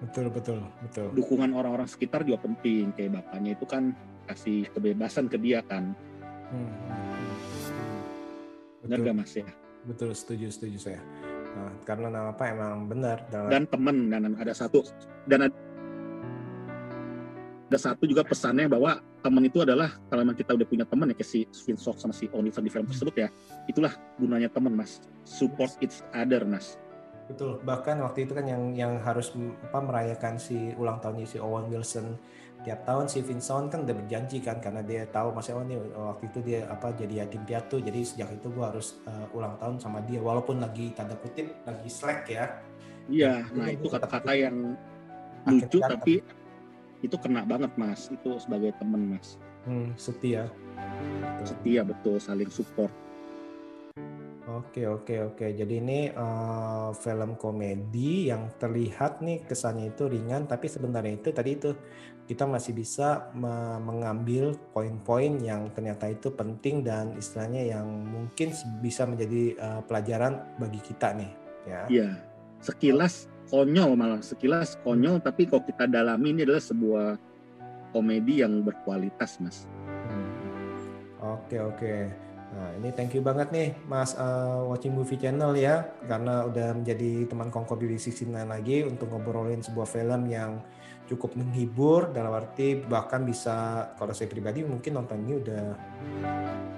Betul 0.00 0.32
betul 0.32 0.64
betul. 0.80 1.12
Dukungan 1.12 1.52
orang-orang 1.52 1.84
sekitar 1.84 2.24
juga 2.24 2.40
penting. 2.48 2.88
Kayak 2.96 3.20
bapaknya 3.20 3.52
itu 3.52 3.68
kan 3.68 3.92
kasih 4.24 4.64
kebebasan 4.72 5.28
ke 5.28 5.36
dia 5.36 5.60
kan. 5.60 5.92
Hmm. 6.48 7.03
Benar 8.84 8.98
gak 9.00 9.16
mas 9.16 9.32
ya? 9.34 9.48
Betul 9.84 10.10
setuju 10.12 10.46
setuju 10.52 10.78
saya. 10.80 11.00
Nah, 11.54 11.72
karena 11.86 12.08
apa 12.34 12.50
emang 12.50 12.90
benar 12.90 13.24
dalam... 13.30 13.50
dan 13.50 13.62
teman 13.70 14.10
dan 14.10 14.34
ada 14.34 14.52
satu 14.52 14.82
dan 15.30 15.46
ada 15.46 15.56
ada 17.74 17.78
satu 17.90 18.04
juga 18.06 18.22
pesannya 18.22 18.70
bahwa 18.70 19.02
teman 19.24 19.50
itu 19.50 19.64
adalah 19.64 19.96
kalau 20.06 20.20
memang 20.22 20.36
kita 20.36 20.52
udah 20.54 20.68
punya 20.68 20.84
teman 20.86 21.10
ya 21.10 21.16
kayak 21.16 21.48
si 21.50 21.72
Sok 21.74 21.96
sama 21.98 22.14
si 22.14 22.28
Onisa 22.30 22.60
di 22.60 22.70
film 22.70 22.86
tersebut 22.86 23.14
ya 23.18 23.28
itulah 23.66 23.90
gunanya 24.20 24.46
teman 24.52 24.76
mas. 24.76 25.02
Support 25.26 25.80
each 25.82 26.04
other 26.12 26.44
mas. 26.44 26.78
Betul. 27.24 27.58
Bahkan 27.64 28.04
waktu 28.04 28.28
itu 28.28 28.36
kan 28.36 28.44
yang 28.44 28.76
yang 28.76 29.00
harus 29.00 29.32
apa 29.64 29.80
merayakan 29.80 30.36
si 30.36 30.76
ulang 30.76 31.00
tahunnya 31.00 31.26
si 31.26 31.40
Owen 31.40 31.72
Wilson 31.72 32.14
tiap 32.64 32.80
tahun 32.88 33.06
si 33.12 33.20
Vincent 33.20 33.68
kan 33.68 33.84
udah 33.84 33.92
berjanji 33.92 34.40
kan 34.40 34.56
karena 34.58 34.80
dia 34.80 35.04
tahu 35.04 35.36
Mas 35.36 35.52
Ewan 35.52 35.68
nih 35.68 35.78
waktu 35.92 36.24
itu 36.32 36.38
dia 36.40 36.64
apa 36.72 36.96
jadi 36.96 37.22
yatim 37.22 37.44
piatu 37.44 37.76
jadi 37.78 38.00
sejak 38.00 38.40
itu 38.40 38.48
gua 38.48 38.72
harus 38.72 38.96
uh, 39.04 39.28
ulang 39.36 39.60
tahun 39.60 39.76
sama 39.76 40.00
dia 40.02 40.18
walaupun 40.24 40.64
lagi 40.64 40.96
tanda 40.96 41.14
kutip 41.20 41.52
lagi 41.68 41.88
slack 41.92 42.24
ya. 42.32 42.64
Iya 43.12 43.44
nah 43.52 43.68
itu 43.68 43.86
kata-kata 43.86 44.32
yang 44.32 44.80
lucu 45.44 45.78
tapi 45.78 46.24
itu 47.04 47.16
kena 47.20 47.44
banget 47.44 47.70
mas. 47.76 48.08
Itu 48.08 48.40
sebagai 48.40 48.72
teman 48.80 49.12
mas. 49.12 49.36
Hmm, 49.68 49.92
setia. 50.00 50.48
Setia 51.44 51.84
betul 51.84 52.16
saling 52.16 52.48
support 52.48 53.03
Oke 54.74 54.90
oke 54.90 55.14
oke. 55.22 55.46
Jadi 55.54 55.78
ini 55.78 56.10
uh, 56.10 56.90
film 56.98 57.38
komedi 57.38 58.26
yang 58.26 58.50
terlihat 58.58 59.22
nih 59.22 59.46
kesannya 59.46 59.94
itu 59.94 60.10
ringan, 60.10 60.50
tapi 60.50 60.66
sebenarnya 60.66 61.14
itu 61.14 61.30
tadi 61.30 61.54
itu 61.54 61.78
kita 62.26 62.42
masih 62.42 62.74
bisa 62.74 63.30
me 63.38 63.78
mengambil 63.78 64.58
poin-poin 64.74 65.38
yang 65.38 65.70
ternyata 65.70 66.10
itu 66.10 66.26
penting 66.34 66.82
dan 66.82 67.14
istilahnya 67.14 67.78
yang 67.78 67.86
mungkin 67.86 68.50
bisa 68.82 69.06
menjadi 69.06 69.54
uh, 69.62 69.80
pelajaran 69.86 70.42
bagi 70.58 70.82
kita 70.82 71.22
nih. 71.22 71.30
Ya. 71.70 71.82
Iya. 71.86 72.08
Sekilas 72.58 73.30
konyol 73.54 73.94
malah 73.94 74.26
sekilas 74.26 74.74
konyol 74.82 75.22
tapi 75.22 75.46
kalau 75.46 75.62
kita 75.62 75.86
dalami 75.86 76.34
ini 76.34 76.42
adalah 76.42 76.58
sebuah 76.66 77.14
komedi 77.94 78.42
yang 78.42 78.66
berkualitas 78.66 79.38
mas. 79.38 79.70
Hmm. 79.86 80.34
Oke 81.22 81.62
oke. 81.62 82.23
Nah 82.54 82.70
ini 82.78 82.94
thank 82.94 83.10
you 83.18 83.22
banget 83.22 83.50
nih 83.50 83.74
Mas 83.90 84.14
uh, 84.14 84.62
Watching 84.70 84.94
Movie 84.94 85.18
Channel 85.18 85.58
ya 85.58 85.82
karena 86.06 86.46
udah 86.46 86.78
menjadi 86.78 87.26
teman 87.26 87.50
kongko 87.50 87.74
di 87.82 87.98
69 87.98 88.30
lagi 88.30 88.86
untuk 88.86 89.10
ngobrolin 89.10 89.58
sebuah 89.58 89.90
film 89.90 90.30
yang 90.30 90.62
cukup 91.10 91.34
menghibur 91.36 92.14
dalam 92.14 92.32
arti 92.32 92.80
bahkan 92.80 93.26
bisa 93.26 93.90
kalau 93.98 94.14
saya 94.16 94.30
pribadi 94.30 94.64
mungkin 94.64 94.96
nonton 94.96 95.20
ini 95.26 95.34
udah 95.36 95.64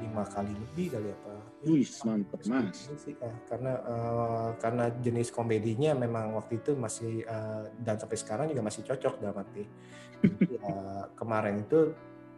lima 0.03 0.25
kali 0.27 0.51
lebih 0.51 0.97
kali 0.97 1.09
apa 1.13 1.37
Wih, 1.67 1.89
mantap 2.07 2.41
mas. 2.47 2.87
Ya, 3.09 3.33
karena 3.51 3.81
uh, 3.83 4.51
karena 4.63 4.87
jenis 5.03 5.35
komedinya 5.35 5.99
memang 5.99 6.39
waktu 6.39 6.63
itu 6.63 6.79
masih 6.79 7.27
uh, 7.27 7.67
dan 7.83 7.99
sampai 7.99 8.15
sekarang 8.15 8.47
juga 8.53 8.63
masih 8.63 8.87
cocok 8.87 9.19
dalam 9.19 9.43
arti. 9.43 9.67
ya, 10.55 11.11
kemarin 11.19 11.67
itu 11.67 11.91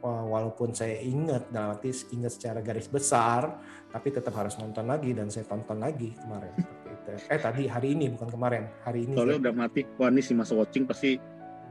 walaupun 0.03 0.70
saya 0.70 1.03
ingat 1.03 1.51
dalam 1.51 1.74
arti 1.74 1.90
ingat 2.14 2.38
secara 2.38 2.62
garis 2.62 2.86
besar, 2.86 3.59
tapi 3.90 4.14
tetap 4.14 4.34
harus 4.38 4.55
nonton 4.61 4.86
lagi 4.86 5.11
dan 5.11 5.26
saya 5.26 5.46
tonton 5.49 5.78
lagi 5.82 6.14
kemarin. 6.14 6.55
Eh 7.09 7.40
tadi 7.40 7.64
hari 7.64 7.96
ini 7.96 8.12
bukan 8.12 8.28
kemarin, 8.28 8.68
hari 8.84 9.09
ini. 9.09 9.16
Soalnya 9.16 9.49
udah 9.49 9.55
mati, 9.57 9.80
wah 9.96 10.12
ini 10.12 10.20
si 10.20 10.36
Mas 10.36 10.53
Watching 10.53 10.84
pasti 10.84 11.16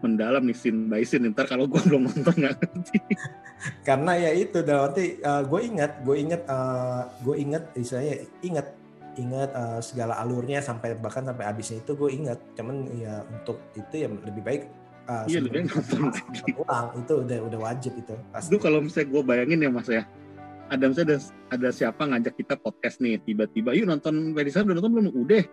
mendalam 0.01 0.41
nih 0.49 0.57
scene 0.57 0.89
by 0.89 1.05
scene. 1.05 1.30
Ntar 1.30 1.45
kalau 1.45 1.69
gue 1.69 1.78
belum 1.78 2.09
nonton 2.09 2.36
nggak 2.41 2.57
ngerti. 2.57 2.99
Karena 3.88 4.17
ya 4.17 4.34
itu 4.34 4.65
dalam 4.65 4.89
arti 4.89 5.21
uh, 5.21 5.45
gue 5.45 5.61
ingat 5.61 6.01
gue 6.01 6.15
ingat 6.17 6.41
uh, 6.49 7.05
gue 7.21 7.36
ingat 7.38 7.63
saya 7.86 8.17
ingat 8.41 8.65
ingat 9.17 9.49
uh, 9.53 9.78
segala 9.82 10.17
alurnya 10.21 10.57
sampai 10.61 10.97
bahkan 10.97 11.21
sampai 11.21 11.45
habisnya 11.45 11.86
itu 11.86 11.93
gue 11.93 12.09
ingat. 12.09 12.41
Cuman 12.57 12.89
ya 12.97 13.21
untuk 13.30 13.61
itu 13.78 13.93
ya 13.93 14.09
lebih 14.09 14.41
baik 14.41 14.63
uh, 15.08 15.26
iya 15.26 15.39
lebih 15.41 15.68
nonton 15.72 16.12
ulang 16.62 16.88
itu 16.99 17.14
udah 17.24 17.39
udah 17.47 17.60
wajib 17.60 17.93
itu 17.97 18.16
pasti. 18.32 18.49
itu 18.51 18.58
kalau 18.62 18.80
misalnya 18.84 19.08
gue 19.10 19.22
bayangin 19.24 19.60
ya 19.64 19.70
mas 19.72 19.89
ya 19.89 20.03
ada 20.68 20.84
misalnya 20.91 21.16
ada, 21.16 21.18
ada 21.55 21.70
siapa 21.72 22.03
ngajak 22.03 22.34
kita 22.36 22.55
podcast 22.60 22.99
nih 22.99 23.20
tiba-tiba 23.24 23.72
yuk 23.74 23.88
nonton 23.88 24.36
Ferisa 24.36 24.62
udah 24.64 24.76
nonton 24.76 24.91
belum 24.91 25.08
udah 25.16 25.43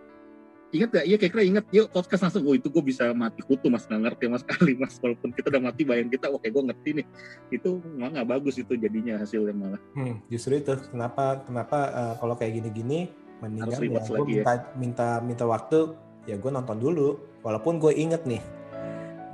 ingat 0.75 0.89
gak? 0.91 1.05
Iya 1.07 1.15
kira-kira 1.19 1.43
ingat. 1.47 1.65
Yuk 1.71 1.87
podcast 1.95 2.21
langsung. 2.27 2.43
Oh 2.43 2.55
itu 2.57 2.67
gue 2.67 2.83
bisa 2.83 3.11
mati 3.15 3.39
kutu 3.45 3.71
mas. 3.71 3.87
Nggak 3.87 4.01
ngerti 4.11 4.25
mas 4.27 4.43
kali 4.49 4.73
mas. 4.75 4.99
Walaupun 4.99 5.31
kita 5.31 5.47
udah 5.53 5.61
mati 5.63 5.81
bayang 5.87 6.11
kita. 6.11 6.27
Oke 6.27 6.51
gue 6.51 6.63
ngerti 6.63 6.89
nih. 7.01 7.05
Itu 7.53 7.79
malah 7.95 8.21
nggak 8.21 8.27
bagus 8.35 8.59
itu 8.59 8.73
jadinya 8.75 9.15
hasilnya 9.21 9.55
malah. 9.55 9.81
Hmm, 9.95 10.19
justru 10.27 10.59
itu. 10.59 10.75
Kenapa 10.91 11.45
kenapa 11.47 11.77
uh, 11.95 12.13
kalau 12.19 12.35
kayak 12.35 12.59
gini-gini 12.61 13.11
mendingan 13.43 13.77
ya 13.77 13.99
gue 13.99 14.19
minta, 14.23 14.51
ya. 14.55 14.61
minta 14.79 15.07
minta 15.19 15.43
waktu 15.45 15.95
ya 16.27 16.35
gue 16.35 16.51
nonton 16.51 16.77
dulu. 16.77 17.21
Walaupun 17.45 17.79
gue 17.79 17.93
inget 17.95 18.25
nih. 18.27 18.41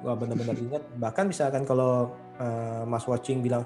Gue 0.02 0.14
bener-bener 0.18 0.58
inget. 0.58 0.84
Bahkan 0.98 1.30
misalkan 1.30 1.64
kalau 1.64 2.14
uh, 2.42 2.84
Mas 2.90 3.06
Watching 3.06 3.46
bilang, 3.46 3.64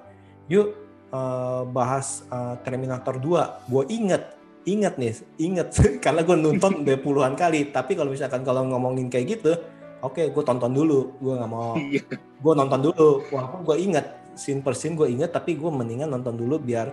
yuk 0.52 0.76
uh, 1.16 1.64
bahas 1.68 2.28
uh, 2.30 2.60
Terminator 2.62 3.18
2. 3.18 3.72
Gue 3.72 3.84
inget 3.90 4.36
ingat 4.66 4.98
nih, 4.98 5.14
ingat 5.38 5.70
karena 6.04 6.26
gue 6.26 6.36
nonton 6.36 6.72
udah 6.84 6.98
puluhan 7.00 7.34
kali. 7.38 7.70
Tapi 7.70 7.96
kalau 7.96 8.12
misalkan 8.12 8.42
kalau 8.42 8.66
ngomongin 8.66 9.08
kayak 9.08 9.40
gitu, 9.40 9.54
oke, 10.02 10.18
okay, 10.18 10.34
gue 10.34 10.44
tonton 10.44 10.74
dulu. 10.74 11.16
Gue 11.22 11.34
nggak 11.38 11.52
mau, 11.52 11.78
iya. 11.94 12.04
gue 12.42 12.54
nonton 12.54 12.92
dulu. 12.92 13.24
Walaupun 13.32 13.60
gue 13.64 13.78
ingat 13.80 14.06
scene 14.36 14.60
per 14.60 14.76
scene 14.76 14.98
gue 14.98 15.08
ingat, 15.08 15.32
tapi 15.32 15.56
gue 15.56 15.72
mendingan 15.72 16.12
nonton 16.12 16.36
dulu 16.36 16.60
biar 16.60 16.92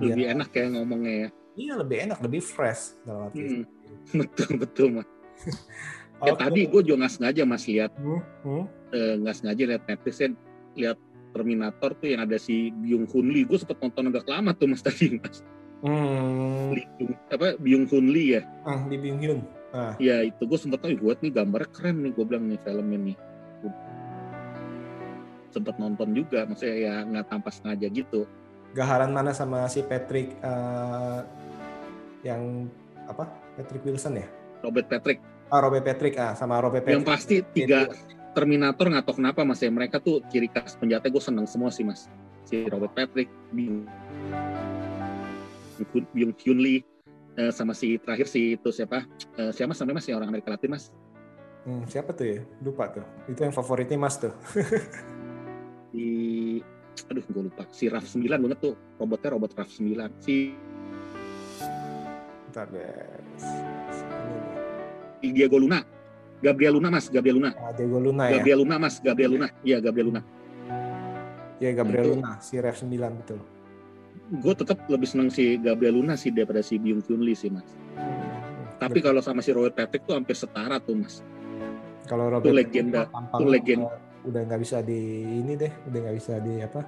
lebih 0.00 0.24
biar, 0.24 0.32
enak 0.38 0.50
ya 0.54 0.64
ngomongnya 0.72 1.12
ya. 1.12 1.28
Iya 1.60 1.72
lebih 1.82 1.96
enak, 2.08 2.18
lebih 2.24 2.40
fresh 2.40 2.96
dalam 3.04 3.28
arti. 3.28 3.42
Hmm, 3.42 3.64
betul 4.16 4.50
betul 4.56 4.88
mas. 6.20 6.26
ya 6.28 6.32
okay. 6.36 6.42
tadi 6.44 6.60
gue 6.68 6.80
juga 6.84 6.96
nggak 7.00 7.14
sengaja 7.16 7.42
mas 7.48 7.64
lihat, 7.64 7.92
hmm, 7.96 8.20
hmm. 8.44 8.64
Eh, 8.90 9.14
nggak 9.24 9.36
sengaja 9.40 9.62
lihat 9.64 9.82
Netflix 9.88 10.16
lihat 10.76 10.98
Terminator 11.30 11.90
tuh 11.94 12.08
yang 12.10 12.26
ada 12.26 12.36
si 12.36 12.74
Byung 12.74 13.06
Hun 13.06 13.26
Lee. 13.30 13.46
Gue 13.46 13.58
sempet 13.58 13.78
nonton 13.78 14.10
agak 14.10 14.26
lama 14.26 14.50
tuh 14.50 14.66
mas 14.66 14.82
tadi 14.86 15.16
mas. 15.16 15.42
Hmm. 15.80 16.76
apa 17.30 17.56
Byung 17.56 17.86
Hun 17.88 18.06
Lee 18.10 18.36
ya? 18.38 18.42
Ah, 18.66 18.84
di 18.84 18.96
Byung 18.98 19.20
Hun. 19.22 19.40
Ah. 19.70 19.94
Ya 20.02 20.26
itu 20.26 20.42
gue 20.42 20.58
sempet 20.58 20.82
tahu 20.82 20.98
buat 20.98 21.22
nih 21.22 21.30
gambarnya 21.30 21.70
keren 21.70 22.02
nih 22.02 22.10
gue 22.12 22.24
bilang 22.26 22.44
nih 22.50 22.58
filmnya 22.66 22.98
nih. 22.98 23.16
Sempet 25.50 25.74
nonton 25.82 26.14
juga, 26.14 26.46
maksudnya 26.46 26.76
ya 26.78 26.94
nggak 27.06 27.26
tanpa 27.30 27.50
sengaja 27.50 27.86
gitu. 27.90 28.26
Gaharan 28.70 29.10
mana 29.10 29.34
sama 29.34 29.66
si 29.66 29.82
Patrick 29.82 30.38
uh, 30.46 31.26
yang 32.22 32.70
apa? 33.06 33.26
Patrick 33.58 33.82
Wilson 33.82 34.22
ya? 34.22 34.26
Robert 34.62 34.86
Patrick. 34.86 35.18
Ah, 35.50 35.60
Robert 35.60 35.82
Patrick 35.82 36.14
ah 36.16 36.32
sama 36.38 36.62
Robert 36.62 36.86
Patrick. 36.86 37.02
Yang 37.02 37.06
pasti 37.06 37.36
tiga 37.54 37.90
Terminator 38.30 38.86
nggak 38.86 39.04
tahu 39.10 39.18
kenapa 39.18 39.42
mas 39.42 39.58
ya 39.58 39.70
mereka 39.74 39.98
tuh 39.98 40.22
ciri 40.30 40.46
khas 40.46 40.78
penjahatnya 40.78 41.10
gue 41.10 41.22
seneng 41.22 41.46
semua 41.50 41.74
sih 41.74 41.82
mas 41.82 42.06
si 42.46 42.62
Robert 42.70 42.94
Patrick, 42.94 43.26
Bing 43.50 43.90
Byung 46.14 46.34
Hyun 46.38 46.58
Lee 46.62 46.86
uh, 47.34 47.50
sama 47.50 47.74
si 47.74 47.98
terakhir 47.98 48.30
si 48.30 48.54
itu 48.54 48.70
siapa 48.70 49.02
uh, 49.34 49.50
siapa 49.50 49.74
sampai 49.74 49.98
mas 49.98 50.06
si 50.06 50.14
orang 50.14 50.30
Amerika 50.30 50.54
Latin 50.54 50.78
mas 50.78 50.94
Hmm, 51.60 51.84
siapa 51.84 52.16
tuh 52.16 52.24
ya? 52.24 52.40
Lupa 52.64 52.88
tuh. 52.88 53.04
Itu 53.28 53.44
yang 53.44 53.52
favoritnya 53.52 54.00
Mas 54.00 54.16
tuh. 54.16 54.32
di 55.92 56.56
aduh 57.10 57.24
gue 57.26 57.42
lupa 57.50 57.66
si 57.74 57.90
RAF 57.90 58.06
9 58.06 58.28
banget 58.28 58.58
tuh 58.62 58.74
robotnya 59.00 59.34
robot 59.34 59.50
RAF 59.58 59.70
9 59.72 60.22
si 60.22 60.54
Bentar 62.46 62.66
guys. 62.70 63.44
Diego 65.22 65.56
Luna 65.56 65.84
Gabriel 66.40 66.72
Luna 66.72 66.88
mas 66.90 67.06
Gabriel 67.06 67.36
Luna 67.36 67.52
Ah, 67.52 67.70
Diego 67.70 67.98
Luna 67.98 68.24
ya. 68.26 68.40
Gabriel 68.40 68.58
Luna 68.58 68.76
mas 68.76 68.96
Gabriel 68.98 69.30
Luna 69.30 69.46
iya 69.60 69.76
Gabriel 69.78 70.08
Luna 70.08 70.22
Iya 71.60 71.76
Gabriel 71.76 72.04
Itu. 72.06 72.12
Luna, 72.16 72.40
si 72.40 72.56
Rev 72.56 72.72
9 72.72 72.88
betul. 73.20 73.40
gue 74.32 74.54
tetap 74.54 74.78
lebih 74.86 75.04
seneng 75.04 75.28
si 75.28 75.58
Gabriel 75.58 75.92
Luna 75.92 76.14
sih 76.14 76.30
daripada 76.30 76.62
si 76.62 76.78
Byung 76.78 77.02
Chun 77.02 77.20
Lee 77.20 77.34
sih 77.34 77.50
mas 77.50 77.66
tapi 78.78 78.98
kalau 78.98 79.20
sama 79.20 79.42
si 79.42 79.52
Robert 79.52 79.74
Patrick 79.74 80.08
tuh 80.08 80.14
hampir 80.14 80.32
setara 80.32 80.78
tuh 80.78 80.96
mas 80.96 81.20
kalau 82.06 82.26
Robert 82.26 82.42
itu 82.42 82.50
legenda, 82.50 83.06
itu 83.06 83.44
legenda. 83.44 83.86
udah- 84.24 84.42
nggak 84.42 84.58
bisa 84.58 84.80
di 84.80 84.98
ini 85.36 85.54
deh, 85.54 85.70
udah 85.84 85.98
nggak 86.00 86.16
bisa 86.16 86.34
di 86.38 86.58
apa? 86.58 86.80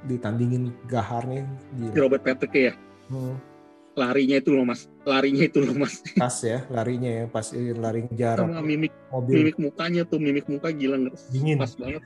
Ditandingin 0.00 0.72
gaharnya 0.84 1.46
si 1.70 1.90
gila. 1.90 1.94
Robert 2.00 2.22
Patrick 2.22 2.52
ya 2.54 2.74
Hmm, 3.06 3.36
larinya 3.98 4.36
itu 4.36 4.50
loh 4.50 4.62
mas 4.62 4.86
larinya 5.02 5.42
itu 5.42 5.58
loh 5.58 5.74
mas 5.74 5.98
pas 6.16 6.36
ya 6.40 6.62
larinya 6.68 7.10
ya, 7.12 7.24
pas 7.26 7.46
lari 7.52 8.00
ngejar 8.02 8.36
sama 8.38 8.62
mimik 8.62 8.94
mobil. 9.08 9.34
mimik 9.36 9.56
mukanya 9.58 10.02
tuh 10.02 10.18
mimik 10.18 10.46
muka 10.46 10.70
gila 10.70 10.96
nggak 10.96 11.14
Dingin. 11.28 11.58
pas 11.58 11.74
banget 11.74 12.02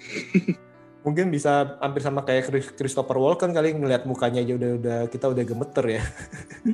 Mungkin 1.00 1.28
bisa 1.28 1.76
hampir 1.78 2.00
sama 2.00 2.20
kayak 2.20 2.44
Chris- 2.46 2.72
Christopher 2.74 3.16
Walken 3.16 3.52
kali 3.52 3.72
ngelihat 3.72 4.04
mukanya 4.04 4.40
aja 4.40 4.52
udah 4.54 4.70
udah 4.76 4.98
kita 5.08 5.26
udah 5.26 5.44
gemeter 5.44 5.84
ya. 5.90 6.02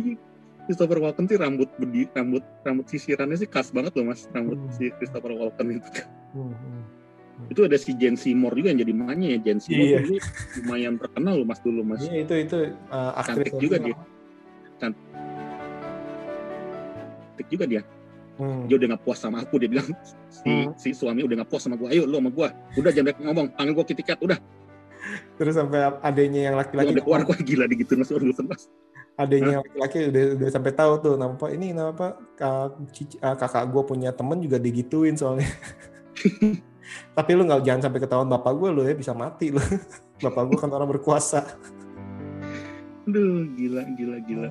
Christopher 0.67 0.99
Walken 0.99 1.27
sih 1.27 1.35
rambut 1.35 1.71
bedi, 1.77 2.11
rambut 2.11 2.43
rambut 2.61 2.87
sisirannya 2.87 3.35
sih 3.37 3.47
khas 3.47 3.71
banget 3.71 3.95
loh 3.95 4.11
mas 4.11 4.27
rambut 4.29 4.59
Hmm. 4.59 4.73
si 4.73 4.91
Christopher 4.93 5.31
Walken 5.33 5.79
itu 5.79 5.91
Hmm, 6.35 6.51
hmm. 6.51 6.83
Itu 7.47 7.61
ada 7.63 7.77
si 7.77 7.93
Jen 7.93 8.17
Seymour 8.17 8.53
juga 8.53 8.73
yang 8.73 8.81
jadi 8.81 8.93
mamanya 8.93 9.29
ya. 9.37 9.39
Jen 9.43 9.59
Seymour 9.59 9.87
Iya. 9.87 9.99
dulu 10.01 10.17
lumayan 10.61 10.95
terkenal 10.97 11.35
loh 11.37 11.45
mas 11.45 11.61
dulu 11.61 11.81
mas. 11.83 12.01
Iya 12.03 12.25
itu 12.25 12.35
itu 12.35 12.57
uh, 12.89 13.13
aktris 13.15 13.53
Cantik 13.53 13.61
juga 13.61 13.77
dia. 13.79 13.97
cantik 14.77 14.99
juga 17.49 17.65
dia. 17.67 17.83
Hmm. 18.37 18.69
dia 18.69 18.77
udah 18.77 18.89
gak 18.93 19.01
puas 19.01 19.17
sama 19.17 19.41
aku 19.41 19.57
dia 19.57 19.65
bilang 19.67 19.89
si 20.29 20.45
Hmm. 20.45 20.77
si 20.77 20.93
suami 20.93 21.25
udah 21.25 21.41
gak 21.41 21.49
puas 21.49 21.65
sama 21.65 21.75
gua. 21.75 21.89
Ayo 21.89 22.05
lu 22.05 22.17
sama 22.17 22.29
gua. 22.29 22.49
Udah 22.75 22.93
jangan 22.93 23.09
banyak 23.11 23.21
ngomong. 23.25 23.47
Panggil 23.53 23.73
gua 23.73 23.85
kitikat 23.85 24.19
udah. 24.21 24.37
Terus 25.37 25.55
sampai 25.55 25.81
adanya 26.01 26.41
yang 26.49 26.55
laki-laki 26.55 26.93
udah 26.93 27.05
keluar 27.05 27.23
gua. 27.23 27.37
Gila 27.39 27.65
digituin 27.65 28.01
mas 28.01 28.13
udah 28.13 28.45
mas 28.45 28.69
adanya 29.17 29.49
yang 29.57 29.65
laki-laki 29.65 30.13
udah 30.13 30.25
udah 30.37 30.49
sampai 30.53 30.73
tahu 30.73 30.93
tuh 31.01 31.15
nama 31.17 31.33
apa 31.33 31.49
ini 31.49 31.73
nama 31.73 31.89
apa 31.89 32.21
kak- 32.37 32.77
ah, 33.21 33.33
kakak 33.33 33.65
gue 33.67 33.83
punya 33.83 34.13
temen 34.13 34.45
juga 34.45 34.61
digituin 34.61 35.17
soalnya 35.17 35.49
tapi 37.13 37.31
lu 37.35 37.43
nggak 37.47 37.63
jangan 37.65 37.83
sampai 37.89 38.01
ketahuan 38.03 38.29
bapak 38.29 38.53
gue 38.57 38.69
lu 38.73 38.83
ya 38.85 38.95
bisa 38.95 39.13
mati 39.13 39.51
lu. 39.55 39.61
Bapak 40.17 40.49
gue 40.49 40.57
kan 40.57 40.73
orang 40.73 40.89
berkuasa. 40.97 41.45
Aduh 43.05 43.45
gila 43.53 43.85
gila 43.95 44.17
gila. 44.25 44.49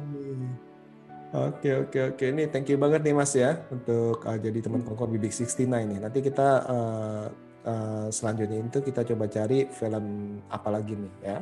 Oke 1.36 1.70
oke 1.74 2.00
oke. 2.14 2.26
Ini 2.32 2.48
thank 2.54 2.70
you 2.70 2.78
banget 2.78 3.02
nih 3.02 3.18
mas 3.18 3.34
ya 3.34 3.66
untuk 3.74 4.24
uh, 4.24 4.38
jadi 4.38 4.62
teman 4.62 4.86
kongkol 4.86 5.12
Bibik 5.12 5.34
69 5.34 5.68
nih. 5.68 6.00
Nanti 6.00 6.20
kita 6.22 6.50
uh, 6.64 7.26
uh, 7.66 8.08
selanjutnya 8.14 8.62
itu 8.62 8.80
kita 8.80 9.04
coba 9.04 9.26
cari 9.28 9.68
film 9.68 10.38
apa 10.48 10.70
lagi 10.70 10.94
nih 10.96 11.14
ya. 11.26 11.38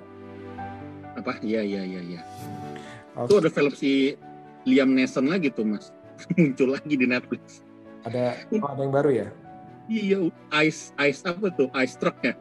apa? 1.13 1.37
Iya 1.45 1.61
iya 1.61 1.81
iya 1.85 2.01
iya. 2.01 2.21
Oke. 3.13 3.29
itu 3.29 3.33
ada 3.45 3.49
film 3.53 3.73
si 3.77 3.91
Liam 4.65 4.95
Neeson 4.97 5.29
lagi 5.29 5.53
tuh 5.53 5.67
mas. 5.67 5.93
Muncul 6.33 6.73
lagi 6.73 6.95
di 6.97 7.05
Netflix. 7.05 7.61
Ada 8.07 8.49
oh, 8.55 8.67
ada 8.71 8.81
yang 8.81 8.95
baru 8.95 9.11
ya? 9.13 9.27
Iya 9.87 10.19
ice 10.63 10.91
ice 10.95 11.21
apa 11.23 11.47
tuh 11.49 11.67
ice 11.75 11.95
truck 11.97 12.17
ya 12.21 12.33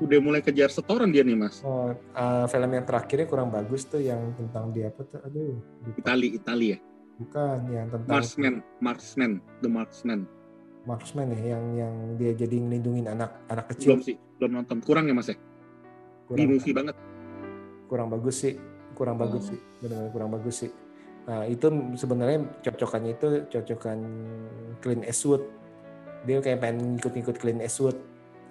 udah 0.00 0.18
mulai 0.18 0.40
kejar 0.40 0.72
setoran 0.72 1.12
dia 1.12 1.20
nih 1.20 1.36
mas 1.36 1.60
Oh, 1.60 1.92
uh, 1.92 2.44
film 2.48 2.70
yang 2.72 2.88
terakhirnya 2.88 3.28
kurang 3.28 3.52
bagus 3.52 3.84
tuh 3.84 4.00
yang 4.00 4.32
tentang 4.32 4.72
dia 4.72 4.88
apa 4.88 5.04
tuh? 5.04 5.20
Aduh, 5.20 5.60
lupa. 5.84 5.98
Itali 6.00 6.28
Itali 6.34 6.66
ya 6.72 6.78
bukan 7.20 7.58
yang 7.68 7.86
tentang 7.92 8.08
Marksman 8.08 8.54
Marksman 8.80 9.32
The 9.60 9.68
Marksman 9.68 10.20
marksman 10.80 11.28
ya, 11.36 11.52
yang 11.52 11.64
yang 11.76 11.94
dia 12.16 12.32
jadi 12.32 12.56
ngelindungin 12.56 13.04
anak 13.12 13.36
anak 13.52 13.68
belum 13.76 14.00
kecil. 14.00 14.00
sih 14.00 14.16
belum 14.40 14.50
nonton 14.56 14.80
kurang 14.80 15.04
ya 15.04 15.12
mas 15.12 15.28
ya 15.28 15.36
di 15.36 15.44
Kurang, 16.32 16.48
movie 16.48 16.72
banget 16.72 16.96
kurang 17.84 18.08
bagus 18.08 18.36
sih, 18.40 18.54
kurang 18.96 19.20
bagus 19.20 19.42
Oh. 19.44 19.48
sih, 19.52 19.60
benar-benar 19.82 20.10
kurang 20.14 20.30
bagus 20.32 20.54
sih. 20.64 20.70
Nah 21.26 21.42
itu 21.44 21.66
sebenarnya 21.98 22.38
cocokannya 22.62 23.12
itu 23.12 23.26
cocokan 23.50 23.98
Clint 24.80 25.04
Eastwood. 25.04 25.42
Dia 26.28 26.38
kayak 26.40 26.60
pengen 26.60 26.96
ngikut-ngikut 26.96 27.36
Clint 27.40 27.60
Eastwood, 27.60 27.96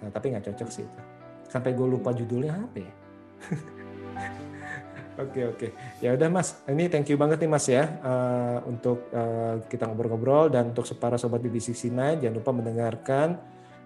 nah, 0.02 0.10
tapi 0.10 0.34
nggak 0.34 0.50
cocok 0.50 0.68
sih 0.70 0.82
itu. 0.82 1.00
Sampai 1.46 1.74
gue 1.74 1.86
lupa 1.86 2.10
judulnya 2.10 2.54
apa 2.54 2.78
ya. 2.78 2.92
Oke 5.20 5.44
oke, 5.44 5.68
ya 6.00 6.16
udah 6.16 6.32
Mas. 6.32 6.64
Ini 6.64 6.88
thank 6.88 7.12
you 7.12 7.20
banget 7.20 7.44
nih 7.44 7.50
Mas 7.50 7.68
ya 7.68 7.84
eh, 7.84 8.58
untuk 8.64 9.04
eh, 9.12 9.60
kita 9.68 9.84
ngobrol-ngobrol 9.84 10.48
dan 10.48 10.72
untuk 10.72 10.88
para 10.96 11.20
sobat 11.20 11.44
BBC69 11.44 12.24
jangan 12.24 12.36
lupa 12.40 12.56
mendengarkan 12.56 13.36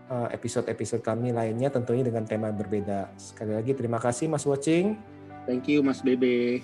eh, 0.07 0.29
episode-episode 0.31 1.03
kami 1.03 1.35
lainnya 1.35 1.75
tentunya 1.75 2.07
dengan 2.07 2.23
tema 2.23 2.55
yang 2.55 2.59
berbeda. 2.61 3.11
Sekali 3.19 3.51
lagi 3.51 3.75
terima 3.75 3.99
kasih 3.99 4.31
Mas 4.31 4.47
watching. 4.47 4.95
thank 5.43 5.67
you 5.67 5.83
mas 5.83 6.01
Bebe 6.07 6.63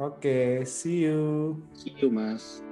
Oke, 0.00 0.64
see 0.64 1.04
you. 1.04 1.60
see 1.76 1.92
you 2.00 2.08
mas 2.08 2.64